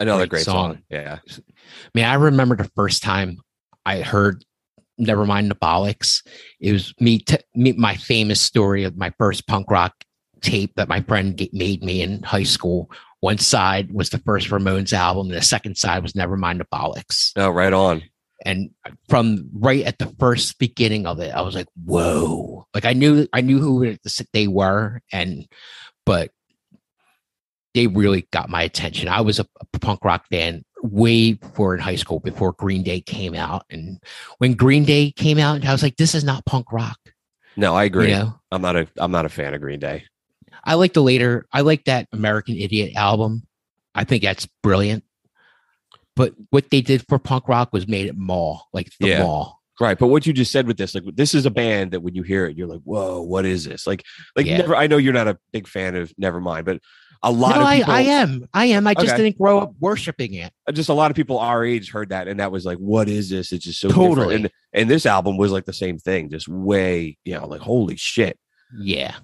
[0.00, 0.74] Another Great great, song.
[0.74, 0.82] song.
[0.90, 1.18] Yeah.
[1.94, 3.38] mean, I remember the first time
[3.84, 4.44] I heard
[4.98, 6.22] Nevermind the Bollocks.
[6.58, 9.92] It was me, t- me, my famous story of my first punk rock
[10.40, 12.90] tape that my friend g- made me in high school.
[13.20, 17.32] One side was the first Ramones album, and the second side was Nevermind the Bollocks.
[17.36, 18.02] Oh, right on.
[18.46, 18.70] And
[19.10, 23.28] from right at the first beginning of it, I was like, "Whoa!" Like I knew,
[23.34, 23.96] I knew who
[24.32, 25.46] they were, and
[26.06, 26.30] but
[27.74, 29.08] they really got my attention.
[29.08, 33.00] I was a, a punk rock fan way before in high school, before Green Day
[33.00, 33.64] came out.
[33.70, 33.98] And
[34.38, 36.98] when Green Day came out, I was like, this is not punk rock.
[37.56, 38.10] No, I agree.
[38.10, 40.04] You know, I'm not a I'm not a fan of Green Day.
[40.64, 43.46] I like the later, I like that American Idiot album.
[43.94, 45.04] I think that's brilliant.
[46.16, 49.22] But what they did for punk rock was made it mall, like the Yeah.
[49.22, 49.60] mall.
[49.80, 49.98] Right.
[49.98, 52.22] But what you just said with this, like this is a band that when you
[52.22, 53.86] hear it, you're like, whoa, what is this?
[53.86, 54.04] Like,
[54.36, 54.58] like Yeah.
[54.58, 56.80] never I know you're not a big fan of Nevermind, but
[57.22, 58.48] a lot No, of I, people I am.
[58.54, 58.86] I am.
[58.86, 59.24] I just Okay.
[59.24, 60.52] didn't grow up worshiping it.
[60.72, 63.28] just a lot of people our age heard that and that was like, what is
[63.28, 63.52] this?
[63.52, 64.08] It's just so Totally.
[64.08, 64.32] different.
[64.32, 67.96] And and this album was like the same thing, just way, you know, like holy
[67.96, 68.38] shit.
[68.78, 69.16] Yeah.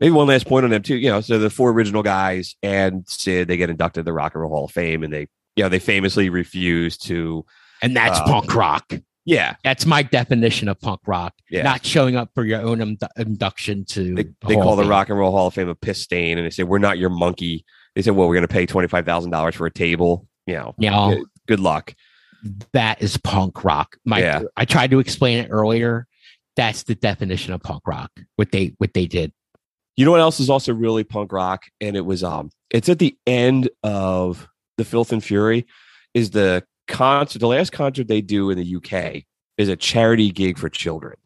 [0.00, 0.96] Maybe one last point on them too.
[0.96, 4.34] You know, so the four original guys and Sid, they get inducted to the Rock
[4.34, 7.44] and Roll Hall of Fame, and they, you know, they famously refuse to.
[7.82, 8.92] And that's Uh, punk rock.
[9.24, 11.34] Yeah, That's my definition of punk rock.
[11.48, 11.62] Yeah.
[11.62, 14.14] Not showing up for your own indu- induction to.
[14.16, 16.46] they, the they call the Rock and Roll Hall of Fame a piss stain, and
[16.46, 17.64] they say we're not your monkey.
[17.94, 20.26] They said, well, we're going to pay twenty five thousand dollars for a table.
[20.46, 21.94] You know, Now, good- good luck.
[22.72, 23.96] that is punk rock.
[24.04, 24.42] My, Yeah.
[24.56, 26.06] I tried to explain it earlier.
[26.56, 28.10] That's the definition of punk rock.
[28.36, 29.32] What they what they did.
[29.96, 32.98] You know what else is also really punk rock, and it was um, it's at
[32.98, 35.66] the end of the Filth and Fury,
[36.12, 37.38] is the concert.
[37.40, 39.24] The last concert they do in the UK
[39.58, 41.16] is a charity gig for children.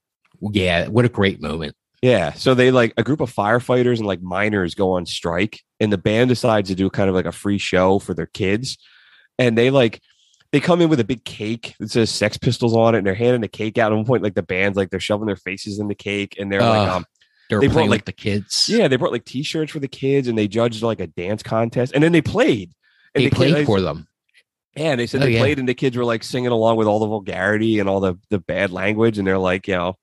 [0.40, 1.74] Yeah, what a great moment.
[2.02, 2.32] Yeah.
[2.34, 5.98] So they like a group of firefighters and like miners go on strike, and the
[5.98, 8.78] band decides to do kind of like a free show for their kids.
[9.38, 10.00] And they like
[10.52, 13.14] they come in with a big cake that says Sex Pistols on it, and they're
[13.14, 13.92] handing the cake out.
[13.92, 16.52] At one point, like the band's like they're shoving their faces in the cake, and
[16.52, 17.04] they're like, um,
[17.50, 18.68] They were They brought, like- the kids.
[18.68, 21.92] yeah, they brought like T-shirts for the kids, and they judged like a dance contest,
[21.94, 22.72] and then they played.
[23.14, 24.06] And they the played kid- for them.
[24.76, 25.40] Yeah, they said Oh, they yeah.
[25.40, 28.16] played, and the kids were like singing along with all the vulgarity and all the
[28.30, 29.96] the bad language, and they're like, you know,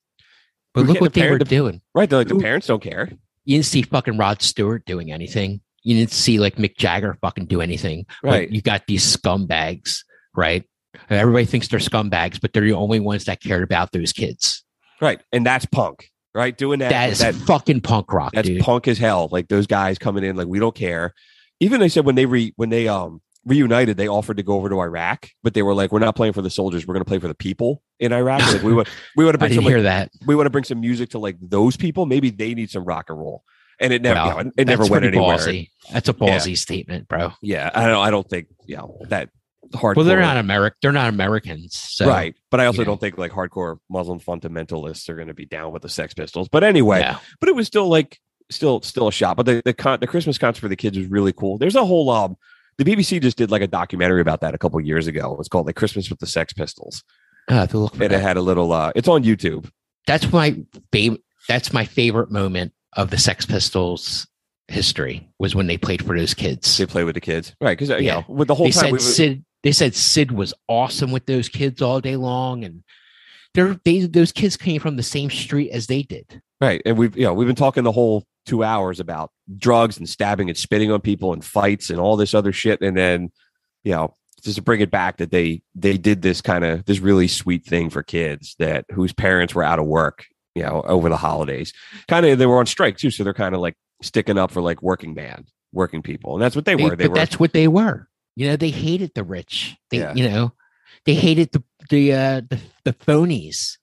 [0.74, 1.82] But look what the they were parent- doing.
[1.94, 2.10] right?
[2.10, 3.10] They're like the parents don't care.
[3.46, 5.62] You didn't see fucking Rod Stewart doing anything.
[5.84, 8.06] You didn't see like Mick Jagger fucking do anything.
[8.24, 8.50] But Right.
[8.52, 10.00] you got these scumbags,
[10.36, 10.64] right?
[11.10, 14.64] And everybody thinks they're scumbags, but they're the only ones that cared about those kids.
[15.02, 15.20] Right.
[15.34, 16.58] And that's punk, right?
[16.58, 16.90] Doing that.
[16.90, 18.62] That is that fucking punk rock, that's dude.
[18.62, 19.28] punk as hell.
[19.32, 21.14] Like those guys coming in, like, we don't care.
[21.60, 24.70] Even they said when they re when they um reunited, they offered to go over
[24.70, 27.20] to Iraq, but they were like, We're not playing for the soldiers, we're gonna play
[27.20, 28.42] for the people in Iraq.
[28.42, 30.12] Like we want we want to bring some like, hear that.
[30.26, 32.06] we want to bring some music to like those people.
[32.06, 33.44] Maybe they need some rock and roll.
[33.80, 35.38] And it never you know, it never went anywhere.
[35.38, 35.70] Ballsy.
[35.92, 37.32] That's a ballsy statement, bro.
[37.42, 37.70] Yeah.
[37.74, 39.30] I don't I don't think you know that
[39.72, 39.98] hardcore.
[39.98, 40.78] Well, they're not American.
[40.82, 41.76] They're not Americans.
[41.76, 42.36] So, right.
[42.52, 45.90] But I also don't think like hardcore Muslim fundamentalists are gonna be down with the
[45.90, 46.48] Sex Pistols.
[46.50, 47.18] But anyway, yeah.
[47.40, 49.38] but it was still like still still a shot.
[49.38, 51.58] But the the, con- the Christmas concert for the kids was really cool.
[51.58, 52.38] There's a whole um
[52.78, 55.36] the BBC just did like a documentary about that a couple years ago.
[55.40, 57.04] It's called like Christmas with the Sex Pistols,
[57.50, 58.72] I have to look for and it had a little.
[58.72, 59.70] uh It's on YouTube.
[60.08, 60.58] That's my
[60.92, 61.22] favorite.
[61.48, 64.28] That's my favorite moment of the Sex Pistols
[64.70, 66.78] history was when they played for those kids.
[66.78, 67.78] They play with the kids, right?
[67.78, 68.20] Because you Yeah.
[68.22, 69.46] know with the whole they time said we Sid.
[69.64, 72.84] They said Sid was awesome with those kids all day long, and
[73.54, 76.42] they're they those kids came from the same street as they did.
[76.62, 80.08] right, and we've you know we've been talking the whole two hours about drugs and
[80.08, 83.32] stabbing and spitting on people and fights and all this other shit, and then
[83.84, 87.00] you know just to bring it back that they they did this kind of this
[87.00, 91.08] really sweet thing for kids that whose parents were out of work you know over
[91.08, 91.72] the holidays
[92.10, 94.62] kind of they were on strike too so they're kind of like sticking up for
[94.62, 97.54] like working man working people and that's what they, were they but were that's what
[97.54, 98.08] they were.
[98.36, 99.76] You know, they hated the rich.
[99.92, 100.14] They, Yeah.
[100.16, 100.54] you know,
[101.06, 103.78] they hated the the uh, the the phonies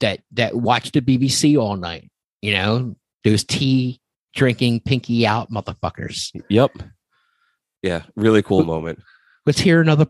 [0.00, 2.10] that that watched the BBC all night.
[2.40, 4.00] You know, those tea
[4.34, 6.30] drinking pinky out motherfuckers.
[6.48, 6.72] Yep.
[7.82, 8.98] Yeah, really cool moment.
[9.46, 10.06] Let's hear another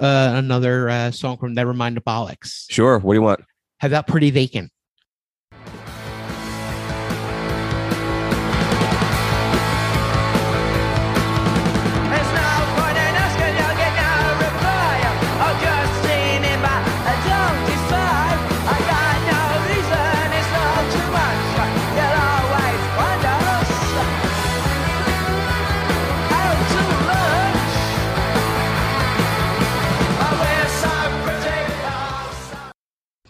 [0.00, 2.64] uh, another uh, song from Nevermind the Bollocks.
[2.70, 2.98] Sure.
[2.98, 3.40] What do you want?
[3.80, 4.70] Have that pretty vacant.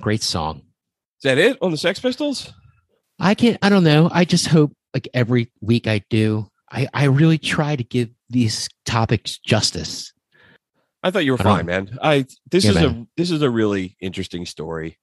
[0.06, 0.58] Great song.
[1.18, 2.52] Is that it on the Sex Pistols?
[3.18, 4.08] I can I don't know.
[4.12, 6.46] I just hope like every week I do.
[6.70, 10.12] I I really try to give these topics justice.
[11.02, 11.98] I thought you were fine, man.
[12.00, 14.96] I this Yeah, is a this is a really interesting story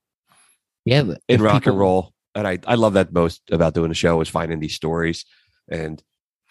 [0.86, 3.96] Yeah, in rock people- and roll, and I I love that most about doing the
[3.96, 5.26] show is finding these stories,
[5.70, 6.02] and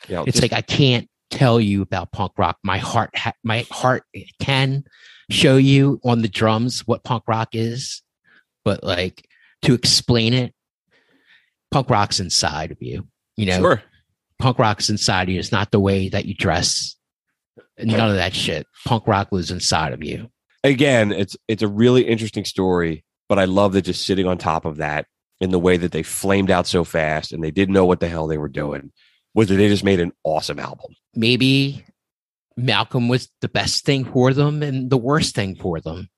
[0.09, 2.59] you know, It's just- like I can't tell you about punk rock.
[2.63, 4.05] My heart ha- my heart
[4.43, 4.85] can
[5.31, 8.03] show you on the drums what punk rock is,
[8.65, 9.27] but like
[9.63, 10.55] to explain it,
[11.71, 13.07] punk rock's inside of you.
[13.37, 13.83] You know, sure,
[14.39, 15.39] punk rock's inside of you.
[15.39, 16.97] It's not the way that you dress.
[17.79, 18.67] None of that shit.
[18.85, 20.31] Punk rock lives inside of you.
[20.65, 24.65] again, it's it's a really interesting story, but I love that just sitting on top
[24.65, 25.07] of that
[25.41, 28.09] in the way that they flamed out so fast and they didn't know what the
[28.09, 28.93] hell they were doing
[29.35, 30.95] was that they just made an awesome album.
[31.17, 31.85] maybe
[32.57, 36.09] Malcolm was the best thing for them and the worst thing for them.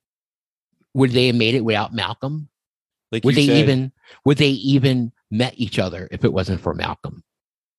[0.95, 2.49] Would they have made it without Malcolm?
[3.13, 3.93] Like Would they said, even
[4.25, 7.23] would they even met each other if it wasn't for Malcolm?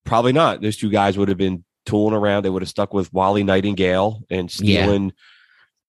[0.04, 0.60] probably not.
[0.62, 2.44] Those two guys would have been tooling around.
[2.44, 4.84] They would have stuck with Wally Nightingale and Yeah.
[4.84, 5.12] stealing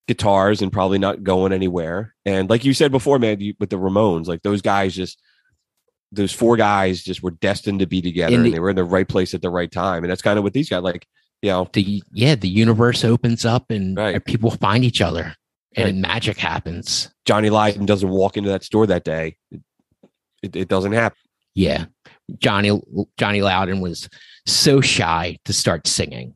[0.07, 2.15] guitars and probably not going anywhere.
[2.25, 5.21] And like you said before, man, you, with the Ramones, like those guys just
[6.13, 8.83] those four guys just were destined to be together the- and they were in the
[8.83, 10.03] right place at the right time.
[10.03, 11.05] And that's kind of what these guys like,
[11.41, 14.15] you know, The yeah, the universe opens up and, Right.
[14.15, 15.35] and people find each other
[15.77, 15.95] and Right.
[15.95, 17.09] magic happens.
[17.25, 19.37] Johnny Lydon doesn't walk into that store that day.
[20.43, 21.17] It, it, doesn't happen.
[21.55, 21.85] Yeah.
[22.39, 22.79] Johnny
[23.17, 24.09] Johnny Lydon was
[24.45, 26.33] so shy to start singing.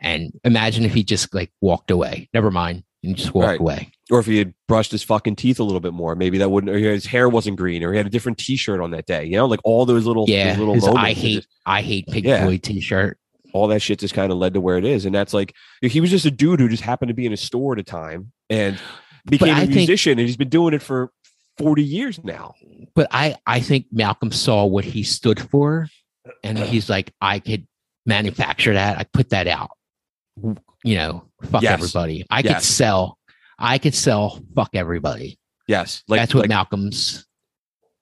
[0.00, 2.28] And imagine if he just like walked away.
[2.32, 2.84] Never mind.
[3.02, 3.60] And just walked Right.
[3.60, 3.90] away.
[4.10, 6.74] Or if he had brushed his fucking teeth a little bit more, maybe that wouldn't.
[6.74, 9.24] Or his hair wasn't green, or he had a different T-shirt on that day.
[9.24, 10.54] You know, like all those little, Yeah.
[10.54, 10.96] those little.
[10.96, 12.42] I hate just- I hate Pink Yeah.
[12.44, 13.18] Floyd t-shirt.
[13.54, 15.04] all that shit just kind of led to where it is.
[15.06, 17.36] And that's like he was just a dude who just happened to be in a
[17.36, 18.78] store at a time and
[19.26, 21.10] became a think- musician, and he's been doing it for
[21.56, 22.54] forty years now.
[22.94, 25.88] but I I think Malcolm saw what he stood for,
[26.42, 26.66] and uh-huh.
[26.66, 27.66] he's like, I could
[28.06, 28.98] manufacture that.
[28.98, 29.70] I put that out.
[30.84, 31.72] You know, fuck Yes.
[31.72, 32.24] everybody.
[32.30, 33.18] I could sell.
[33.58, 34.40] I could sell.
[34.54, 35.38] Fuck everybody.
[35.66, 37.26] Yes, like That's what like Malcolm's.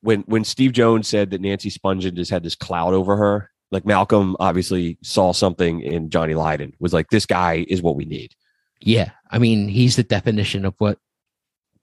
[0.03, 3.51] when when Steve Jones said that Nancy Spungen just had this cloud over her.
[3.73, 6.75] Like Malcolm obviously saw something in Johnny Lydon.
[6.79, 8.33] Was like this guy is what we need.
[8.81, 10.99] Yeah, I mean, he's the definition of what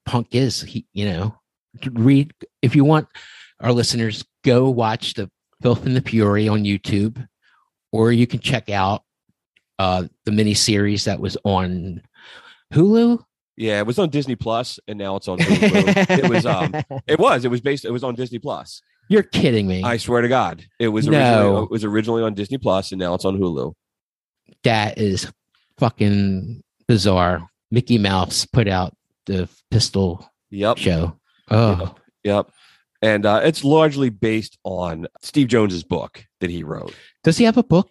[0.05, 0.61] punk is.
[0.61, 1.35] He, you know,
[1.91, 3.07] read if you want
[3.59, 5.29] our listeners go watch the
[5.61, 7.25] Filth and the Fury on YouTube,
[7.91, 9.03] or you can check out
[9.79, 12.01] uh the mini series that was on
[12.73, 13.23] Hulu.
[13.55, 15.37] Yeah, it was on Disney Plus, and now it's on.
[15.39, 16.23] Hulu.
[16.23, 16.73] it was um,
[17.07, 17.85] it was it was based.
[17.85, 18.81] It was on Disney Plus.
[19.09, 19.83] You're kidding me.
[19.83, 21.63] I swear to God, it was No.
[21.63, 23.73] it was originally on Disney Plus, and now it's on Hulu.
[24.63, 25.31] that is
[25.77, 27.49] fucking bizarre.
[27.71, 28.95] Mickey Mouse put out
[29.25, 30.77] the pistol Yep.
[30.77, 31.19] show.
[31.49, 32.51] Oh, Yep.
[33.01, 36.93] And uh, it's largely based on Steve Jones's book that he wrote.
[37.23, 37.89] does he have a book?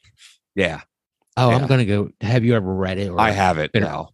[0.55, 0.81] Yeah,
[1.37, 1.57] Oh, Yeah.
[1.57, 2.11] I'm gonna go.
[2.21, 3.11] Have you ever read it?
[3.19, 4.11] I have it Been- now.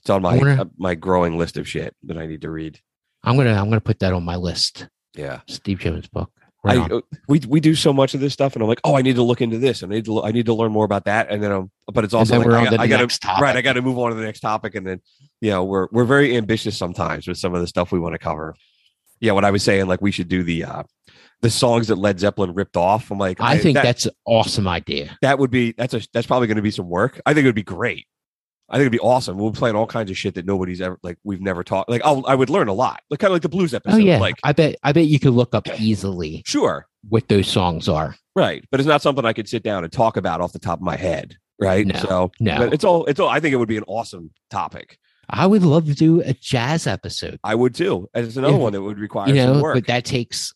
[0.00, 2.80] It's on my wonder- uh, my growing list of shit that I need to read.
[3.22, 3.52] I'm gonna.
[3.52, 4.88] I'm gonna put that on my list.
[5.14, 6.30] Yeah, Steve Jones book.
[6.62, 8.94] Right I uh, we we do so much of this stuff, and I'm like, oh,
[8.94, 10.84] I need to look into this, and I need to I need to learn more
[10.84, 13.08] about that, and then I'm, but it's also like, I, got- to I gotta
[13.40, 15.00] right, I got to move on to the next topic, and then
[15.40, 18.18] you know we're we're very ambitious sometimes with some of the stuff we want to
[18.18, 18.54] cover.
[19.20, 20.82] Yeah, what I was saying, like we should do the uh
[21.40, 23.10] the songs that Led Zeppelin ripped off.
[23.10, 25.16] I'm like, I think that, that's an awesome idea.
[25.22, 27.20] that would be that's a that's probably going to be some work.
[27.24, 28.06] I think it would be great.
[28.70, 29.36] I think it'd be awesome.
[29.36, 31.90] We'll be playing all kinds of shit that nobody's ever like we've never talked.
[31.90, 33.96] Like I'll, I would learn a lot, like kind of like the blues oh, episode.
[33.96, 34.76] Oh yeah, like I bet.
[34.84, 38.14] I bet you could look up easily sure, what those songs are.
[38.36, 40.78] right, but it's not something I could sit down and talk about off the top
[40.78, 41.84] of my head, right?
[41.84, 42.58] No, so no.
[42.58, 43.28] but it's all it's all.
[43.28, 44.98] I think it would be an awesome topic.
[45.28, 47.38] I would love to do a jazz episode.
[47.44, 48.08] I would too.
[48.14, 48.58] And it's another Yeah.
[48.60, 49.74] one that would require you some know, work.
[49.74, 50.52] but that takes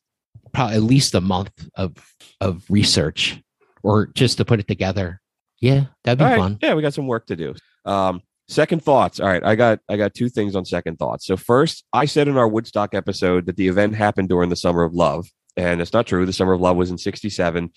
[0.53, 1.95] probably at least a month of
[2.41, 3.41] of research
[3.83, 5.21] or just to put it together.
[5.61, 6.39] Yeah, that'd be right.
[6.39, 6.59] fun.
[6.63, 7.55] Yeah, we got some work to do.
[7.85, 9.21] Um, second thoughts.
[9.21, 11.27] All right, I got I got two things on second thoughts.
[11.27, 14.83] So first, I said in our Woodstock episode that the event happened during the Summer
[14.85, 16.27] of Love, and it's not true.
[16.27, 17.71] The Summer of Love was in '67.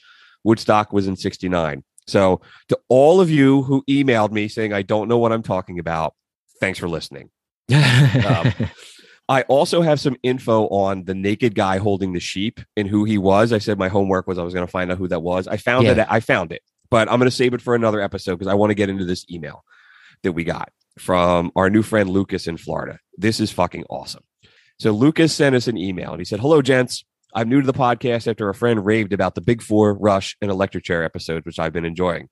[0.44, 1.84] Woodstock was in 69.
[2.08, 2.40] So,
[2.70, 6.14] to all of you who emailed me saying, I don't know what I'm talking about,
[6.62, 7.30] thanks for listening.
[7.74, 8.54] Um,
[9.30, 13.18] I also have some info on the naked guy holding the sheep and who he
[13.18, 13.52] was.
[13.52, 15.48] I said my homework was I was going to find out who that was.
[15.50, 15.94] I found Yeah.
[16.04, 16.08] it.
[16.10, 18.70] I found it, but I'm going to save it for another episode because I want
[18.70, 19.66] to get into this email
[20.28, 23.00] that we got from our new friend Lucas in Florida.
[23.18, 24.24] This is fucking awesome.
[24.80, 27.04] So Lucas sent us an email and he said, "Hello, gents.
[27.34, 30.52] I'm new to the podcast after a friend raved about the Big Four, Rush, and
[30.52, 32.30] Electric Chair episodes, which I've been enjoying.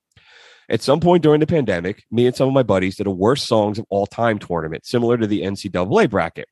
[0.68, 3.46] At some point during the pandemic, me and some of my buddies did a worst
[3.46, 6.48] songs of all time tournament, similar to the NCAA bracket.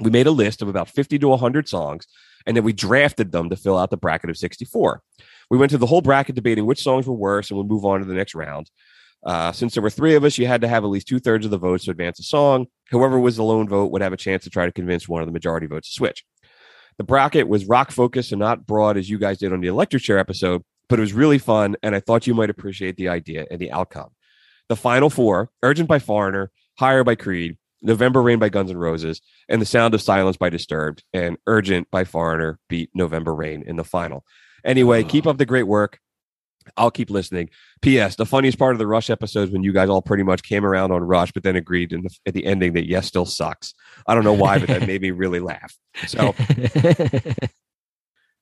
[0.00, 2.06] We made a list of about 50 to 100 songs,
[2.46, 5.02] and then we drafted them to fill out the bracket of 64.
[5.50, 8.00] We went through the whole bracket debating which songs were worse, and we'll move on
[8.00, 8.70] to the next round.
[9.24, 11.44] Uh, since there were three of us, you had to have at least two thirds
[11.44, 12.66] of the votes to advance a song.
[12.90, 15.26] Whoever was the lone vote would have a chance to try to convince one of
[15.26, 16.24] the majority votes to switch.
[16.98, 20.02] The bracket was rock focused and not broad as you guys did on the electric
[20.02, 23.46] chair episode, but it was really fun, and I thought you might appreciate the idea
[23.50, 24.10] and the outcome.
[24.68, 29.20] The final four Urgent by Foreigner, Higher by Creed, November Rain by Guns N' Roses,
[29.48, 33.76] and The Sound of Silence by Disturbed, and Urgent by Foreigner beat November Rain in
[33.76, 34.24] the final.
[34.64, 35.98] Anyway, keep up the great work.
[36.76, 37.50] I'll keep listening.
[37.82, 38.16] P.S.
[38.16, 40.92] The funniest part of the Rush episodes when you guys all pretty much came around
[40.92, 43.74] on Rush, but then agreed in the, at the ending that yes still sucks.
[44.06, 45.76] I don't know why, but that made me really laugh.
[46.06, 46.34] So,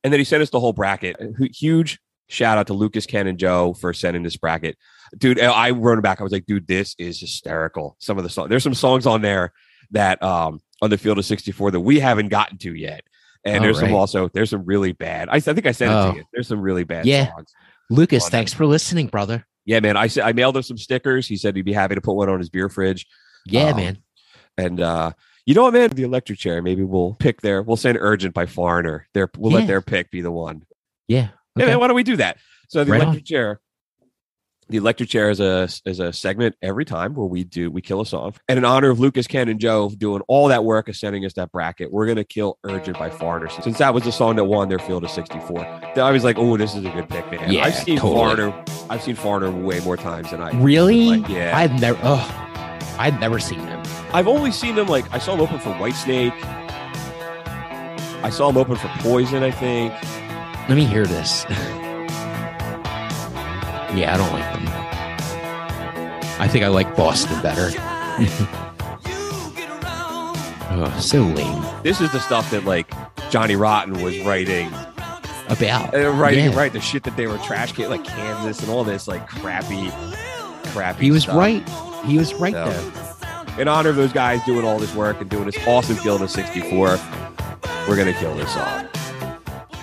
[0.05, 1.16] and then he sent us the whole bracket.
[1.55, 4.77] Huge shout out to Lucas, Ken, and Joe for sending this bracket,
[5.16, 5.40] dude.
[5.40, 6.20] I wrote it back.
[6.20, 7.97] I was like, dude, this is hysterical.
[7.99, 8.49] Some of the songs.
[8.49, 9.53] There's some songs on there
[9.90, 13.03] that um on the field of 64 that we haven't gotten to yet.
[13.44, 15.28] And there's some also there's some really bad.
[15.28, 16.11] I, I think I sent it Oh.
[16.12, 16.24] to you.
[16.32, 17.32] There's some really bad Yeah.
[17.35, 17.53] songs.
[17.93, 19.47] Lucas, on thanks for listening, brother.
[19.64, 19.97] Yeah, man.
[19.97, 21.27] I said I mailed him some stickers.
[21.28, 23.06] He said he'd be happy to put one on his beer fridge.
[23.47, 23.98] Yeah, Um, man.
[24.59, 25.12] And uh,
[25.47, 25.90] you know what, man?
[25.90, 26.60] The electric chair.
[26.62, 27.62] Maybe we'll pick their.
[27.62, 29.06] We'll send Urgent by Foreigner.
[29.14, 29.59] There, We'll Yeah.
[29.59, 30.64] let their pick be the one.
[31.09, 31.28] Yeah.
[31.59, 31.66] Okay.
[31.69, 31.78] man.
[31.78, 32.39] Why don't we do that?
[32.69, 33.60] So the Right electric chair.
[34.73, 38.01] The electric chair is a is a segment every time where we do we kill
[38.01, 38.32] a song.
[38.49, 41.35] And in honor of Lucas, Ken, and Joe doing all that work of sending us
[41.35, 44.70] that bracket, we're gonna kill Urgent by Foreigner since that was the song that won
[44.70, 45.66] their field of 64.
[45.97, 47.53] I was like, oh, this is a good pick, man.
[47.53, 48.15] Yeah, I've seen totally.
[48.15, 48.65] Foreigner.
[48.89, 50.53] I've seen Foreigner way more times than I.
[50.59, 51.19] Really?
[51.19, 51.55] Like, yeah.
[51.55, 52.01] I've never.
[52.03, 53.82] Oh, I've never seen him.
[54.15, 56.32] I've only seen them like I saw them open for Whitesnake.
[58.24, 59.93] I saw them open for Poison, I think.
[60.66, 61.44] Let me hear this.
[63.94, 64.69] yeah, I don't like them.
[66.40, 67.70] I think I like Boston better.
[70.74, 71.62] oh, so lame.
[71.82, 72.90] This is the stuff that like
[73.31, 74.69] Johnny Rotten was writing,
[75.48, 76.56] About uh, writing, Yeah.
[76.56, 76.73] right?
[76.73, 79.90] The shit that they were trash can like Kansas and all this like crappy,
[80.73, 81.05] crappy.
[81.05, 81.36] He was stuff.
[81.36, 81.66] right.
[82.05, 82.93] He was right So- there.
[83.59, 86.31] In honor of those guys doing all this work and doing this awesome field of
[86.31, 86.98] 64,
[87.86, 88.89] we're gonna kill this song.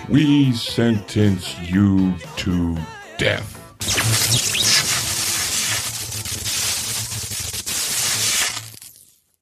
[0.08, 2.76] We sentence you to
[3.16, 3.59] death.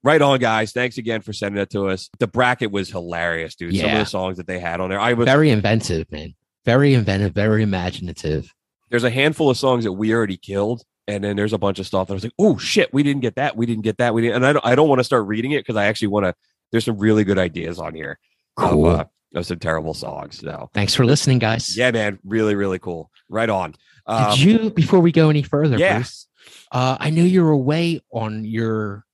[0.08, 0.72] Right on, guys.
[0.72, 2.08] Thanks again for sending that to us.
[2.18, 3.76] The bracket was hilarious, dude.
[3.76, 4.98] Some of the songs that they had on there.
[4.98, 6.34] I was Very inventive, man.
[6.64, 7.34] Very inventive.
[7.34, 8.50] Very imaginative.
[8.88, 11.86] there's a handful of songs that we already killed, and then there's a bunch of
[11.86, 14.14] stuff that I was like, oh shit, we didn't get that, we didn't get that,
[14.14, 14.36] we didn't.
[14.36, 16.34] And I don't, I don't want to start reading it because I actually want to.
[16.72, 18.18] There's some really good ideas on here
[18.56, 18.86] Cool.
[18.86, 19.04] of, uh,
[19.34, 20.38] of some terrible songs.
[20.38, 21.76] So Thanks for listening, guys.
[21.76, 23.10] yeah, man, really, really cool.
[23.28, 23.74] Right on.
[24.06, 25.96] Um, Did you, before we go any further, yeah.
[25.98, 26.28] Bruce,
[26.72, 29.04] uh, I know you're away on your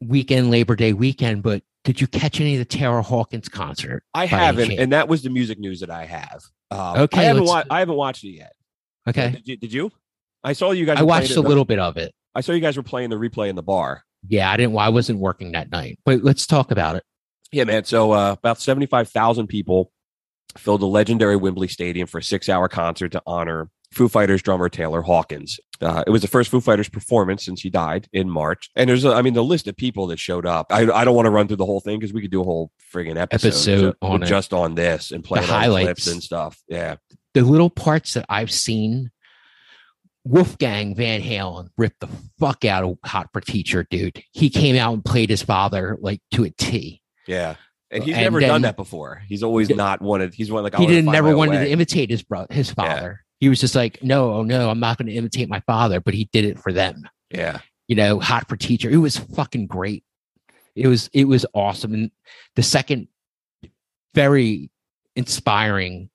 [0.00, 4.02] weekend, Labor Day weekend, but did you catch any of the Taylor Hawkins concert?
[4.14, 6.42] I haven't, and that was the music news that I have.
[6.70, 8.52] Um, Okay, I haven't, wa- I haven't watched it yet.
[9.08, 9.30] Okay.
[9.30, 9.56] Did you?
[9.56, 9.92] Did you?
[10.42, 10.98] I saw you guys.
[10.98, 12.12] I watched a little bit of it.
[12.34, 14.02] I saw you guys were playing the replay in the bar.
[14.28, 14.76] Yeah, I didn't.
[14.76, 17.04] I wasn't working that night, but let's talk about it.
[17.52, 17.84] Yeah, man.
[17.84, 19.92] So uh, about 75,000 people
[20.58, 24.68] filled the legendary Wembley Stadium for a six hour concert to honor Foo Fighters drummer
[24.68, 25.58] Taylor Hawkins.
[25.80, 28.70] Uh, it was the first Foo Fighters performance since he died in March.
[28.76, 30.72] And there's, a, I mean, the list of people that showed up.
[30.72, 32.44] I, I don't want to run through the whole thing because we could do a
[32.44, 35.84] whole friggin' episode, Episode on just on this and play The all the highlights.
[35.86, 36.62] clips and stuff.
[36.68, 36.96] Yeah.
[37.34, 39.10] The little parts that I've seen,
[40.24, 42.08] Wolfgang Van Halen ripped the
[42.40, 44.22] fuck out of Hot for Teacher, dude.
[44.32, 47.02] He came out and played his father like to a T.
[47.26, 47.56] Yeah.
[47.90, 49.22] And he's And never then- done that before.
[49.28, 50.34] He's always not wanted.
[50.34, 51.64] He's one like I he didn't never wanted way.
[51.66, 53.22] to imitate his brother, his father.
[53.38, 56.14] He was just like, no, oh no, I'm not going to imitate my father, but
[56.14, 57.08] he did it for them.
[57.30, 57.60] Yeah.
[57.88, 58.88] you know, hot for teacher.
[58.88, 60.04] It was fucking great.
[60.74, 61.94] It was it was awesome.
[61.94, 62.10] And
[62.54, 63.08] the second
[64.14, 64.70] very
[65.14, 66.10] inspiring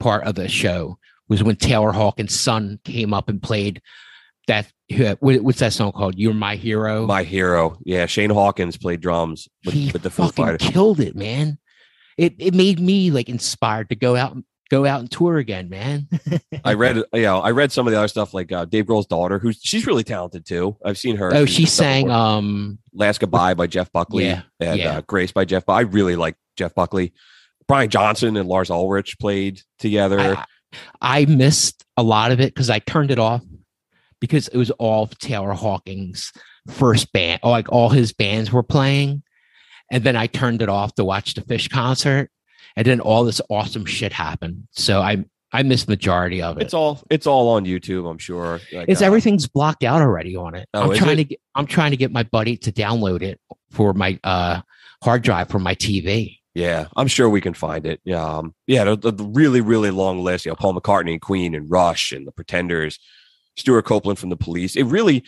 [0.00, 0.98] part of the show
[1.28, 3.80] was when Taylor Hawkins' son came up and played
[4.46, 4.70] that
[5.20, 6.16] what's that song called?
[6.16, 7.06] You're my hero.
[7.06, 7.78] My hero.
[7.84, 8.06] Yeah.
[8.06, 10.70] Shane Hawkins played drums with, he with the Foo fucking Fighters.
[10.70, 11.58] killed it, man.
[12.16, 15.68] It it made me like inspired to go out and go out and tour again,
[15.68, 16.08] man.
[16.64, 19.06] I read, you know, I read some of the other stuff like uh, Dave Grohl's
[19.06, 20.76] daughter, who's she's really talented too.
[20.84, 21.34] I've seen her.
[21.34, 22.18] oh, she sang before.
[22.18, 24.98] um "Last Goodbye" by Jeff Buckley Yeah, and yeah.
[24.98, 25.68] Uh, "Grace" by Jeff.
[25.68, 27.12] I really like Jeff Buckley.
[27.68, 30.20] Brian Johnson and Lars Ulrich played together.
[30.20, 30.44] I,
[31.00, 33.42] I missed a lot of it because I turned it off
[34.20, 36.32] because it was all Taylor Hawkins'
[36.68, 39.22] first band, like all his bands were playing.
[39.90, 42.30] And then I turned it off to watch the Phish concert.
[42.76, 44.68] And then all this awesome shit happened.
[44.72, 46.62] So I I missed majority of it.
[46.64, 48.10] it's all it's all on YouTube.
[48.10, 48.60] I'm sure.
[48.72, 50.68] Like, It's uh, everything's blocked out already on it.
[50.74, 51.16] Oh, I'm trying it?
[51.16, 53.40] to get I'm trying to get my buddy to download it
[53.70, 54.60] for my uh
[55.02, 56.38] hard drive for my TV.
[56.54, 58.00] Yeah, I'm sure we can find it.
[58.04, 60.46] Yeah, um, yeah, the, the- really, really long list.
[60.46, 62.98] You know, Paul McCartney and Queen and Rush and the Pretenders,
[63.58, 64.74] Stewart Copeland from the Police.
[64.74, 65.22] It really,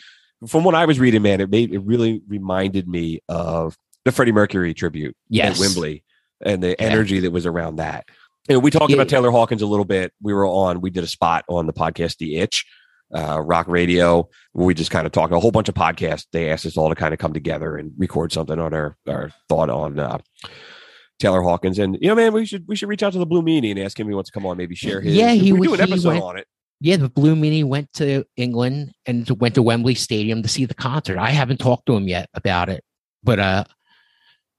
[0.46, 3.76] from what I was reading, man, it made it really reminded me of
[4.06, 5.56] the Freddie Mercury tribute Yes.
[5.56, 6.02] at Wembley
[6.44, 6.74] and the Yeah.
[6.86, 8.06] energy that was around that.
[8.48, 8.96] You know, we talked Yeah.
[8.96, 10.12] about Taylor Hawkins a little bit.
[10.22, 12.64] We were on, we did a spot on the podcast The Itch,
[13.14, 16.26] uh, Rock Radio, where we just kind of talked a whole bunch of podcasts.
[16.32, 19.30] They asked us all to kind of come together and record something on our, our
[19.48, 20.18] thought on uh,
[21.18, 21.78] Taylor Hawkins.
[21.78, 23.80] And you know, man, we should we should reach out to the Blue Meanie and
[23.80, 25.14] ask him if he wants to come on, maybe share his.
[25.14, 26.46] Yeah, he we do an episode went- on it.
[26.80, 30.74] Yeah, the Blue Meanie went to England and went to Wembley Stadium to see the
[30.74, 31.18] concert.
[31.18, 32.84] I haven't talked to him yet about it,
[33.24, 33.64] but uh,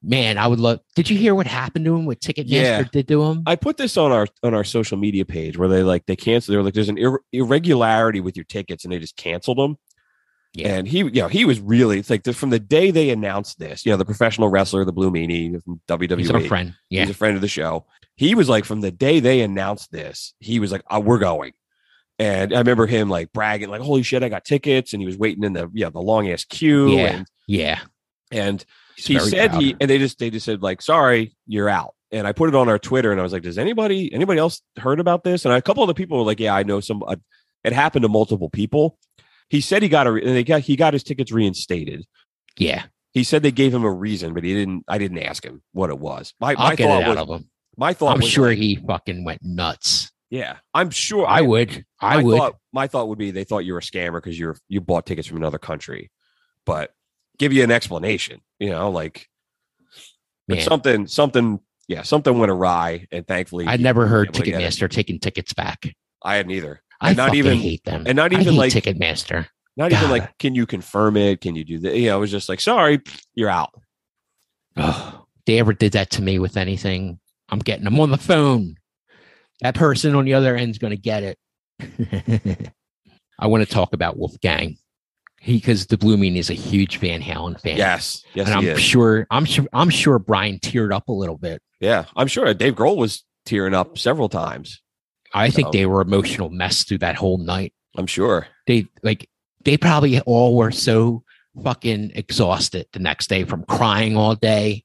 [0.02, 0.80] man, I would love.
[0.96, 2.06] Did you hear what happened to him?
[2.06, 2.84] What Ticketmaster Yeah.
[2.84, 3.44] did to him?
[3.46, 6.56] I put this on our on our social media page where they like they canceled.
[6.56, 9.78] They're like, there's an ir- irregularity with your tickets, and they just canceled them.
[10.54, 10.70] Yeah.
[10.70, 13.60] And he, you know, he was really it's like the, from the day they announced
[13.60, 16.18] this, you know, the professional wrestler, the Blue Meanie from WWE.
[16.18, 16.74] He's our friend.
[16.90, 17.86] Yeah, He's a friend of the show.
[18.16, 21.54] He was like, from the day they announced this, he was like, oh, we're going.
[22.18, 24.92] And I remember him like bragging, like, holy shit, I got tickets.
[24.92, 26.90] And he was waiting in the, yeah, the long ass queue.
[26.98, 27.06] Yeah.
[27.06, 27.80] And, yeah.
[28.32, 28.66] and
[29.08, 31.94] he said he, and they just, they just said like, sorry, you're out.
[32.12, 34.62] And I put it on our Twitter and I was like, does anybody, anybody else
[34.78, 35.46] heard about this?
[35.46, 37.16] And a couple of the people were like, yeah, I know some, uh,
[37.64, 38.98] it happened to multiple people.
[39.50, 42.06] He said he got a, and they got, he got his tickets reinstated.
[42.58, 45.62] Yeah, He said they gave him a reason, but he didn't, I didn't ask him
[45.72, 46.34] what it was.
[46.40, 47.50] My, I'll my get thought it out was, of him.
[47.78, 50.12] my thought I'm was sure he fucking went nuts.
[50.30, 51.86] yeah, I'm sure I would.
[52.00, 52.38] I my would.
[52.38, 55.06] Thought, my thought would be they thought you were a scammer because you're you bought
[55.06, 56.12] tickets from another country,
[56.66, 56.92] but
[57.40, 58.42] give you an explanation.
[58.60, 59.28] You know, like
[60.48, 60.66] but Man.
[60.66, 64.64] something something yeah something went awry, and thankfully I never heard able to get it.
[64.66, 65.92] Ticketmaster taking tickets back.
[66.24, 66.82] I hadn't either.
[67.02, 68.04] I And not even- hate them.
[68.06, 69.48] and not I even like- Ticketmaster.
[69.78, 71.40] Not even like can you confirm it?
[71.40, 71.96] Can you do that?
[71.96, 73.00] You know, it was just like sorry,
[73.34, 73.70] you're out.
[74.76, 78.76] Oh, they ever did that to me with anything, I'm getting them on the phone.
[79.62, 81.38] That person on the other end is going to get it.
[83.40, 84.78] I want to talk about Wolfgang.
[85.42, 87.78] He because the Blue Meanie's a huge Van Halen fan.
[87.78, 88.82] Yes, yes, and I'm is.
[88.82, 91.62] sure I'm sure I'm sure Brian teared up a little bit.
[91.80, 94.82] Yeah, I'm sure Dave Grohl was tearing up several times.
[95.34, 97.74] I think they were emotional mess through that whole night.
[97.98, 98.48] I'm sure.
[98.68, 99.30] They like
[99.64, 101.24] they probably all were so
[101.64, 104.84] fucking exhausted the next day from crying all day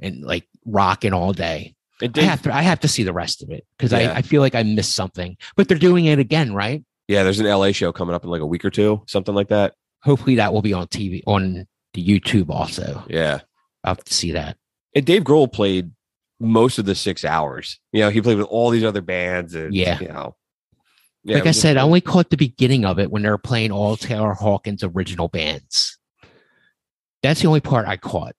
[0.00, 1.74] and like rocking all day.
[2.00, 4.12] I have to I have to see the rest of it because Yeah.
[4.12, 5.36] I, I feel like I missed something.
[5.56, 6.84] But they're doing it again, right?
[7.08, 9.48] Yeah, there's an LA show coming up in like a week or two, something like
[9.48, 9.74] that.
[10.02, 13.02] Hopefully that will be on TV on the YouTube also.
[13.08, 13.40] Yeah.
[13.82, 14.56] I'll have to see that.
[14.94, 15.90] and Dave Grohl played
[16.38, 17.80] most of the six hours.
[17.92, 19.54] You know, he played with all these other bands.
[19.54, 19.98] And, Yeah.
[20.00, 20.36] You know,
[21.24, 23.72] yeah, like I said, I only caught the beginning of it when they were playing
[23.72, 25.98] all Taylor Hawkins original bands.
[27.22, 28.34] That's the only part I caught.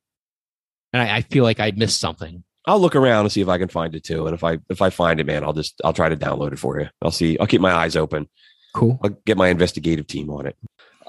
[0.93, 2.43] And I, I feel like I missed something.
[2.65, 4.25] I'll look around and see if I can find it too.
[4.27, 6.59] And if I if I find it, man, I'll just I'll try to download it
[6.59, 6.87] for you.
[7.01, 7.37] I'll see.
[7.39, 8.29] I'll keep my eyes open.
[8.73, 8.99] Cool.
[9.03, 10.55] I'll get my investigative team on it.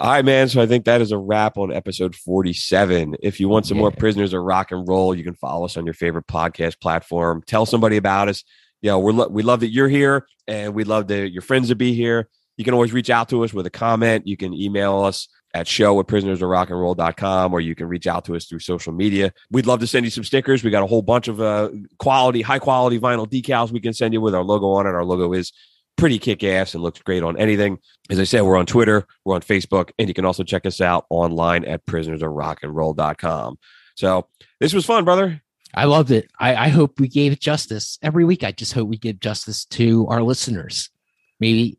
[0.00, 0.48] All right, man.
[0.48, 3.16] So I think that is a wrap on episode 47.
[3.22, 5.84] If you want some more prisoners of rock and roll, you can follow us on
[5.84, 7.42] your favorite podcast platform.
[7.46, 8.42] Tell somebody about us.
[8.80, 11.68] You know, we're lo- we love that you're here and we love that your friends
[11.68, 12.30] to be here.
[12.56, 14.26] You can always reach out to us with a comment.
[14.26, 18.46] You can email us at show at prisonersofrockandroll.com or you can reach out to us
[18.46, 19.32] through social media.
[19.50, 20.62] We'd love to send you some stickers.
[20.62, 24.14] We got a whole bunch of uh, quality, high quality vinyl decals we can send
[24.14, 24.90] you with our logo on it.
[24.90, 25.52] Our logo is
[25.96, 27.78] pretty kick ass and looks great on anything.
[28.08, 30.80] As I said, we're on Twitter, we're on Facebook, and you can also check us
[30.80, 33.58] out online at prisonersofrockandroll.com.
[33.96, 34.26] So
[34.60, 35.42] this was fun, brother.
[35.74, 36.30] I loved it.
[36.40, 37.98] I, I hope we gave it justice.
[38.02, 40.90] Every week, I just hope we give justice to our listeners.
[41.38, 41.78] Maybe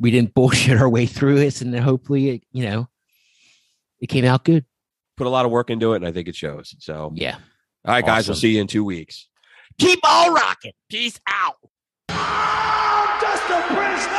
[0.00, 2.88] we didn't bullshit our way through it, and then hopefully, it, you know,
[4.00, 4.64] it came out good.
[5.16, 6.74] Put a lot of work into it, and I think it shows.
[6.78, 7.34] So, Yeah.
[7.84, 9.28] all right, guys, we'll see you in two weeks.
[9.78, 10.72] Keep on rocking.
[10.88, 11.56] Peace out.
[13.50, 14.18] A prisoner!